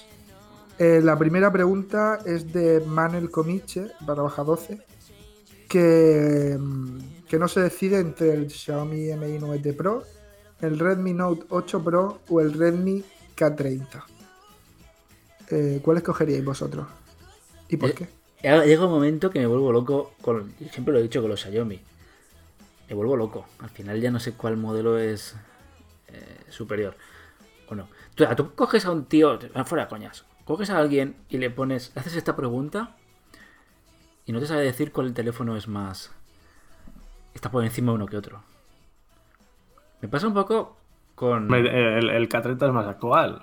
Eh, 0.78 1.00
la 1.02 1.16
primera 1.18 1.50
pregunta 1.50 2.18
es 2.26 2.52
de 2.52 2.83
Manel 2.87 3.31
Comiche, 3.31 3.90
barra 4.00 4.22
baja 4.24 4.42
12, 4.44 4.81
que, 5.68 6.57
mm, 6.61 6.98
que 7.28 7.38
no 7.38 7.48
se 7.48 7.61
decide 7.61 8.00
entre 8.00 8.35
el 8.35 8.50
Xiaomi 8.50 9.14
Mi 9.16 9.38
9T 9.38 9.74
Pro, 9.76 10.02
el 10.62 10.79
Redmi 10.79 11.12
Note 11.12 11.44
8 11.51 11.85
Pro 11.85 12.20
o 12.29 12.40
el 12.40 12.55
Redmi 12.55 13.05
K30. 13.37 14.05
Eh, 15.51 15.81
¿Cuál 15.83 15.98
escogeríais 15.98 16.44
vosotros? 16.44 16.87
¿Y 17.68 17.77
por 17.77 17.90
Eh, 17.90 17.94
qué? 17.94 18.09
Llega 18.42 18.87
un 18.87 18.90
momento 18.90 19.31
que 19.31 19.38
me 19.38 19.46
vuelvo 19.46 19.70
loco 19.70 20.14
con. 20.22 20.55
Siempre 20.70 20.92
lo 20.92 20.98
he 20.98 21.03
dicho 21.03 21.20
con 21.20 21.31
los 21.31 21.40
Xiaomi. 21.42 21.81
Me 22.88 22.94
vuelvo 22.94 23.16
loco. 23.16 23.46
Al 23.61 23.70
final 23.70 24.01
ya 24.01 24.11
no 24.11 24.18
sé 24.18 24.33
cuál 24.33 24.57
modelo 24.57 24.98
es 24.98 25.37
eh, 26.09 26.40
superior. 26.48 26.96
O 27.68 27.75
no. 27.75 27.88
Tú, 28.14 28.25
tú 28.37 28.55
coges 28.55 28.85
a 28.87 28.90
un 28.90 29.05
tío. 29.05 29.38
Fuera 29.64 29.88
coñas. 29.88 30.25
Coges 30.44 30.70
a 30.70 30.79
alguien 30.79 31.16
y 31.29 31.38
le 31.38 31.51
pones. 31.51 31.92
haces 31.94 32.16
esta 32.16 32.35
pregunta. 32.35 32.96
Y 34.27 34.33
no 34.33 34.40
te 34.40 34.46
sabe 34.46 34.62
decir 34.62 34.92
cuál 34.92 35.14
teléfono 35.14 35.57
es 35.57 35.68
más. 35.68 36.11
Está 37.35 37.51
por 37.51 37.64
encima 37.64 37.92
uno 37.92 38.07
que 38.07 38.16
otro. 38.16 38.42
Me 40.02 40.08
pasa 40.08 40.26
un 40.26 40.34
poco 40.34 40.76
con. 41.14 41.52
El, 41.54 41.66
el- 41.66 42.10
el 42.10 42.28
K30 42.28 42.66
es 42.66 42.72
más 42.72 42.86
actual. 42.86 43.42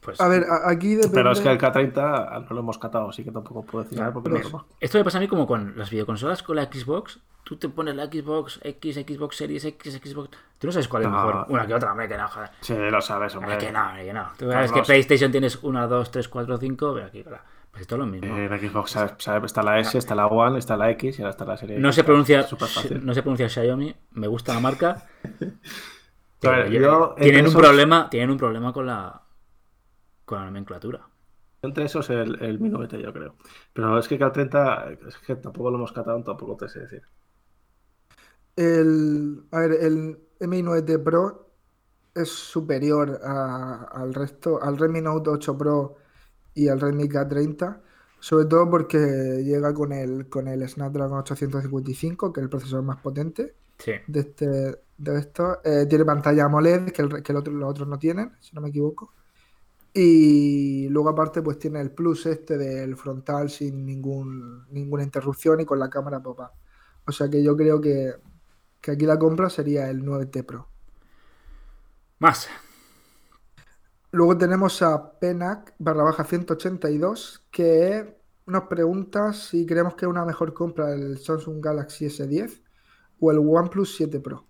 Pues, 0.00 0.20
A 0.20 0.26
ver, 0.26 0.44
aquí 0.66 0.96
depende... 0.96 1.14
Pero 1.14 1.30
es 1.30 1.40
que 1.40 1.48
el 1.48 1.58
K30 1.60 2.42
no 2.48 2.54
lo 2.54 2.58
hemos 2.60 2.76
catado, 2.78 3.08
así 3.10 3.22
que 3.22 3.30
tampoco 3.30 3.62
puedo 3.64 3.84
decir 3.84 3.98
nada 4.00 4.12
porque 4.12 4.30
no 4.30 4.38
lo. 4.38 4.66
Esto 4.80 4.98
me 4.98 5.04
pasa 5.04 5.18
a 5.18 5.20
mí 5.20 5.28
como 5.28 5.46
con 5.46 5.74
las 5.78 5.90
videoconsolas 5.90 6.42
con 6.42 6.56
la 6.56 6.64
Xbox. 6.64 7.20
Tú 7.44 7.56
te 7.56 7.68
pones 7.68 7.94
la 7.94 8.06
Xbox 8.06 8.58
X, 8.64 8.96
Xbox 8.96 9.36
Series 9.36 9.64
X, 9.64 10.00
Xbox. 10.04 10.30
Tú 10.58 10.66
no 10.66 10.72
sabes 10.72 10.88
cuál 10.88 11.04
es 11.04 11.08
No. 11.08 11.14
mejor. 11.24 11.46
Una 11.48 11.66
que 11.68 11.74
otra, 11.74 11.92
hombre, 11.92 12.08
que 12.08 12.16
no, 12.16 12.26
joder. 12.28 12.50
Sí, 12.60 12.74
lo 12.76 13.00
sabes, 13.00 13.34
hombre. 13.36 13.52
Hombre, 13.52 13.66
que 13.66 13.72
no, 13.72 13.86
hombre, 13.88 14.04
que 14.04 14.12
no. 14.12 14.28
Tú 14.36 14.50
sabes 14.50 14.72
que. 14.72 14.82
PlayStation 14.82 15.30
tienes 15.30 15.58
1, 15.62 15.88
2, 15.88 16.10
3, 16.10 16.28
4, 16.28 16.58
5. 16.58 16.94
Pero 16.94 17.06
aquí, 17.06 17.22
claro. 17.22 17.42
Pues 17.72 17.80
esto 17.82 17.94
es 17.96 17.98
lo 17.98 18.06
mismo. 18.06 18.36
Eh, 18.36 18.44
En 18.46 18.60
Xbox 18.70 18.90
sabes- 18.92 19.14
sabes- 19.18 19.46
está 19.46 19.62
la 19.62 19.80
S, 19.80 19.96
está 19.98 20.14
la 20.14 20.26
One, 20.26 20.58
está 20.58 20.76
la 20.76 20.90
X 20.90 21.18
y 21.18 21.22
ahora 21.22 21.30
está 21.30 21.44
la 21.44 21.56
serie 21.56 21.78
no 21.78 21.88
X. 21.88 21.96
se 21.96 22.04
pronuncia, 22.04 22.46
no 23.02 23.14
se 23.14 23.22
pronuncia 23.22 23.48
Xiaomi. 23.48 23.96
Me 24.12 24.26
gusta 24.28 24.52
la 24.54 24.60
marca. 24.60 25.08
Ver, 26.42 26.70
yo, 26.70 27.14
tienen 27.18 27.46
un 27.46 27.52
problema, 27.54 28.10
tienen 28.10 28.30
un 28.30 28.36
problema 28.36 28.72
con 28.72 28.86
la 28.86 29.22
con 30.24 30.38
la 30.38 30.44
nomenclatura. 30.46 31.06
Entre 31.62 31.84
esos 31.84 32.10
el, 32.10 32.42
el 32.42 32.58
Mi 32.58 32.68
9T, 32.68 33.00
yo 33.00 33.12
creo. 33.12 33.36
Pero 33.72 33.96
es 33.98 34.08
que 34.08 34.18
K30, 34.18 34.98
es 35.08 35.16
que 35.18 35.36
tampoco 35.36 35.70
lo 35.70 35.76
hemos 35.76 35.92
catado, 35.92 36.22
tampoco 36.24 36.56
te 36.56 36.68
sé 36.68 36.80
decir. 36.80 37.02
El, 38.56 39.44
a 39.52 39.60
ver, 39.60 39.72
el 39.80 40.18
Mi 40.40 40.62
9T 40.62 41.02
Pro 41.02 41.48
es 42.14 42.28
superior 42.30 43.20
a- 43.24 43.84
al 43.92 44.12
resto, 44.12 44.60
al 44.62 44.76
Redmi 44.76 45.00
Note 45.00 45.30
8 45.30 45.56
Pro 45.56 45.96
y 46.54 46.68
al 46.68 46.80
Redmi 46.80 47.08
K30, 47.08 47.80
sobre 48.20 48.44
todo 48.46 48.70
porque 48.70 48.98
llega 49.44 49.72
con 49.74 49.92
el, 49.92 50.28
con 50.28 50.48
el 50.48 50.68
Snapdragon 50.68 51.18
855, 51.18 52.32
que 52.32 52.40
es 52.40 52.44
el 52.44 52.50
procesador 52.50 52.84
más 52.84 52.98
potente 53.00 53.54
Sí. 53.78 53.92
de 54.06 54.20
este 54.20 54.46
de 54.98 55.18
esto. 55.18 55.58
Eh, 55.64 55.86
tiene 55.88 56.04
pantalla 56.04 56.44
AMOLED, 56.44 56.90
que, 56.92 57.02
el, 57.02 57.22
que 57.22 57.32
el 57.32 57.38
otro- 57.38 57.52
los 57.52 57.68
otros 57.70 57.88
no 57.88 57.98
tienen, 57.98 58.32
si 58.40 58.54
no 58.54 58.60
me 58.60 58.68
equivoco. 58.68 59.12
Y 59.94 60.88
luego 60.88 61.08
aparte 61.10 61.42
pues 61.42 61.58
tiene 61.58 61.80
el 61.80 61.90
plus 61.90 62.26
este 62.26 62.56
del 62.56 62.96
frontal 62.96 63.50
sin 63.50 63.84
ningún, 63.84 64.66
ninguna 64.70 65.02
interrupción 65.02 65.60
y 65.60 65.64
con 65.66 65.78
la 65.80 65.90
cámara 65.90 66.22
pop-up. 66.22 66.50
O 67.06 67.12
sea 67.12 67.28
que 67.28 67.42
yo 67.42 67.56
creo 67.56 67.80
que, 67.80 68.14
que 68.80 68.92
aquí 68.92 69.04
la 69.06 69.18
compra 69.18 69.50
sería 69.50 69.90
el 69.90 70.02
9T 70.04 70.44
Pro. 70.46 70.68
Más. 72.20 72.48
Luego 74.12 74.36
tenemos 74.36 74.82
a 74.82 75.18
Penac 75.18 75.74
barra 75.78 76.04
baja 76.04 76.24
182 76.24 77.48
que 77.50 78.14
nos 78.46 78.64
pregunta 78.64 79.32
si 79.32 79.64
creemos 79.64 79.94
que 79.94 80.04
es 80.04 80.10
una 80.10 80.26
mejor 80.26 80.52
compra 80.52 80.92
el 80.92 81.18
Samsung 81.18 81.64
Galaxy 81.64 82.06
S10 82.06 82.62
o 83.20 83.30
el 83.30 83.38
OnePlus 83.38 83.96
7 83.96 84.20
Pro. 84.20 84.46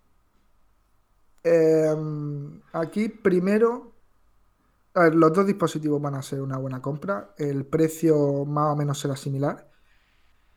Em, 1.45 2.61
aquí 2.73 3.09
primero, 3.09 3.93
los 4.95 5.33
dos 5.33 5.47
dispositivos 5.47 6.03
van 6.03 6.17
a 6.17 6.23
ser 6.23 6.43
una 6.43 6.59
buena 6.59 6.83
compra. 6.83 7.35
El 7.39 7.65
precio 7.65 8.45
más 8.45 8.73
o 8.73 8.77
menos 8.77 8.99
será 8.99 9.17
similar. 9.17 9.71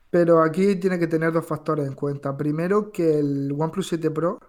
Pero 0.09 0.41
aquí 0.41 0.77
tiene 0.77 0.97
que 0.99 1.07
tener 1.07 1.31
dos 1.31 1.45
factores 1.45 1.87
en 1.87 1.93
cuenta. 1.93 2.35
Primero, 2.37 2.91
que 2.91 3.19
el 3.19 3.51
OnePlus 3.57 3.87
7 3.89 4.11
Pro 4.11 4.39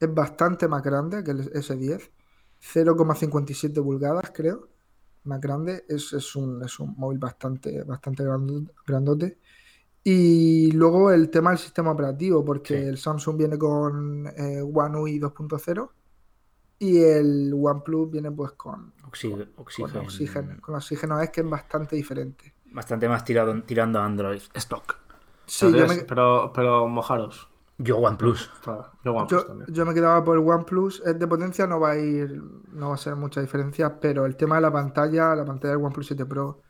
es 0.00 0.12
bastante 0.14 0.68
más 0.68 0.82
grande 0.82 1.22
que 1.24 1.32
el 1.32 1.52
S10. 1.52 2.10
0,57 2.72 3.82
pulgadas, 3.82 4.30
creo. 4.34 4.68
Más 5.24 5.40
grande. 5.40 5.84
Es, 5.88 6.12
es 6.12 6.36
un, 6.36 6.62
es 6.64 6.78
un 6.80 6.94
móvil 6.96 7.18
bastante, 7.18 7.82
bastante 7.82 8.22
grando- 8.24 8.70
grandote. 8.86 9.38
Y 10.04 10.70
luego 10.72 11.10
el 11.10 11.30
tema 11.30 11.50
del 11.50 11.58
sistema 11.58 11.90
operativo, 11.90 12.44
porque 12.44 12.78
Sí. 12.80 12.86
el 12.88 12.98
Samsung 12.98 13.36
viene 13.36 13.58
con 13.58 14.26
eh, 14.36 14.62
One 14.62 14.98
UI 14.98 15.18
2.0 15.18 15.90
y 16.78 16.98
el 17.02 17.52
OnePlus 17.60 18.10
viene 18.10 18.30
pues 18.30 18.52
con, 18.52 18.92
Oxi- 19.10 19.30
con 19.32 19.48
oxígeno. 19.56 20.00
oxígeno. 20.02 20.60
Con 20.60 20.74
oxígeno 20.76 21.20
es 21.20 21.30
que 21.30 21.40
es 21.40 21.50
bastante 21.50 21.96
diferente. 21.96 22.54
Bastante 22.72 23.08
más 23.08 23.24
tirado, 23.24 23.60
tirando 23.62 23.98
a 23.98 24.04
Android. 24.04 24.42
Stock. 24.54 24.96
Sí, 25.46 25.66
pero, 25.72 25.88
me, 25.88 25.94
pero, 26.04 26.52
pero 26.54 26.86
mojaros. 26.88 27.48
Yo 27.78 27.98
OnePlus. 27.98 28.50
Claro, 28.62 28.90
Yo 29.04 29.12
OnePlus 29.14 29.40
Yo, 29.42 29.46
también. 29.46 29.74
yo 29.74 29.84
me 29.86 29.94
quedaba 29.94 30.24
por 30.24 30.38
el 30.38 30.48
OnePlus. 30.48 31.02
Es 31.04 31.18
de 31.18 31.26
potencia, 31.26 31.66
no 31.66 31.78
va 31.80 31.90
a 31.90 31.96
ir, 31.98 32.40
no 32.72 32.88
va 32.90 32.94
a 32.94 32.98
ser 32.98 33.16
mucha 33.16 33.40
diferencia, 33.40 34.00
pero 34.00 34.24
el 34.26 34.36
tema 34.36 34.56
de 34.56 34.62
la 34.62 34.72
pantalla, 34.72 35.34
la 35.34 35.44
pantalla 35.44 35.74
del 35.74 35.84
OnePlus 35.84 36.06
7 36.06 36.24
Pro, 36.24 36.62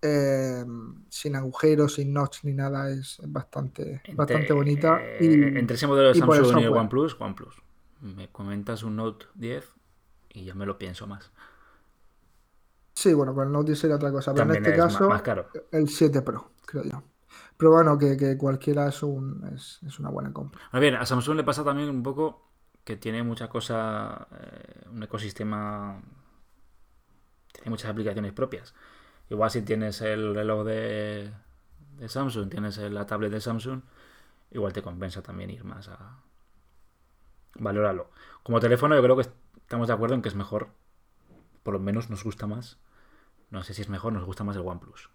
eh, 0.00 0.64
sin 1.08 1.34
agujeros, 1.34 1.94
sin 1.94 2.12
notch 2.12 2.44
ni 2.44 2.52
nada, 2.52 2.90
es 2.90 3.20
bastante, 3.26 3.94
Entre- 3.94 4.14
bastante 4.14 4.52
bonita. 4.52 4.98
eh, 5.02 5.18
Y, 5.20 5.58
entre 5.58 5.74
ese 5.76 5.86
modelo 5.86 6.08
de 6.08 6.14
Samsung 6.14 6.60
y 6.60 6.64
el. 6.64 6.68
OnePlus, 6.70 7.16
OnePlus. 7.20 7.62
Me 8.02 8.30
comentas 8.30 8.82
un 8.82 8.96
Note 8.96 9.26
10 9.34 9.74
y 10.28 10.44
ya 10.44 10.54
me 10.54 10.66
lo 10.66 10.78
pienso 10.78 11.06
más. 11.06 11.32
sí, 12.94 13.12
bueno, 13.12 13.34
con 13.34 13.46
el 13.46 13.52
Note 13.52 13.66
10 13.72 13.78
sería 13.80 13.96
otra 13.96 14.12
cosa, 14.12 14.32
pero 14.32 14.44
en 14.44 14.56
este 14.56 14.70
es 14.70 14.76
caso, 14.76 15.08
más 15.08 15.22
caro. 15.22 15.48
el 15.72 15.88
7 15.88 16.22
Pro, 16.22 16.52
creo 16.66 16.84
yo. 16.84 17.02
Pero 17.56 17.72
bueno, 17.72 17.98
que, 17.98 18.16
que 18.16 18.36
cualquiera 18.36 18.88
es, 18.88 19.02
un, 19.02 19.44
es, 19.54 19.98
una 19.98 20.10
buena 20.10 20.32
compra. 20.32 20.60
A 20.72 20.78
ver, 20.78 20.96
a 20.96 21.06
Samsung 21.06 21.36
le 21.36 21.44
pasa 21.44 21.64
también 21.64 21.88
un 21.88 22.02
poco 22.02 22.50
que 22.84 22.96
tiene 22.96 23.22
mucha 23.22 23.48
cosa, 23.48 24.26
eh, 24.40 24.88
un 24.90 25.02
ecosistema, 25.02 26.02
tiene 27.52 27.70
muchas 27.70 27.90
aplicaciones 27.90 28.32
propias. 28.32 28.74
Igual 29.30 29.50
si 29.50 29.62
tienes 29.62 30.00
el 30.02 30.34
reloj 30.34 30.66
de, 30.66 31.32
de 31.96 32.08
Samsung, 32.08 32.50
tienes 32.50 32.76
la 32.78 33.06
tablet 33.06 33.30
de 33.30 33.40
Samsung, 33.40 33.82
igual 34.50 34.72
te 34.72 34.82
compensa 34.82 35.22
también 35.22 35.50
ir 35.50 35.64
más 35.64 35.88
a 35.88 36.18
valorarlo. 37.54 38.10
Como 38.42 38.60
teléfono 38.60 38.94
yo 38.94 39.02
creo 39.02 39.16
que 39.16 39.28
estamos 39.56 39.88
de 39.88 39.94
acuerdo 39.94 40.14
en 40.14 40.22
que 40.22 40.28
es 40.28 40.34
mejor, 40.34 40.68
por 41.62 41.74
lo 41.74 41.80
menos 41.80 42.10
nos 42.10 42.24
gusta 42.24 42.46
más. 42.46 42.78
No 43.50 43.62
sé 43.62 43.74
si 43.74 43.82
es 43.82 43.88
mejor, 43.88 44.12
nos 44.12 44.24
gusta 44.24 44.44
más 44.44 44.56
el 44.56 44.62
OnePlus. 44.62 45.10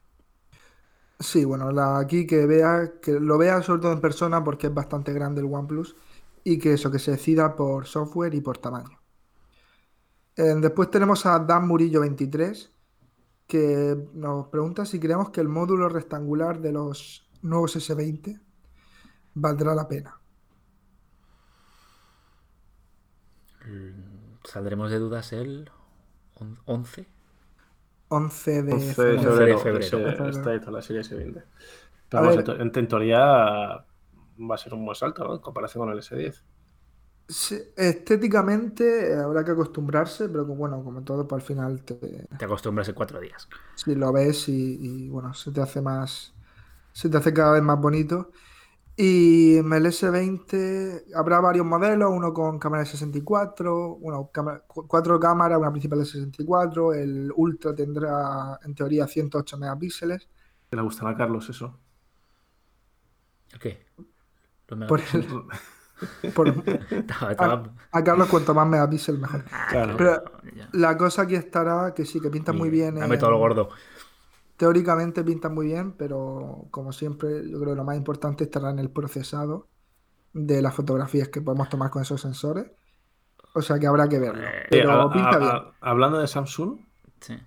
Sí, 1.19 1.43
bueno, 1.45 1.71
la, 1.71 1.97
aquí 1.99 2.25
que 2.27 2.45
vea, 2.45 2.93
que 3.01 3.19
lo 3.19 3.37
vea 3.37 3.61
sobre 3.61 3.81
todo 3.81 3.91
en 3.93 4.01
persona 4.01 4.43
porque 4.43 4.67
es 4.67 4.73
bastante 4.73 5.13
grande 5.13 5.41
el 5.41 5.47
OnePlus 5.53 5.95
y 6.43 6.57
que 6.59 6.73
eso, 6.73 6.91
que 6.91 6.99
se 6.99 7.11
decida 7.11 7.55
por 7.55 7.85
software 7.87 8.33
y 8.35 8.41
por 8.41 8.57
tamaño. 8.57 8.99
Eh, 10.35 10.55
después 10.61 10.89
tenemos 10.89 11.25
a 11.25 11.39
Dan 11.39 11.67
Murillo 11.67 12.01
23 12.01 12.71
que 13.47 13.97
nos 14.13 14.47
pregunta 14.47 14.85
si 14.85 14.99
creemos 14.99 15.31
que 15.31 15.41
el 15.41 15.49
módulo 15.49 15.89
rectangular 15.89 16.61
de 16.61 16.71
los 16.73 17.29
nuevos 17.41 17.75
S20 17.75 18.39
valdrá 19.35 19.75
la 19.75 19.87
pena. 19.87 20.21
Saldremos 24.43 24.91
de 24.91 24.99
dudas 24.99 25.31
el 25.33 25.71
on- 26.35 26.59
11. 26.65 27.07
11 28.09 28.63
de 28.63 28.79
11 28.79 29.03
de 29.03 29.17
febrero. 29.17 29.57
febrero, 29.57 29.59
febrero. 29.59 30.27
ese- 30.29 30.29
está 30.29 30.51
ahí 30.51 30.59
toda 30.59 30.73
la 30.73 30.81
serie 30.81 31.01
S20. 31.01 31.43
A 32.13 32.21
Pero 32.21 32.23
vamos, 32.23 32.37
ver. 32.37 32.51
en, 32.59 32.87
teoría 32.87 33.19
va 33.19 34.55
a 34.55 34.57
ser 34.57 34.73
un 34.73 34.85
buen 34.85 34.95
salto, 34.95 35.23
¿no? 35.23 35.35
En 35.35 35.41
comparación 35.41 35.83
con 35.85 35.93
el 35.93 35.99
S10. 35.99 36.43
Sí, 37.27 37.55
estéticamente 37.77 39.11
eh, 39.11 39.15
habrá 39.15 39.43
que 39.45 39.51
acostumbrarse, 39.51 40.27
pero 40.29 40.45
bueno, 40.45 40.83
como 40.83 41.03
todo, 41.03 41.27
pues 41.27 41.43
al 41.43 41.47
final 41.47 41.83
te, 41.85 42.27
Te 42.37 42.45
acostumbras 42.45 42.89
en 42.89 42.95
cuatro 42.95 43.19
días. 43.19 43.47
si 43.75 43.95
lo 43.95 44.11
ves 44.13 44.49
y, 44.49 45.05
y, 45.05 45.09
bueno, 45.09 45.33
se 45.33 45.51
te 45.51 45.61
hace 45.61 45.81
más, 45.81 46.35
se 46.93 47.09
te 47.09 47.17
hace 47.17 47.33
cada 47.33 47.53
vez 47.53 47.63
más 47.63 47.79
bonito. 47.79 48.31
Y 49.01 49.55
en 49.55 49.71
el 49.71 49.85
S20 49.85 51.03
habrá 51.15 51.39
varios 51.39 51.65
modelos, 51.65 52.11
uno 52.11 52.33
con 52.33 52.59
cámara 52.59 52.83
de 52.83 52.89
64, 52.89 53.95
bueno, 53.95 54.29
cámara- 54.33 54.61
cu- 54.67 54.85
cuatro 54.89 55.17
cámaras, 55.17 55.57
una 55.57 55.71
principal 55.71 55.99
de 55.99 56.05
64, 56.05 56.93
el 56.93 57.31
Ultra 57.33 57.73
tendrá 57.73 58.59
en 58.61 58.75
teoría 58.75 59.07
108 59.07 59.57
megapíxeles. 59.57 60.27
Que 60.69 60.75
le 60.75 60.81
gustará 60.81 61.11
a 61.11 61.15
Carlos 61.15 61.47
eso. 61.49 61.79
¿El 63.53 63.59
qué? 63.59 63.85
Me- 64.75 64.85
Por 64.85 64.99
el- 65.13 65.45
por- 66.35 66.49
estaba- 67.29 67.71
a 67.93 68.03
Carlos 68.03 68.27
cuanto 68.27 68.53
más 68.53 68.67
megapíxeles 68.67 69.21
mejor. 69.21 69.45
Claro. 69.69 69.95
Pero 69.97 70.23
ya. 70.53 70.67
la 70.73 70.97
cosa 70.97 71.21
aquí 71.21 71.35
estará 71.35 71.93
que 71.93 72.03
sí, 72.05 72.19
que 72.19 72.29
pinta 72.29 72.51
muy 72.51 72.69
bien. 72.69 72.95
Dame 72.95 73.15
en- 73.15 73.19
todo 73.21 73.31
lo 73.31 73.37
gordo. 73.37 73.69
Teóricamente 74.59 75.23
pinta 75.23 75.47
muy 75.47 75.67
bien, 75.67 75.93
pero 75.93 76.65
como 76.69 76.91
siempre, 76.91 77.49
yo 77.49 77.61
creo 77.61 77.71
que 77.71 77.77
lo 77.77 77.85
más 77.85 77.95
importante 77.95 78.43
estará 78.43 78.71
en 78.71 78.79
el 78.79 78.89
procesado 78.89 79.67
de 80.33 80.61
las 80.61 80.75
fotografías 80.75 81.29
que 81.29 81.39
podemos 81.41 81.69
tomar 81.69 81.89
con 81.89 82.01
esos 82.01 82.19
sensores. 82.19 82.69
O 83.55 83.61
sea 83.61 83.79
que 83.79 83.87
habrá 83.87 84.09
que 84.09 84.19
verlo. 84.19 84.43
Eh, 84.43 84.67
Pero 84.69 84.89
Eh, 84.91 85.01
a- 85.05 85.13
pinta 85.13 85.29
a- 85.29 85.39
bien. 85.39 85.51
a- 85.51 85.71
hablando 85.79 86.19
de 86.19 86.27
Samsung, 86.27 86.77
Sí. 87.21 87.37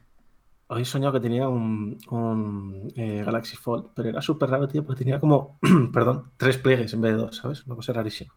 hoy 0.69 0.81
he 0.83 0.85
soñado 0.87 1.13
que 1.13 1.21
tenía 1.21 1.51
un, 1.51 1.99
un, 2.11 2.91
eh, 2.97 3.23
Galaxy 3.27 3.57
Fold, 3.59 3.91
pero 3.95 4.09
era 4.09 4.23
súper 4.23 4.49
raro, 4.49 4.67
tío, 4.67 4.83
porque 4.83 5.01
tenía 5.01 5.21
como, 5.21 5.59
perdón, 5.93 6.33
tres 6.39 6.57
pliegues 6.57 6.95
en 6.95 7.03
vez 7.03 7.13
de 7.13 7.19
dos, 7.19 7.37
¿sabes? 7.37 7.67
Una 7.67 7.77
cosa 7.77 7.93
rarísima. 7.93 8.33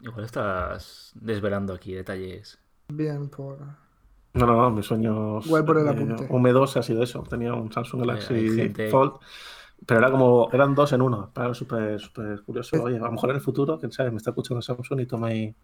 Igual 0.00 0.24
estás 0.24 1.12
desvelando 1.14 1.74
aquí 1.74 1.92
detalles. 1.92 2.58
Bien 2.88 3.28
por. 3.28 3.58
No, 4.32 4.46
no, 4.46 4.56
no, 4.56 4.70
mis 4.70 4.86
sueños 4.86 5.46
Guay 5.48 5.64
por 5.64 5.78
el 5.78 5.86
eh, 5.86 5.90
apunte. 5.90 6.26
húmedos 6.30 6.76
ha 6.76 6.82
sido 6.82 7.02
eso. 7.02 7.22
Tenía 7.28 7.52
un 7.54 7.72
Samsung 7.72 8.00
Galaxy 8.00 8.34
hay 8.34 8.50
gente- 8.56 8.88
Fold, 8.88 9.14
pero 9.86 9.98
era 10.00 10.10
como, 10.10 10.48
eran 10.52 10.74
dos 10.74 10.92
en 10.92 11.02
uno. 11.02 11.30
Era 11.34 11.52
súper, 11.54 11.98
súper 12.00 12.42
curioso. 12.42 12.80
Oye, 12.82 12.96
a 12.96 13.00
lo 13.00 13.12
mejor 13.12 13.30
en 13.30 13.36
el 13.36 13.42
futuro, 13.42 13.78
quién 13.78 13.90
sabe, 13.92 14.10
me 14.10 14.18
está 14.18 14.30
escuchando 14.30 14.62
Samsung 14.62 15.00
y 15.00 15.06
toma 15.06 15.28
ahí. 15.28 15.54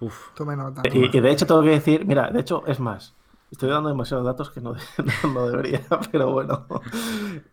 Uf. 0.00 0.34
Tome 0.34 0.56
nota. 0.56 0.82
Y, 0.92 1.16
y 1.16 1.20
de 1.20 1.30
hecho 1.30 1.46
tengo 1.46 1.62
que 1.62 1.70
decir, 1.70 2.06
mira, 2.06 2.30
de 2.30 2.40
hecho 2.40 2.62
es 2.66 2.80
más, 2.80 3.14
estoy 3.50 3.68
dando 3.68 3.90
demasiados 3.90 4.24
datos 4.24 4.50
que 4.50 4.60
no, 4.60 4.74
no, 5.24 5.32
no 5.34 5.46
debería, 5.48 5.82
pero 6.12 6.30
bueno. 6.32 6.66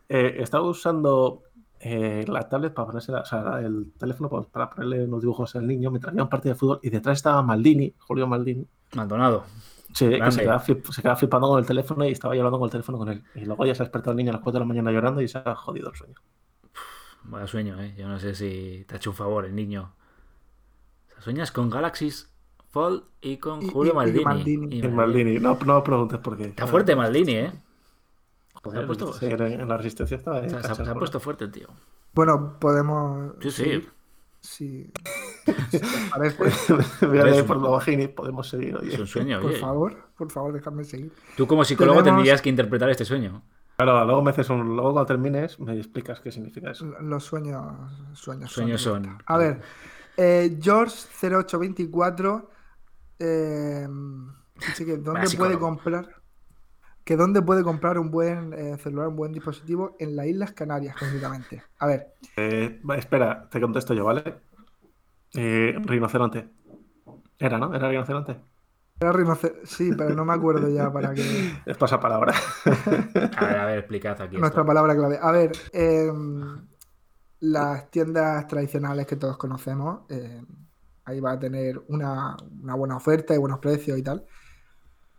Eh, 0.09 0.37
estaba 0.41 0.63
usando 0.65 1.43
eh, 1.79 2.25
la 2.27 2.47
tablet 2.49 2.73
para 2.73 2.87
ponerse, 2.87 3.11
la- 3.11 3.21
o 3.21 3.25
sea, 3.25 3.59
el 3.61 3.91
teléfono 3.97 4.29
para, 4.29 4.69
ponerle 4.69 5.03
unos 5.05 5.21
dibujos 5.21 5.55
al 5.55 5.67
niño 5.67 5.91
mientras 5.91 6.11
había 6.11 6.23
un 6.23 6.29
partido 6.29 6.53
de 6.53 6.59
fútbol 6.59 6.79
y 6.83 6.89
detrás 6.89 7.17
estaba 7.17 7.41
Maldini, 7.43 7.93
Julio 7.99 8.27
Maldini. 8.27 8.65
Maldonado. 8.95 9.43
Sí, 9.93 10.09
que 10.09 10.31
se 10.31 10.41
quedaba, 10.41 10.59
flip- 10.59 10.85
se 10.91 11.01
quedaba 11.01 11.15
flipando 11.17 11.47
con 11.47 11.59
el 11.59 11.65
teléfono 11.65 12.05
y 12.05 12.11
estaba 12.11 12.33
hablando 12.33 12.59
con 12.59 12.65
el 12.67 12.71
teléfono 12.71 12.97
con 12.97 13.09
él. 13.09 13.23
Y 13.35 13.45
luego 13.45 13.65
ya 13.65 13.73
se 13.73 13.83
ha 13.83 13.85
despertado 13.85 14.11
el 14.11 14.17
niño 14.17 14.29
a 14.31 14.33
las 14.33 14.41
4 14.41 14.59
de 14.59 14.65
la 14.65 14.67
mañana 14.67 14.91
llorando 14.91 15.21
y 15.21 15.27
se 15.27 15.37
ha 15.37 15.55
jodido 15.55 15.89
el 15.89 15.95
sueño. 15.95 16.15
Vaya 17.23 17.47
sueño, 17.47 17.81
¿eh? 17.81 17.95
Yo 17.97 18.07
no 18.07 18.19
sé 18.19 18.35
si 18.35 18.85
te 18.87 18.95
ha 18.95 18.97
hecho 18.97 19.09
un 19.11 19.15
favor 19.15 19.45
el 19.45 19.55
niño. 19.55 19.93
O 21.09 21.11
sea, 21.13 21.21
sueñas 21.21 21.51
con 21.51 21.69
Galaxy 21.69 22.09
Fold 22.69 23.03
y 23.21 23.37
con 23.37 23.61
Y- 23.63 23.69
Julio 23.69 23.91
y- 23.93 23.95
y 23.95 23.95
Maldini. 23.97 24.23
Maldini. 24.25 24.77
Y 24.79 24.87
Maldini, 24.87 25.39
no, 25.39 25.57
no 25.65 25.83
preguntes 25.83 26.19
por 26.19 26.37
qué. 26.37 26.45
Está 26.45 26.67
fuerte 26.67 26.95
Maldini, 26.95 27.31
¿eh? 27.33 27.51
Joder, 28.63 28.79
Se 28.79 28.83
ha 28.83 28.87
puesto- 28.87 29.13
sí, 29.13 29.25
en 29.27 29.41
en 29.41 29.67
la 29.67 29.77
resistencia 29.77 30.17
estaba. 30.17 30.39
O 30.39 30.49
sea, 30.49 30.61
se, 30.63 30.71
ha, 30.71 30.75
se 30.75 30.89
ha 30.89 30.93
puesto 30.95 31.19
fuerte 31.19 31.47
tío. 31.47 31.67
Bueno, 32.13 32.57
podemos. 32.59 33.33
Sí, 33.41 33.51
sí. 33.51 33.63
seguir, 33.63 33.91
Si, 34.39 34.91
si 35.71 35.79
te 35.79 35.81
parece. 36.11 36.43
Mírale 37.07 37.31
Es 37.35 37.41
un- 37.41 37.47
por 37.47 37.57
lo 37.57 37.71
bajini, 37.71 38.07
podemos 38.07 38.47
seguir. 38.49 38.75
oye. 38.77 38.93
Es 38.93 38.99
un 38.99 39.07
sueño, 39.07 39.41
Por 39.41 39.51
oye. 39.51 39.59
favor, 39.59 39.95
por 40.17 40.31
favor, 40.31 40.53
dejadme 40.53 40.83
seguir. 40.83 41.11
Tú 41.35 41.45
como 41.47 41.63
psicólogo 41.63 41.99
Tenemos- 41.99 42.17
tendrías 42.19 42.41
que 42.41 42.49
interpretar 42.49 42.89
este 42.89 43.05
sueño. 43.05 43.43
Claro, 43.77 44.03
luego 44.05 44.21
me 44.23 44.31
haces 44.31 44.49
un. 44.49 44.75
Luego 44.75 44.91
cuando 44.93 45.05
termines, 45.05 45.59
me 45.59 45.77
explicas 45.77 46.19
qué 46.19 46.31
significa 46.31 46.71
eso. 46.71 46.85
Los 47.01 47.23
sueños, 47.25 47.63
sueños, 48.13 48.51
Sueños 48.51 48.81
son-. 48.81 49.17
A 49.25 49.37
ver, 49.37 49.61
eh, 50.17 50.57
George0824 50.59 52.47
eh, 53.19 53.87
dice 54.59 54.85
que 54.85 54.97
dónde 54.97 55.29
puede 55.37 55.57
comprar 55.59 56.15
que 57.07 57.15
dónde 57.15 57.41
puede 57.41 57.63
comprar 57.63 57.97
un 57.97 58.11
buen 58.11 58.53
eh, 58.53 58.77
celular, 58.77 59.07
un 59.07 59.15
buen 59.15 59.31
dispositivo 59.31 59.95
en 59.97 60.15
las 60.17 60.27
Islas 60.27 60.51
Canarias, 60.51 60.95
concretamente. 60.97 61.63
A 61.79 61.87
ver, 61.87 62.07
Eh, 62.35 62.81
espera, 62.97 63.47
te 63.49 63.61
contesto 63.61 63.93
yo, 63.93 64.03
¿vale? 64.05 64.23
Eh, 65.33 65.73
rinoceronte. 65.85 66.49
Era, 67.39 67.57
¿no? 67.57 67.73
Era 67.73 67.87
rinoceronte. 67.89 68.37
era 68.99 69.13
rinocer- 69.13 69.59
sí, 69.63 69.91
pero 69.97 70.13
no 70.15 70.25
me 70.25 70.33
acuerdo 70.33 70.67
ya 70.69 70.91
para 70.91 71.13
qué. 71.13 71.21
Es 71.65 71.77
pasapalabra. 71.77 72.33
A 73.37 73.45
ver, 73.45 73.57
a 73.57 73.65
ver, 73.65 73.77
explicad 73.79 74.21
aquí. 74.21 74.37
Nuestra 74.37 74.61
esto. 74.61 74.67
palabra 74.67 74.95
clave. 74.95 75.19
A 75.21 75.31
ver, 75.31 75.51
em, 75.71 76.67
las 77.41 77.89
tiendas 77.91 78.47
tradicionales 78.47 79.05
que 79.07 79.15
todos 79.15 79.37
conocemos, 79.37 80.01
em, 80.09 80.45
ahí 81.05 81.19
va 81.21 81.31
a 81.33 81.39
tener 81.39 81.81
una, 81.87 82.35
una 82.61 82.75
buena 82.75 82.97
oferta 82.97 83.33
y 83.33 83.37
buenos 83.37 83.59
precios 83.59 83.97
y 83.97 84.03
tal. 84.03 84.25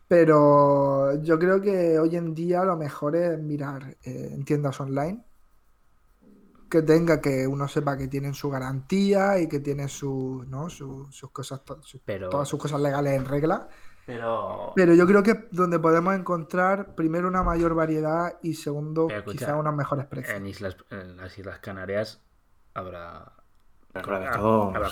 Pero 0.09 1.21
yo 1.23 1.39
creo 1.39 1.61
que 1.61 1.99
hoy 1.99 2.17
en 2.17 2.35
día 2.35 2.65
lo 2.65 2.77
mejor 2.77 3.15
es 3.15 3.39
mirar 3.39 3.97
eh, 4.03 4.31
en 4.33 4.45
tiendas 4.45 4.81
online. 4.81 5.23
Que 6.71 6.83
tenga, 6.83 7.21
que 7.21 7.47
uno 7.47 7.67
sepa 7.69 7.97
que 7.97 8.09
tienen 8.09 8.35
su 8.35 8.51
garantía 8.51 9.39
y 9.39 9.49
que 9.49 9.61
tienen 9.61 9.89
su, 9.89 10.45
¿no? 10.49 10.69
su- 10.69 11.07
sus 11.11 11.31
cosas, 11.31 11.63
Pero- 12.05 12.29
todas 12.29 12.47
sus 12.49 12.59
cosas 12.61 12.81
legales 12.81 13.15
en 13.15 13.25
regla. 13.27 13.69
Pero. 14.05 14.73
Pero 14.75 14.95
yo 14.95 15.07
creo 15.07 15.23
que 15.23 15.31
es 15.33 15.39
donde 15.51 15.79
podemos 15.79 16.15
encontrar 16.15 16.95
primero 16.95 17.29
una 17.29 17.43
mayor 17.43 17.75
variedad 17.75 18.39
y 18.43 18.55
segundo 18.55 19.07
Pero 19.07 19.19
escucha, 19.21 19.39
quizá 19.39 19.57
unos 19.57 19.75
mejores 19.75 20.07
precios. 20.07 20.35
En, 20.35 20.47
islas, 20.47 20.77
en 20.91 21.17
las 21.19 21.39
Islas 21.39 21.59
Canarias 21.61 22.21
habrá. 22.75 23.33
Habrá 24.03 24.89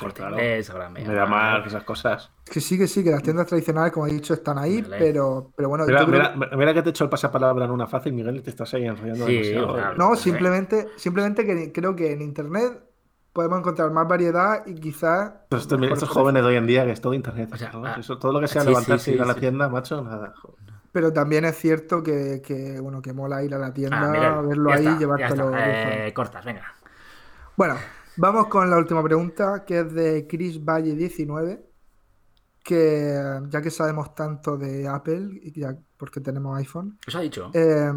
sí, 1.62 1.68
esas 1.68 1.84
cosas. 1.84 2.30
Que 2.44 2.60
sí, 2.60 2.78
que 2.78 2.86
sí, 2.86 3.02
que 3.02 3.10
las 3.10 3.22
tiendas 3.22 3.46
tradicionales, 3.46 3.92
como 3.92 4.06
he 4.06 4.12
dicho, 4.12 4.34
están 4.34 4.58
ahí, 4.58 4.82
Vale. 4.82 4.98
pero, 4.98 5.52
pero 5.56 5.68
bueno, 5.68 5.86
Mira, 5.86 6.00
yo 6.00 6.06
creo 6.06 6.30
mira, 6.32 6.56
mira 6.56 6.74
que 6.74 6.82
te 6.82 6.88
he 6.88 6.90
hecho 6.90 7.04
el 7.04 7.10
pasapalabra 7.10 7.64
en 7.64 7.70
una 7.70 7.86
fácil, 7.86 8.12
Miguel, 8.12 8.36
y 8.36 8.40
te 8.42 8.50
estás 8.50 8.72
ahí 8.74 8.84
enrollando 8.86 9.24
Sí, 9.26 9.32
demasiado. 9.32 9.72
claro. 9.74 9.92
que- 9.92 9.98
No, 9.98 10.16
simplemente, 10.16 10.88
simplemente 10.96 11.44
que 11.46 11.72
creo 11.72 11.94
que 11.96 12.12
en 12.12 12.22
internet 12.22 12.82
podemos 13.32 13.58
encontrar 13.58 13.90
más 13.90 14.08
variedad 14.08 14.66
y 14.66 14.74
quizás 14.74 15.32
Pero 15.48 15.60
estos, 15.60 16.08
jóvenes 16.08 16.42
de 16.42 16.48
hoy 16.48 16.56
en 16.56 16.66
día, 16.66 16.84
que 16.84 16.92
es 16.92 17.00
todo 17.00 17.14
internet. 17.14 17.50
O 17.52 17.56
sea, 17.56 17.70
¿no? 17.72 17.86
ah, 17.86 17.96
Eso, 17.98 18.18
todo 18.18 18.32
lo 18.32 18.40
que 18.40 18.48
sea 18.48 18.62
sí, 18.62 18.68
levantarse 18.68 19.10
sí, 19.10 19.10
y 19.12 19.14
ir 19.14 19.22
a 19.22 19.26
la 19.26 19.34
sí. 19.34 19.40
tienda, 19.40 19.68
macho, 19.68 20.02
nada. 20.02 20.34
joder. 20.40 20.58
Pero 20.92 21.12
también 21.12 21.44
es 21.44 21.56
cierto 21.58 22.02
que, 22.02 22.40
que, 22.42 22.80
bueno, 22.80 23.02
que 23.02 23.12
mola 23.12 23.42
ir 23.44 23.54
a 23.54 23.58
la 23.58 23.72
tienda, 23.74 24.38
Ah, 24.38 24.40
verlo 24.42 24.72
ahí, 24.72 24.84
está, 24.84 24.98
llevártelo. 24.98 25.50
Eh, 25.58 26.12
cortas, 26.14 26.44
venga. 26.44 26.74
Bueno, 27.56 27.76
vamos 28.16 28.48
con 28.48 28.68
la 28.70 28.78
última 28.78 29.02
pregunta, 29.02 29.64
que 29.64 29.80
es 29.80 29.92
de 29.92 30.26
Chris 30.26 30.62
Valle 30.64 30.94
19, 30.94 31.64
que 32.64 33.40
ya 33.48 33.62
que 33.62 33.70
sabemos 33.70 34.14
tanto 34.14 34.56
de 34.56 34.88
Apple, 34.88 35.38
y 35.42 35.52
ya 35.60 35.76
porque 35.96 36.20
tenemos 36.20 36.56
iPhone, 36.58 36.98
¿Os 37.06 37.14
ha 37.14 37.20
dicho? 37.20 37.50
eh, 37.54 37.92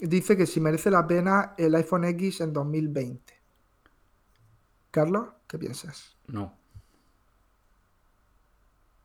dice 0.00 0.36
que 0.36 0.46
si 0.46 0.60
merece 0.60 0.90
la 0.90 1.06
pena 1.06 1.54
el 1.58 1.74
iPhone 1.74 2.04
X 2.04 2.40
en 2.40 2.52
2020. 2.52 3.34
Carlos, 4.90 5.26
¿qué 5.48 5.58
piensas? 5.58 6.16
No. 6.28 6.56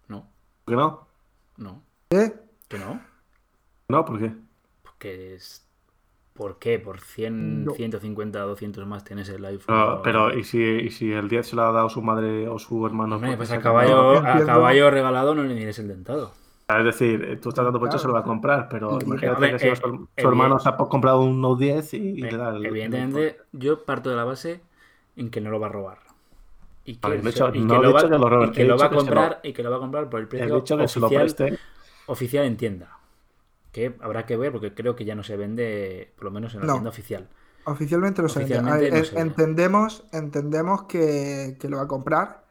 No. 0.08 0.30
¿Por 0.64 0.74
qué 0.74 0.76
no? 0.78 1.08
No. 1.58 1.84
¿Eh? 2.12 2.34
¿Que 2.68 2.78
no? 2.80 3.02
No, 3.90 4.06
¿por 4.06 4.20
qué? 4.20 4.36
Porque 4.84 5.36
es. 5.36 5.66
¿Por 6.40 6.58
qué? 6.58 6.80
Por 6.80 7.02
100, 7.02 7.66
No. 7.66 7.74
150, 7.74 8.40
200 8.40 8.88
más 8.88 9.04
tienes 9.04 9.28
el 9.28 9.44
iPhone. 9.44 9.76
No, 9.78 10.02
pero 10.02 10.34
¿y 10.34 10.46
si, 10.46 10.58
¿y 10.64 10.90
si 10.90 11.12
el 11.12 11.28
10 11.28 11.48
se 11.48 11.56
lo 11.58 11.64
ha 11.64 11.72
dado 11.74 11.90
su 11.90 12.02
madre 12.02 12.48
o 12.48 12.58
su 12.58 12.86
hermano? 12.86 13.20
Pues 13.20 13.50
se 13.50 13.56
a 13.56 13.60
caballo, 13.60 14.18
a 14.20 14.46
caballo 14.46 14.90
regalado 14.90 15.36
no 15.36 15.44
le 15.44 15.54
mires 15.54 15.78
el 15.80 15.90
dentado. 15.90 16.32
Es 16.70 16.86
decir, 16.86 17.26
eh, 17.26 17.36
tú 17.36 17.50
estás 17.50 17.66
dando 17.66 17.78
por 17.80 17.90
hecho, 17.90 18.00
se 18.00 18.08
lo 18.08 18.14
va 18.14 18.20
a 18.20 18.24
comprar, 18.24 18.70
pero 18.70 19.00
imagínate 19.02 19.52
que 19.52 19.60
si 19.60 19.68
eh, 19.68 19.76
su, 19.76 19.82
su 19.82 20.08
eh, 20.16 20.22
hermano 20.24 20.56
bien. 20.56 20.60
se 20.62 20.70
ha 20.70 20.78
comprado 20.78 21.22
un 21.22 21.42
Note 21.42 21.66
10 21.66 21.94
y, 21.96 21.98
y 21.98 22.24
Eh, 22.24 22.32
le 22.32 22.38
da 22.38 22.50
el. 22.56 22.66
Evidentemente, 22.66 23.38
yo 23.52 23.84
parto 23.84 24.10
de 24.10 24.16
la 24.16 24.24
base 24.24 24.62
en 25.18 25.30
que 25.32 25.42
no 25.42 25.50
lo 25.50 25.60
va 25.60 25.68
a 25.68 25.72
robar. 25.72 25.98
Y 26.86 26.96
que, 26.96 27.18
hecho, 27.30 27.52
y 27.54 27.60
no 27.60 27.82
que 27.82 27.88
lo 27.88 27.94
va, 27.94 28.02
que 28.04 28.18
lo 28.18 28.46
y 28.46 28.52
que 28.52 28.64
lo 28.64 28.78
va 28.78 28.86
a 28.86 28.90
se 28.90 28.94
lo- 28.96 29.02
comprar 29.02 29.40
y 29.44 29.52
que 29.54 29.64
lo 29.64 29.72
va 29.72 29.76
a 29.78 29.80
comprar 29.80 30.10
por 30.10 30.20
el 30.22 30.28
precio 30.28 30.58
hecho 30.58 30.78
que 30.78 30.88
se 30.88 31.00
lo 31.00 31.08
oficial, 31.08 31.36
preste. 31.36 31.60
oficial 32.08 32.46
en 32.46 32.58
tienda. 32.58 32.99
Que 33.72 33.96
habrá 34.02 34.26
que 34.28 34.38
ver 34.38 34.52
porque 34.52 34.74
creo 34.74 34.96
que 34.96 35.06
ya 35.06 35.16
no 35.16 35.24
se 35.24 35.38
vende, 35.38 36.12
por 36.16 36.26
lo 36.26 36.32
menos 36.32 36.54
en 36.56 36.62
la 36.62 36.70
No. 36.70 36.76
tienda 36.76 36.90
oficial. 36.90 37.30
Oficialmente 37.66 38.22
se 38.30 38.40
Oficialmente 38.40 38.86
ver, 38.86 38.94
no 38.94 39.04
se 39.04 39.16
en- 39.16 39.18
vende. 39.18 39.36
entendemos, 39.36 40.06
entendemos 40.14 40.84
que, 40.86 41.58
que 41.60 41.70
lo 41.70 41.78
va 41.78 41.84
a 41.84 41.88
comprar 41.88 42.46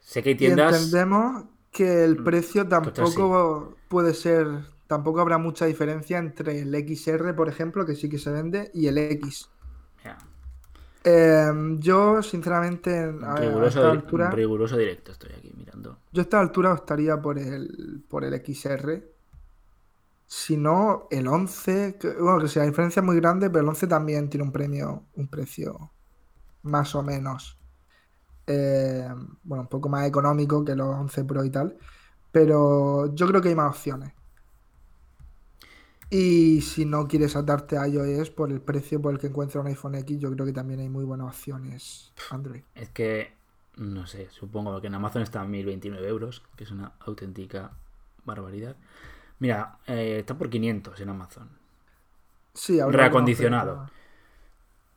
Sé 0.00 0.22
que 0.22 0.30
hay 0.30 0.36
y 0.38 0.46
tiendas. 0.46 1.04
entendemos 1.06 1.44
que 1.70 2.04
el 2.04 2.18
Mm, 2.18 2.22
precio 2.22 2.68
tampoco 2.68 3.82
puede 3.88 4.14
ser, 4.14 4.46
tampoco 4.86 5.20
habrá 5.20 5.38
mucha 5.38 5.66
diferencia 5.66 6.18
entre 6.18 6.60
el 6.60 6.74
XR, 6.74 7.34
por 7.34 7.48
ejemplo, 7.48 7.84
que 7.86 7.94
sí 7.96 8.08
que 8.08 8.18
se 8.18 8.30
vende, 8.32 8.70
y 8.74 8.86
el 8.88 8.98
X. 8.98 9.50
Eh, 11.04 11.52
yo, 11.78 12.22
sinceramente, 12.22 12.90
a, 13.22 13.66
esta 13.68 13.90
altura, 13.90 14.28
riguroso 14.38 14.76
directo 14.76 15.12
estoy 15.12 15.32
aquí 15.34 15.52
mirando. 15.56 15.98
yo 16.12 16.20
a 16.22 16.24
esta 16.24 16.40
altura 16.40 16.74
estaría 16.74 17.20
por 17.20 17.38
el, 17.38 18.04
por 18.08 18.24
el 18.24 18.34
XR. 18.34 19.15
Si 20.28 20.56
no, 20.56 21.06
el 21.10 21.28
11, 21.28 21.96
que- 21.98 22.12
bueno, 22.14 22.40
que 22.40 22.48
si 22.48 22.58
la 22.58 22.64
diferencia 22.66 23.00
es 23.00 23.06
muy 23.06 23.16
grande, 23.16 23.48
pero 23.50 23.62
el 23.62 23.68
11 23.68 23.86
también 23.86 24.28
tiene 24.28 24.44
un 24.44 24.52
premio, 24.52 25.08
un 25.14 25.28
precio 25.28 25.92
más 26.62 26.94
o 26.96 27.02
menos, 27.02 27.60
eh, 28.46 29.08
bueno, 29.44 29.62
un 29.64 29.68
poco 29.68 29.88
más 29.90 30.06
económico 30.08 30.64
que 30.64 30.76
los 30.76 30.88
11 30.96 31.24
Pro 31.24 31.44
y 31.44 31.50
tal, 31.50 31.78
pero 32.32 33.14
yo 33.14 33.28
creo 33.28 33.42
que 33.42 33.50
hay 33.50 33.56
más 33.56 33.70
opciones. 33.76 34.14
Y 36.10 36.60
si 36.62 36.84
no 36.84 37.06
quieres 37.08 37.34
atarte 37.36 37.76
a 37.78 37.86
iOS 37.88 38.30
por 38.30 38.50
el 38.52 38.60
precio 38.60 39.00
por 39.02 39.12
el 39.12 39.18
que 39.20 39.26
encuentra 39.28 39.60
un 39.60 39.66
iPhone 39.68 39.94
X, 39.96 40.18
yo 40.18 40.30
creo 40.32 40.46
que 40.46 40.52
también 40.52 40.80
hay 40.80 40.88
muy 40.88 41.04
buenas 41.04 41.28
opciones 41.28 42.12
Android. 42.30 42.62
Es 42.74 42.90
que, 42.90 43.32
no 43.76 44.06
sé, 44.06 44.28
supongo 44.30 44.80
que 44.80 44.86
en 44.88 44.94
Amazon 44.94 45.22
está 45.22 45.40
a 45.40 45.46
1029 45.46 46.08
euros, 46.08 46.42
que 46.56 46.64
es 46.64 46.70
una 46.70 46.92
auténtica 47.00 47.72
barbaridad. 48.24 48.76
Mira, 49.38 49.78
eh, 49.86 50.18
está 50.20 50.34
por 50.36 50.48
500 50.50 51.00
en 51.00 51.08
Amazon. 51.10 51.48
Sí, 52.54 52.80
alguna 52.80 52.96
Reacondicionado. 52.98 53.72
oferta. 53.74 53.92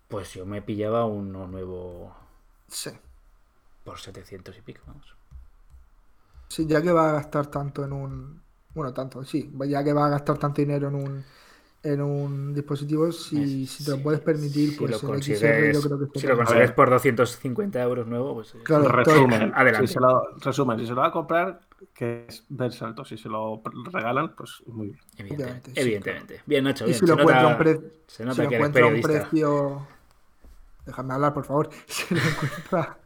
Pues 0.10 0.34
yo 0.34 0.46
me 0.46 0.62
pillaba 0.62 1.06
uno 1.06 1.48
nuevo 1.48 2.14
Sí. 2.68 2.92
por 3.84 4.00
700 4.00 4.58
y 4.58 4.62
pico, 4.62 4.82
vamos. 4.88 5.16
Sí, 6.50 6.66
ya 6.68 6.82
que 6.82 6.92
va 6.92 7.10
a 7.10 7.14
gastar 7.14 7.48
tanto 7.48 7.84
en 7.84 7.94
un. 7.94 8.42
Bueno, 8.74 8.94
tanto, 8.94 9.24
sí. 9.24 9.52
Ya 9.68 9.84
que 9.84 9.94
va 9.94 10.08
a 10.08 10.10
gastar 10.10 10.38
tanto 10.38 10.62
dinero 10.62 10.88
en 10.90 10.96
un, 10.96 11.26
en 11.82 12.02
un 12.02 12.54
dispositivo, 12.54 13.12
si, 13.12 13.66
si 13.66 13.86
te 13.86 13.92
lo 13.92 14.04
puedes 14.04 14.20
permitir, 14.20 14.72
Si 14.72 14.76
pues 14.78 14.92
lo 14.92 14.98
el 14.98 15.02
XR 15.02 15.08
consigues, 15.14 15.74
yo 15.74 15.82
creo 15.82 16.12
que 16.12 16.20
si 16.20 16.28
lo 16.28 16.36
consigues 16.38 16.72
por 16.74 16.90
250 16.90 17.82
euros 17.82 18.06
nuevo, 18.08 18.34
pues 18.36 18.54
eh, 18.56 18.60
Claro, 18.64 18.90
Resumen, 18.90 19.52
Adelante. 19.56 19.88
Si 19.88 19.94
se 19.94 20.00
lo, 20.02 20.36
resumen, 20.40 20.80
si 20.80 20.86
se 20.88 20.92
lo 20.94 21.02
va 21.02 21.08
a 21.08 21.12
comprar, 21.12 21.62
que 21.94 22.26
es 22.28 22.44
ver 22.50 22.74
salto. 22.74 23.06
Si 23.06 23.18
se 23.18 23.30
lo 23.30 23.62
regalan, 23.94 24.36
pues 24.36 24.62
muy 24.68 24.88
bien. 24.88 25.00
evidentemente. 25.18 25.72
Sí, 25.74 25.80
evidentemente. 25.80 26.42
Bien, 26.46 26.64
Nacho, 26.66 26.84
Y 26.84 26.88
bien. 26.88 27.00
si 27.00 27.06
lo 27.06 27.14
encuentra 27.14 27.42
nota, 27.44 27.54
un, 27.54 27.58
pre- 27.58 27.92
se 28.08 28.24
nota 28.26 28.36
si 28.36 28.42
lo 28.44 28.50
que 28.50 28.56
eres 28.56 28.68
encuentra 28.68 28.88
un 28.88 29.02
precio. 29.02 29.88
Déjame 30.86 31.14
hablar, 31.14 31.34
por 31.34 31.46
favor. 31.46 31.70
Si 31.88 32.14
lo 32.14 32.22
encuentra, 32.22 32.98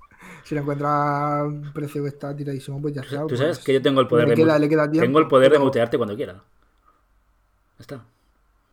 si 0.43 0.55
lo 0.55 0.61
encuentra 0.61 1.39
a 1.39 1.43
un 1.45 1.71
precio 1.73 2.01
que 2.01 2.09
está 2.09 2.35
tiradísimo, 2.35 2.81
pues 2.81 2.93
ya 2.95 3.01
está. 3.01 3.25
Tú 3.27 3.37
sabes 3.37 3.57
pues, 3.57 3.65
que 3.65 3.73
yo 3.73 3.81
tengo 3.81 4.01
el 4.01 4.07
poder 4.07 4.27
le 4.27 4.35
de 4.35 4.41
queda- 4.41 4.57
le 4.59 4.67
queda 4.67 4.89
tengo 4.89 5.03
el 5.05 5.11
tiempo, 5.11 5.29
poder 5.29 5.51
de 5.51 5.59
mutearte 5.59 5.97
cuando 5.97 6.15
quiera. 6.15 6.41
Está. 7.79 8.03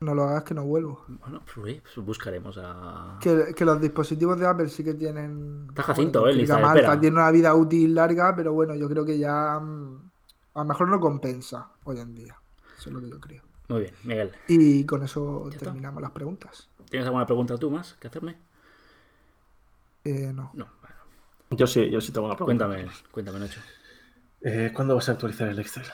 No 0.03 0.15
lo 0.15 0.25
hagas 0.25 0.45
que 0.45 0.55
no 0.55 0.65
vuelvo. 0.65 1.05
Bueno, 1.09 1.43
pues, 1.55 1.83
buscaremos 1.97 2.57
a. 2.59 3.19
Que, 3.21 3.53
que 3.55 3.67
los 3.67 3.79
dispositivos 3.79 4.39
de 4.41 4.47
Apple 4.47 4.71
sí 4.71 4.83
que 4.83 4.95
tienen. 4.95 5.67
Está 5.69 5.83
Jacinto, 5.83 6.21
bueno, 6.21 6.37
eh, 6.37 6.41
lista 6.41 6.99
Tiene 6.99 7.17
una 7.17 7.31
vida 7.31 7.55
útil 7.55 7.95
larga, 7.95 8.35
pero 8.35 8.55
bueno, 8.55 8.75
yo 8.75 8.89
creo 8.89 9.05
que 9.05 9.19
ya. 9.19 9.61
mm, 9.61 10.11
A 10.55 10.61
lo 10.61 10.65
mejor 10.65 10.89
no 10.89 10.99
compensa 10.99 11.69
hoy 11.85 12.01
en 12.01 12.15
día. 12.15 12.35
Eso 12.79 12.89
es 12.89 12.95
lo 12.95 13.01
que 13.03 13.11
yo 13.11 13.21
creo. 13.21 13.43
Muy 13.69 13.81
bien, 13.83 13.95
Miguel. 14.05 14.33
Y 14.49 14.87
con 14.87 15.03
eso 15.03 15.47
está. 15.51 15.67
terminamos 15.67 16.01
las 16.01 16.13
preguntas. 16.13 16.67
¿Tienes 16.89 17.05
alguna 17.07 17.27
pregunta 17.27 17.59
tú 17.59 17.71
más 17.71 17.93
que 18.01 18.09
hacerme? 18.09 18.39
Eh, 20.05 20.33
no. 20.35 20.51
No, 20.55 20.67
bueno, 20.81 20.97
Yo 21.51 21.67
sí, 21.67 21.91
yo 21.91 22.01
sí 22.01 22.11
tengo 22.11 22.27
una 22.27 22.37
pregunta. 22.37 22.67
cuéntame, 22.67 22.91
cuéntame, 23.11 23.39
Nacho. 23.41 23.61
Eh, 24.41 24.71
¿Cuándo 24.75 24.95
vas 24.95 25.11
a 25.11 25.13
actualizar 25.13 25.49
el 25.49 25.59
Excel? 25.59 25.85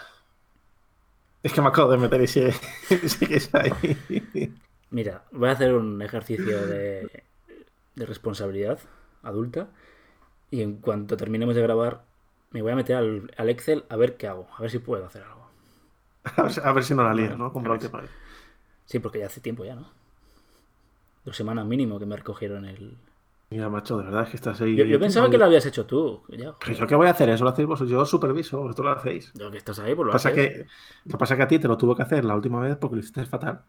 Es 1.47 1.53
que 1.53 1.61
me 1.62 1.68
acabo 1.68 1.92
de 1.92 1.97
meter 1.99 2.20
y 2.20 2.26
sigue, 2.26 2.53
sigues 3.09 3.55
ahí. 3.55 3.72
Mira, 4.90 5.24
voy 5.32 5.49
a 5.49 5.53
hacer 5.53 5.74
un 5.74 6.03
ejercicio 6.03 6.66
de, 6.66 7.22
de 7.94 8.07
responsabilidad 8.07 8.80
adulta 9.22 9.68
y 10.51 10.62
en 10.62 10.76
cuanto 10.78 11.16
terminemos 11.16 11.55
de 11.55 11.62
grabar 11.62 12.05
me 12.51 12.62
voy 12.62 12.72
a 12.72 12.76
meter 12.76 12.97
al, 12.97 13.32
al 13.36 13.51
Excel 13.51 13.84
a 13.88 13.97
ver 13.97 14.16
qué 14.16 14.28
hago, 14.28 14.49
a 14.57 14.62
ver 14.62 14.70
si 14.70 14.78
puedo 14.80 15.07
hacer 15.07 15.22
algo. 15.22 15.47
A 16.36 16.42
ver, 16.42 16.53
si- 16.53 16.61
a 16.62 16.72
ver 16.72 16.84
si 16.84 16.94
no 16.94 17.05
la 17.05 17.14
lías, 17.14 17.38
¿no? 17.38 17.53
Como 17.53 17.70
vez. 17.72 17.90
Sí, 18.86 18.99
porque 19.01 19.18
ya 19.20 19.26
hace 19.26 19.40
tiempo 19.40 19.64
ya, 19.64 19.74
¿no? 19.76 19.90
Dos 21.24 21.36
semanas 21.36 21.66
mínimo 21.66 21.99
que 21.99 22.07
me 22.07 22.16
recogieron 22.16 22.64
el... 22.64 22.97
Mira, 23.49 23.68
macho, 23.68 23.97
de 23.99 24.05
verdad 24.05 24.24
es 24.24 24.30
que 24.30 24.36
estás 24.36 24.61
ahí. 24.61 24.74
Yo, 24.74 24.84
yo 24.84 24.99
pensaba 24.99 25.30
que 25.30 25.38
lo 25.38 25.44
habías 25.44 25.64
hecho 25.66 25.86
tú. 25.86 26.24
Ya, 26.28 26.57
yo 26.74 26.86
qué 26.86 26.94
voy 26.97 27.07
a 27.07 27.11
hacer, 27.11 27.28
eso 27.28 27.44
lo 27.44 27.51
hacéis 27.51 27.68
vosotros. 27.68 27.90
Yo 27.90 28.05
superviso, 28.05 28.61
vosotros 28.61 28.86
lo 28.86 28.92
hacéis. 28.92 29.32
Yo 29.34 29.51
que 29.53 29.59
estás 29.59 29.78
ahí, 29.78 29.94
pues 29.94 29.99
Lo 29.99 30.05
lo 30.07 30.11
que 30.11 30.14
pasa 30.14 30.32
que, 30.32 30.66
lo 31.05 31.12
que 31.12 31.18
pasa 31.18 31.36
que 31.36 31.42
a 31.42 31.49
ti 31.49 31.59
te 31.61 31.68
lo 31.68 31.76
tuve 31.76 31.94
que 31.94 32.03
hacer 32.03 32.24
la 32.24 32.34
última 32.34 32.61
vez 32.61 32.76
porque 32.76 32.97
lo 32.97 33.01
hiciste 33.01 33.24
fatal. 33.24 33.62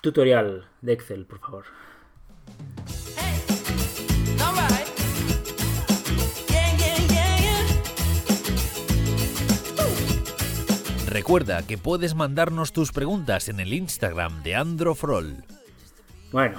Tutorial 0.00 0.68
de 0.80 0.92
Excel, 0.92 1.26
por 1.26 1.40
favor. 1.40 1.64
Recuerda 11.08 11.66
que 11.66 11.78
puedes 11.78 12.14
mandarnos 12.14 12.72
tus 12.72 12.92
preguntas 12.92 13.48
en 13.48 13.58
el 13.58 13.72
Instagram 13.72 14.42
de 14.44 14.54
Androfrol. 14.54 15.42
Bueno, 16.32 16.58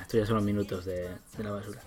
esto 0.00 0.16
ya 0.18 0.26
son 0.26 0.36
los 0.36 0.44
minutos 0.44 0.84
de, 0.84 1.08
de 1.36 1.44
la 1.44 1.50
basura. 1.52 1.80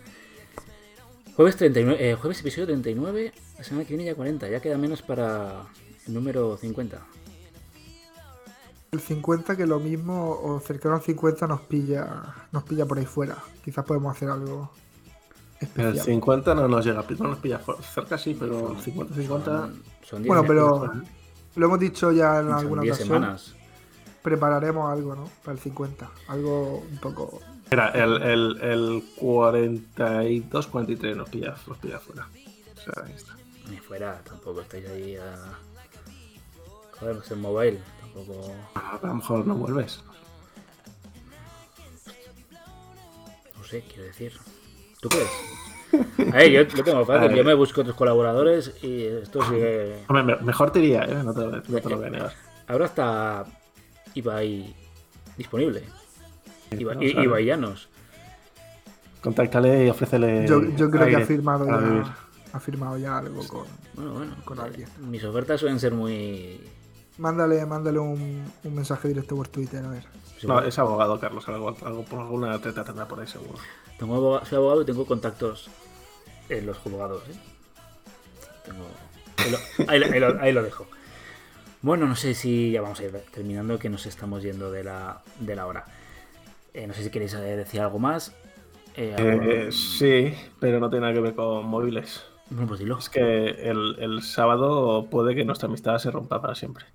Jueves 1.35 1.57
39, 1.57 2.11
eh, 2.11 2.15
jueves 2.15 2.39
episodio 2.39 2.67
39, 2.67 3.33
la 3.57 3.63
semana 3.63 3.85
que 3.85 3.95
viene 3.95 4.05
ya 4.05 4.15
40, 4.15 4.47
ya 4.49 4.61
queda 4.61 4.77
menos 4.77 5.01
para 5.01 5.63
el 6.07 6.13
número 6.13 6.55
50. 6.57 6.99
El 8.91 8.99
50 9.01 9.57
que 9.57 9.65
lo 9.65 9.79
mismo 9.79 10.39
o 10.41 10.59
cercano 10.61 10.95
al 10.95 11.01
50 11.01 11.47
nos 11.47 11.61
pilla 11.61 12.23
nos 12.53 12.63
pilla 12.63 12.85
por 12.85 12.97
ahí 12.97 13.05
fuera. 13.05 13.35
Quizás 13.63 13.83
podemos 13.83 14.15
hacer 14.15 14.29
algo 14.29 14.71
El 15.59 15.67
especial. 15.67 16.05
50 16.05 16.55
no 16.55 16.67
nos 16.69 16.85
llega, 16.85 17.03
no 17.19 17.27
nos 17.27 17.39
pilla 17.39 17.59
cerca, 17.93 18.17
sí, 18.17 18.37
pero 18.39 18.71
el 18.71 18.77
50-50. 18.77 19.43
Son, 19.43 19.83
son 20.03 20.23
10 20.23 20.27
Bueno, 20.27 20.43
pero 20.47 20.93
lo 21.55 21.65
hemos 21.65 21.79
dicho 21.79 22.13
ya 22.13 22.39
en 22.39 22.51
alguna 22.51 22.83
10 22.83 22.95
ocasión. 22.95 23.17
semanas. 23.17 23.55
Prepararemos 24.25 24.91
algo, 24.91 25.13
¿no? 25.15 25.29
Para 25.43 25.53
el 25.53 25.59
50. 25.59 26.09
Algo 26.29 26.79
un 26.79 26.97
poco. 26.97 27.39
Mira, 27.69 27.89
el, 27.89 28.21
el, 28.23 28.57
el 28.59 29.03
42-43 29.17 31.15
nos 31.15 31.29
pilla, 31.29 31.55
nos 31.67 31.77
pilla 31.77 31.99
fuera. 31.99 32.27
O 32.75 32.81
sea, 32.81 33.03
ahí 33.05 33.13
está. 33.13 33.35
Ni 33.69 33.77
fuera, 33.77 34.19
tampoco 34.23 34.61
estáis 34.61 34.87
ahí 34.89 35.15
a. 35.15 35.35
Joder, 36.99 37.17
pues 37.17 37.29
el 37.29 37.37
mobile, 37.37 37.79
tampoco. 38.01 38.51
A 38.73 38.99
lo 39.03 39.13
mejor 39.13 39.45
no 39.45 39.53
vuelves. 39.55 40.03
No 43.57 43.63
sé, 43.63 43.83
quiero 43.87 44.03
decir. 44.05 44.33
¿Tú 45.01 45.09
crees? 45.09 45.29
A 46.33 46.37
ver, 46.37 46.51
yo 46.51 46.77
lo 46.77 46.83
tengo 46.83 47.05
fácil, 47.05 47.35
yo 47.35 47.43
me 47.43 47.53
busco 47.53 47.81
otros 47.81 47.95
colaboradores 47.95 48.73
y 48.83 49.05
esto 49.05 49.43
sigue. 49.49 50.03
Hombre, 50.07 50.23
me- 50.23 50.41
mejor 50.43 50.71
te 50.71 50.79
iría, 50.79 51.03
¿eh? 51.03 51.21
No 51.23 51.33
te, 51.33 51.41
no 51.45 51.61
te 51.79 51.89
lo 51.89 51.97
voy 51.97 52.07
a 52.07 52.09
negar. 52.09 52.33
Ahora 52.67 52.85
está 52.85 53.45
Ibai 54.15 54.73
disponible. 55.37 55.83
Ibai, 56.71 56.95
no. 56.95 57.23
Ibai 57.23 57.45
Llanos. 57.45 57.89
Contáctale 59.21 59.85
y 59.85 59.89
ofrécele. 59.89 60.47
Yo, 60.47 60.61
yo 60.75 60.89
creo 60.89 61.07
que 61.07 61.15
ha 61.15 61.25
firmado 61.25 61.65
ya. 61.65 62.15
Ha 62.53 62.59
firmado 62.59 62.97
ya 62.97 63.17
algo 63.17 63.45
con. 63.47 63.65
Bueno, 63.95 64.13
bueno. 64.13 64.35
Con 64.45 64.59
alguien. 64.59 64.87
Mis 64.99 65.23
ofertas 65.23 65.59
suelen 65.59 65.79
ser 65.79 65.93
muy. 65.93 66.61
Mándale, 67.17 67.65
mándale 67.65 67.97
un, 67.99 68.43
un 68.63 68.75
mensaje 68.75 69.07
directo 69.07 69.35
por 69.35 69.47
Twitter, 69.47 69.83
a 69.83 69.89
ver. 69.89 70.03
No, 70.43 70.59
es 70.61 70.77
abogado, 70.77 71.19
Carlos. 71.19 71.47
Algo, 71.47 71.75
algo 71.85 72.03
por 72.05 72.19
alguna 72.19 72.59
treta 72.59 72.83
tendrá 72.83 73.07
por 73.07 73.19
ahí, 73.19 73.27
seguro. 73.27 73.57
Tengo 73.97 74.15
abogado- 74.15 74.45
soy 74.45 74.57
abogado 74.57 74.81
y 74.81 74.85
tengo 74.85 75.05
contactos 75.05 75.69
en 76.49 76.65
los 76.65 76.77
juzgados. 76.77 77.23
¿eh? 77.29 77.35
Tengo- 78.65 78.85
Ahí, 79.37 79.51
lo, 79.51 79.57
ahí 79.91 79.99
lo- 79.99 80.05
ahí 80.13 80.19
lo- 80.19 80.41
ahí 80.41 80.51
lo 80.53 80.63
dejo. 80.63 80.85
Bueno, 81.85 82.07
no 82.07 82.15
sé 82.15 82.33
si 82.33 82.71
ya 82.71 82.81
vamos 82.81 82.99
a 82.99 83.03
ir 83.03 83.11
terminando, 83.31 83.77
que 83.77 83.89
nos 83.89 84.07
estamos 84.07 84.41
yendo 84.41 84.71
de 84.71 84.83
la, 84.83 85.21
de 85.39 85.55
la 85.55 85.67
hora. 85.67 85.85
Eh, 86.73 86.87
no 86.87 86.95
sé 86.95 87.03
si 87.03 87.11
queréis 87.11 87.35
eh, 87.35 87.41
decir 87.41 87.79
algo 87.79 87.99
más. 87.99 88.33
Eh, 88.95 89.13
algo- 89.15 89.71
sí, 89.71 90.33
pero 90.59 90.79
no 90.79 90.89
tiene 90.89 91.01
nada 91.01 91.13
que 91.13 91.19
ver 91.19 91.35
con 91.35 91.63
móviles. 91.67 92.23
Bueno, 92.49 92.67
pues 92.67 92.79
dilo. 92.79 92.97
Es 92.97 93.07
que 93.07 93.49
el, 93.69 93.97
el 93.99 94.23
sábado 94.23 95.05
puede 95.11 95.35
que 95.35 95.45
nuestra 95.45 95.67
amistad 95.67 95.99
se 95.99 96.09
rompa 96.09 96.41
para 96.41 96.55
siempre. 96.55 96.85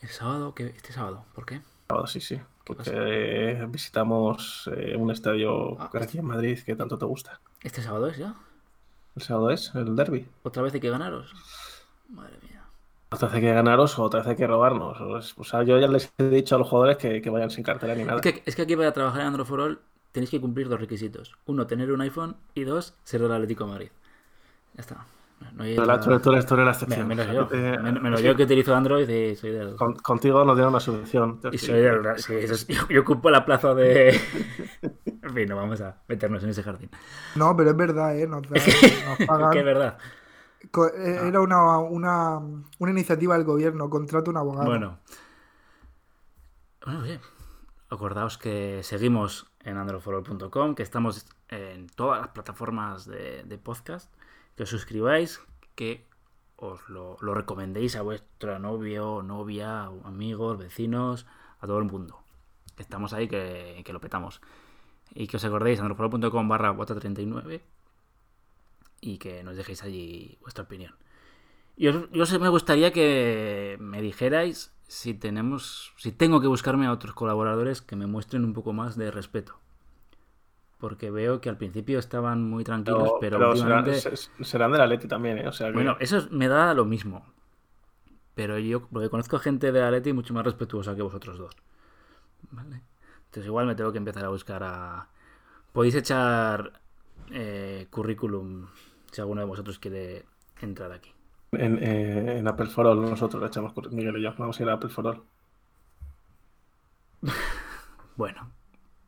El 0.00 0.10
sábado, 0.10 0.54
que 0.54 0.66
este 0.66 0.92
sábado, 0.92 1.24
¿por 1.34 1.44
qué? 1.44 1.60
Sábado, 1.88 2.06
sí, 2.06 2.20
sí. 2.20 2.36
¿Qué 2.36 2.42
Porque 2.74 2.92
eh, 2.94 3.66
visitamos 3.68 4.70
eh, 4.76 4.94
un 4.96 5.10
estadio 5.10 5.76
Ah. 5.80 5.90
aquí 6.00 6.18
en 6.18 6.26
Madrid 6.26 6.56
que 6.64 6.76
tanto 6.76 6.96
te 6.98 7.04
gusta. 7.04 7.40
¿Este 7.64 7.82
sábado 7.82 8.06
es 8.06 8.16
ya? 8.18 8.36
El 9.16 9.22
sábado 9.22 9.50
es 9.50 9.72
el 9.74 9.96
derby. 9.96 10.28
¿Otra 10.44 10.62
vez 10.62 10.72
hay 10.72 10.78
que 10.80 10.90
ganaros? 10.90 11.32
Madre 12.08 12.36
mía. 12.48 12.53
Otra 13.14 13.28
vez 13.28 13.34
hay 13.36 13.40
que 13.42 13.52
ganaros 13.54 13.98
o 13.98 14.02
otra 14.02 14.20
vez 14.20 14.28
hay 14.28 14.36
que 14.36 14.46
robarnos. 14.46 15.00
O 15.36 15.44
sea, 15.44 15.62
yo 15.62 15.78
ya 15.78 15.88
les 15.88 16.12
he 16.18 16.24
dicho 16.28 16.54
a 16.54 16.58
los 16.58 16.68
jugadores 16.68 16.96
que, 16.98 17.20
que 17.22 17.30
vayan 17.30 17.50
sin 17.50 17.64
cartera 17.64 17.94
ni 17.94 18.04
nada. 18.04 18.20
Es 18.22 18.22
que, 18.32 18.42
es 18.44 18.54
que 18.56 18.62
aquí 18.62 18.76
para 18.76 18.92
trabajar 18.92 19.22
en 19.22 19.26
Android 19.28 19.46
for 19.46 19.60
All 19.60 19.80
tenéis 20.12 20.30
que 20.30 20.40
cumplir 20.40 20.68
dos 20.68 20.80
requisitos. 20.80 21.36
Uno, 21.46 21.66
tener 21.66 21.90
un 21.90 22.00
iPhone 22.00 22.36
y 22.54 22.64
dos, 22.64 22.94
ser 23.04 23.20
del 23.22 23.32
Atlético 23.32 23.64
de 23.64 23.70
Madrid. 23.70 23.88
Ya 24.74 24.80
está. 24.80 25.06
No, 25.52 25.64
Tú, 25.64 25.84
la- 25.84 26.00
tú 26.00 26.10
eres- 26.10 26.22
tú 26.22 26.30
eres- 26.32 26.46
tú 26.46 26.54
eres 26.54 26.64
la 26.66 26.72
excepción. 26.72 27.06
menos 27.08 27.26
yo. 27.26 27.48
Eh, 27.52 27.76
Men- 27.82 28.00
menos 28.02 28.20
sí, 28.20 28.26
yo 28.26 28.34
que 28.36 28.44
utilizo 28.44 28.74
Android 28.74 29.06
y 29.08 29.36
soy 29.36 29.50
del. 29.50 29.74
con- 29.76 29.94
contigo 29.96 30.42
nos 30.44 30.56
dieron 30.56 30.72
una 30.72 30.80
subvención. 30.80 31.40
Y 31.52 31.58
soy 31.58 31.80
del. 31.80 32.00
sí, 32.16 32.34
es- 32.34 32.66
yo, 32.68 32.88
yo 32.88 33.00
ocupo 33.02 33.30
la 33.30 33.44
plaza 33.44 33.74
de. 33.74 34.18
En 35.24 35.34
fin, 35.34 35.48
no 35.48 35.56
vamos 35.56 35.80
a 35.80 35.96
meternos 36.06 36.44
en 36.44 36.50
ese 36.50 36.62
jardín. 36.62 36.90
No, 37.34 37.56
pero 37.56 37.70
es 37.70 37.76
verdad, 37.76 38.16
¿eh? 38.16 38.26
Nos, 38.26 38.42
da- 38.48 38.56
nos 39.18 39.26
pagan. 39.26 39.50
que 39.50 39.58
es 39.60 39.64
verdad. 39.64 39.98
Eh, 40.94 41.28
Era 41.28 41.40
una, 41.40 41.78
una, 41.78 42.38
una 42.78 42.90
iniciativa 42.90 43.36
del 43.36 43.44
gobierno, 43.44 43.88
contrata 43.90 44.30
un 44.30 44.36
abogado. 44.36 44.66
Bueno. 44.66 44.98
Bueno, 46.84 47.02
bien. 47.02 47.20
Acordaos 47.90 48.38
que 48.38 48.80
seguimos 48.82 49.46
en 49.60 49.76
androforol.com, 49.76 50.74
que 50.74 50.82
estamos 50.82 51.26
en 51.48 51.86
todas 51.88 52.20
las 52.20 52.28
plataformas 52.28 53.06
de, 53.06 53.44
de 53.44 53.58
podcast, 53.58 54.12
que 54.56 54.64
os 54.64 54.68
suscribáis, 54.68 55.40
que 55.74 56.06
os 56.56 56.88
lo, 56.88 57.16
lo 57.20 57.34
recomendéis 57.34 57.96
a 57.96 58.02
vuestro 58.02 58.58
novio, 58.58 59.22
novia, 59.22 59.84
amigos, 60.04 60.58
vecinos, 60.58 61.26
a 61.60 61.66
todo 61.66 61.78
el 61.78 61.84
mundo. 61.84 62.20
Que 62.76 62.82
estamos 62.82 63.12
ahí, 63.12 63.28
que, 63.28 63.82
que 63.84 63.92
lo 63.92 64.00
petamos. 64.00 64.40
Y 65.14 65.26
que 65.28 65.36
os 65.36 65.44
acordéis, 65.44 65.80
androforol.com 65.80 66.48
barra 66.48 66.72
bota 66.72 66.94
39 66.94 67.62
y 69.04 69.18
que 69.18 69.42
nos 69.44 69.56
dejéis 69.56 69.82
allí 69.82 70.38
vuestra 70.40 70.64
opinión. 70.64 70.94
Y 71.76 71.88
os, 71.88 72.10
yo 72.12 72.24
sé, 72.24 72.38
me 72.38 72.48
gustaría 72.48 72.92
que 72.92 73.76
me 73.80 74.00
dijerais 74.00 74.72
si 74.86 75.12
tenemos, 75.12 75.92
si 75.96 76.12
tengo 76.12 76.40
que 76.40 76.46
buscarme 76.46 76.86
a 76.86 76.92
otros 76.92 77.14
colaboradores 77.14 77.82
que 77.82 77.96
me 77.96 78.06
muestren 78.06 78.44
un 78.44 78.54
poco 78.54 78.72
más 78.72 78.96
de 78.96 79.10
respeto. 79.10 79.58
Porque 80.78 81.10
veo 81.10 81.40
que 81.40 81.48
al 81.48 81.56
principio 81.56 81.98
estaban 81.98 82.48
muy 82.48 82.64
tranquilos, 82.64 83.12
pero, 83.20 83.38
pero 83.38 83.56
serán, 83.56 83.78
últimamente... 83.88 84.16
se- 84.16 84.44
serán 84.44 84.72
de 84.72 84.78
la 84.78 84.86
Leti 84.86 85.08
también, 85.08 85.38
¿eh? 85.38 85.48
O 85.48 85.52
sea 85.52 85.68
que- 85.68 85.74
Bueno, 85.74 85.96
eso 86.00 86.26
me 86.30 86.48
da 86.48 86.72
lo 86.74 86.84
mismo. 86.84 87.26
Pero 88.34 88.58
yo, 88.58 88.86
porque 88.88 89.08
conozco 89.10 89.38
gente 89.38 89.70
de 89.72 89.82
Atleti 89.82 90.12
mucho 90.12 90.34
más 90.34 90.44
respetuosa 90.44 90.94
que 90.96 91.02
vosotros 91.02 91.38
dos. 91.38 91.54
¿Vale? 92.50 92.82
Entonces 93.26 93.46
igual 93.46 93.66
me 93.66 93.74
tengo 93.74 93.92
que 93.92 93.98
empezar 93.98 94.24
a 94.24 94.28
buscar 94.28 94.62
a... 94.62 95.08
Podéis 95.72 95.94
echar 95.96 96.80
eh, 97.30 97.86
currículum 97.90 98.66
si 99.14 99.20
alguno 99.20 99.40
de 99.40 99.46
vosotros 99.46 99.78
quiere 99.78 100.24
entrar 100.60 100.92
aquí. 100.92 101.12
En, 101.52 101.78
eh, 101.82 102.38
en 102.38 102.48
Apple 102.48 102.66
for 102.66 102.86
All 102.86 103.00
nosotros 103.00 103.40
le 103.40 103.46
echamos, 103.48 103.72
cur- 103.72 103.90
Miguel 103.90 104.16
y 104.18 104.22
yo, 104.22 104.34
vamos 104.36 104.58
a 104.58 104.62
ir 104.62 104.68
a 104.68 104.72
Apple 104.74 104.90
for 104.90 105.06
All. 105.06 105.22
Bueno, 108.16 108.50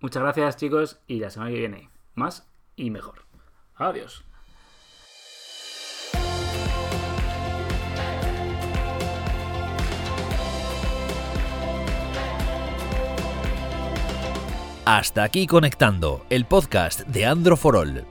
muchas 0.01 0.21
gracias 0.23 0.57
chicos 0.57 1.01
y 1.07 1.21
la 1.21 1.31
semana 1.31 1.53
que 1.53 1.59
viene 1.59 1.91
más 2.15 2.49
y 2.75 2.91
mejor. 2.91 3.25
Adiós. 3.77 4.25
Hasta 14.85 15.25
aquí 15.25 15.47
conectando, 15.47 16.25
el 16.31 16.45
podcast 16.45 17.01
de 17.09 17.27
Andro 17.27 17.57
for 17.57 17.77
All. 17.77 18.05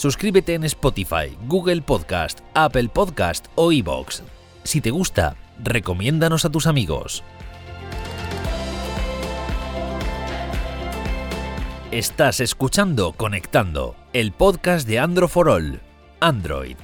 Suscríbete 0.00 0.54
en 0.54 0.64
Spotify, 0.64 1.36
Google 1.46 1.82
Podcast, 1.82 2.40
Apple 2.54 2.88
Podcast 2.88 3.48
o 3.54 3.70
iBox. 3.70 4.22
Si 4.62 4.80
te 4.80 4.90
gusta, 4.90 5.36
recomiéndanos 5.62 6.46
a 6.46 6.48
tus 6.48 6.66
amigos. 6.66 7.22
Estás 11.90 12.40
escuchando 12.40 13.12
Conectando, 13.12 13.94
el 14.14 14.32
podcast 14.32 14.88
de 14.88 15.00
Andro 15.00 15.28
for 15.28 15.50
All. 15.50 15.82
Android, 16.20 16.78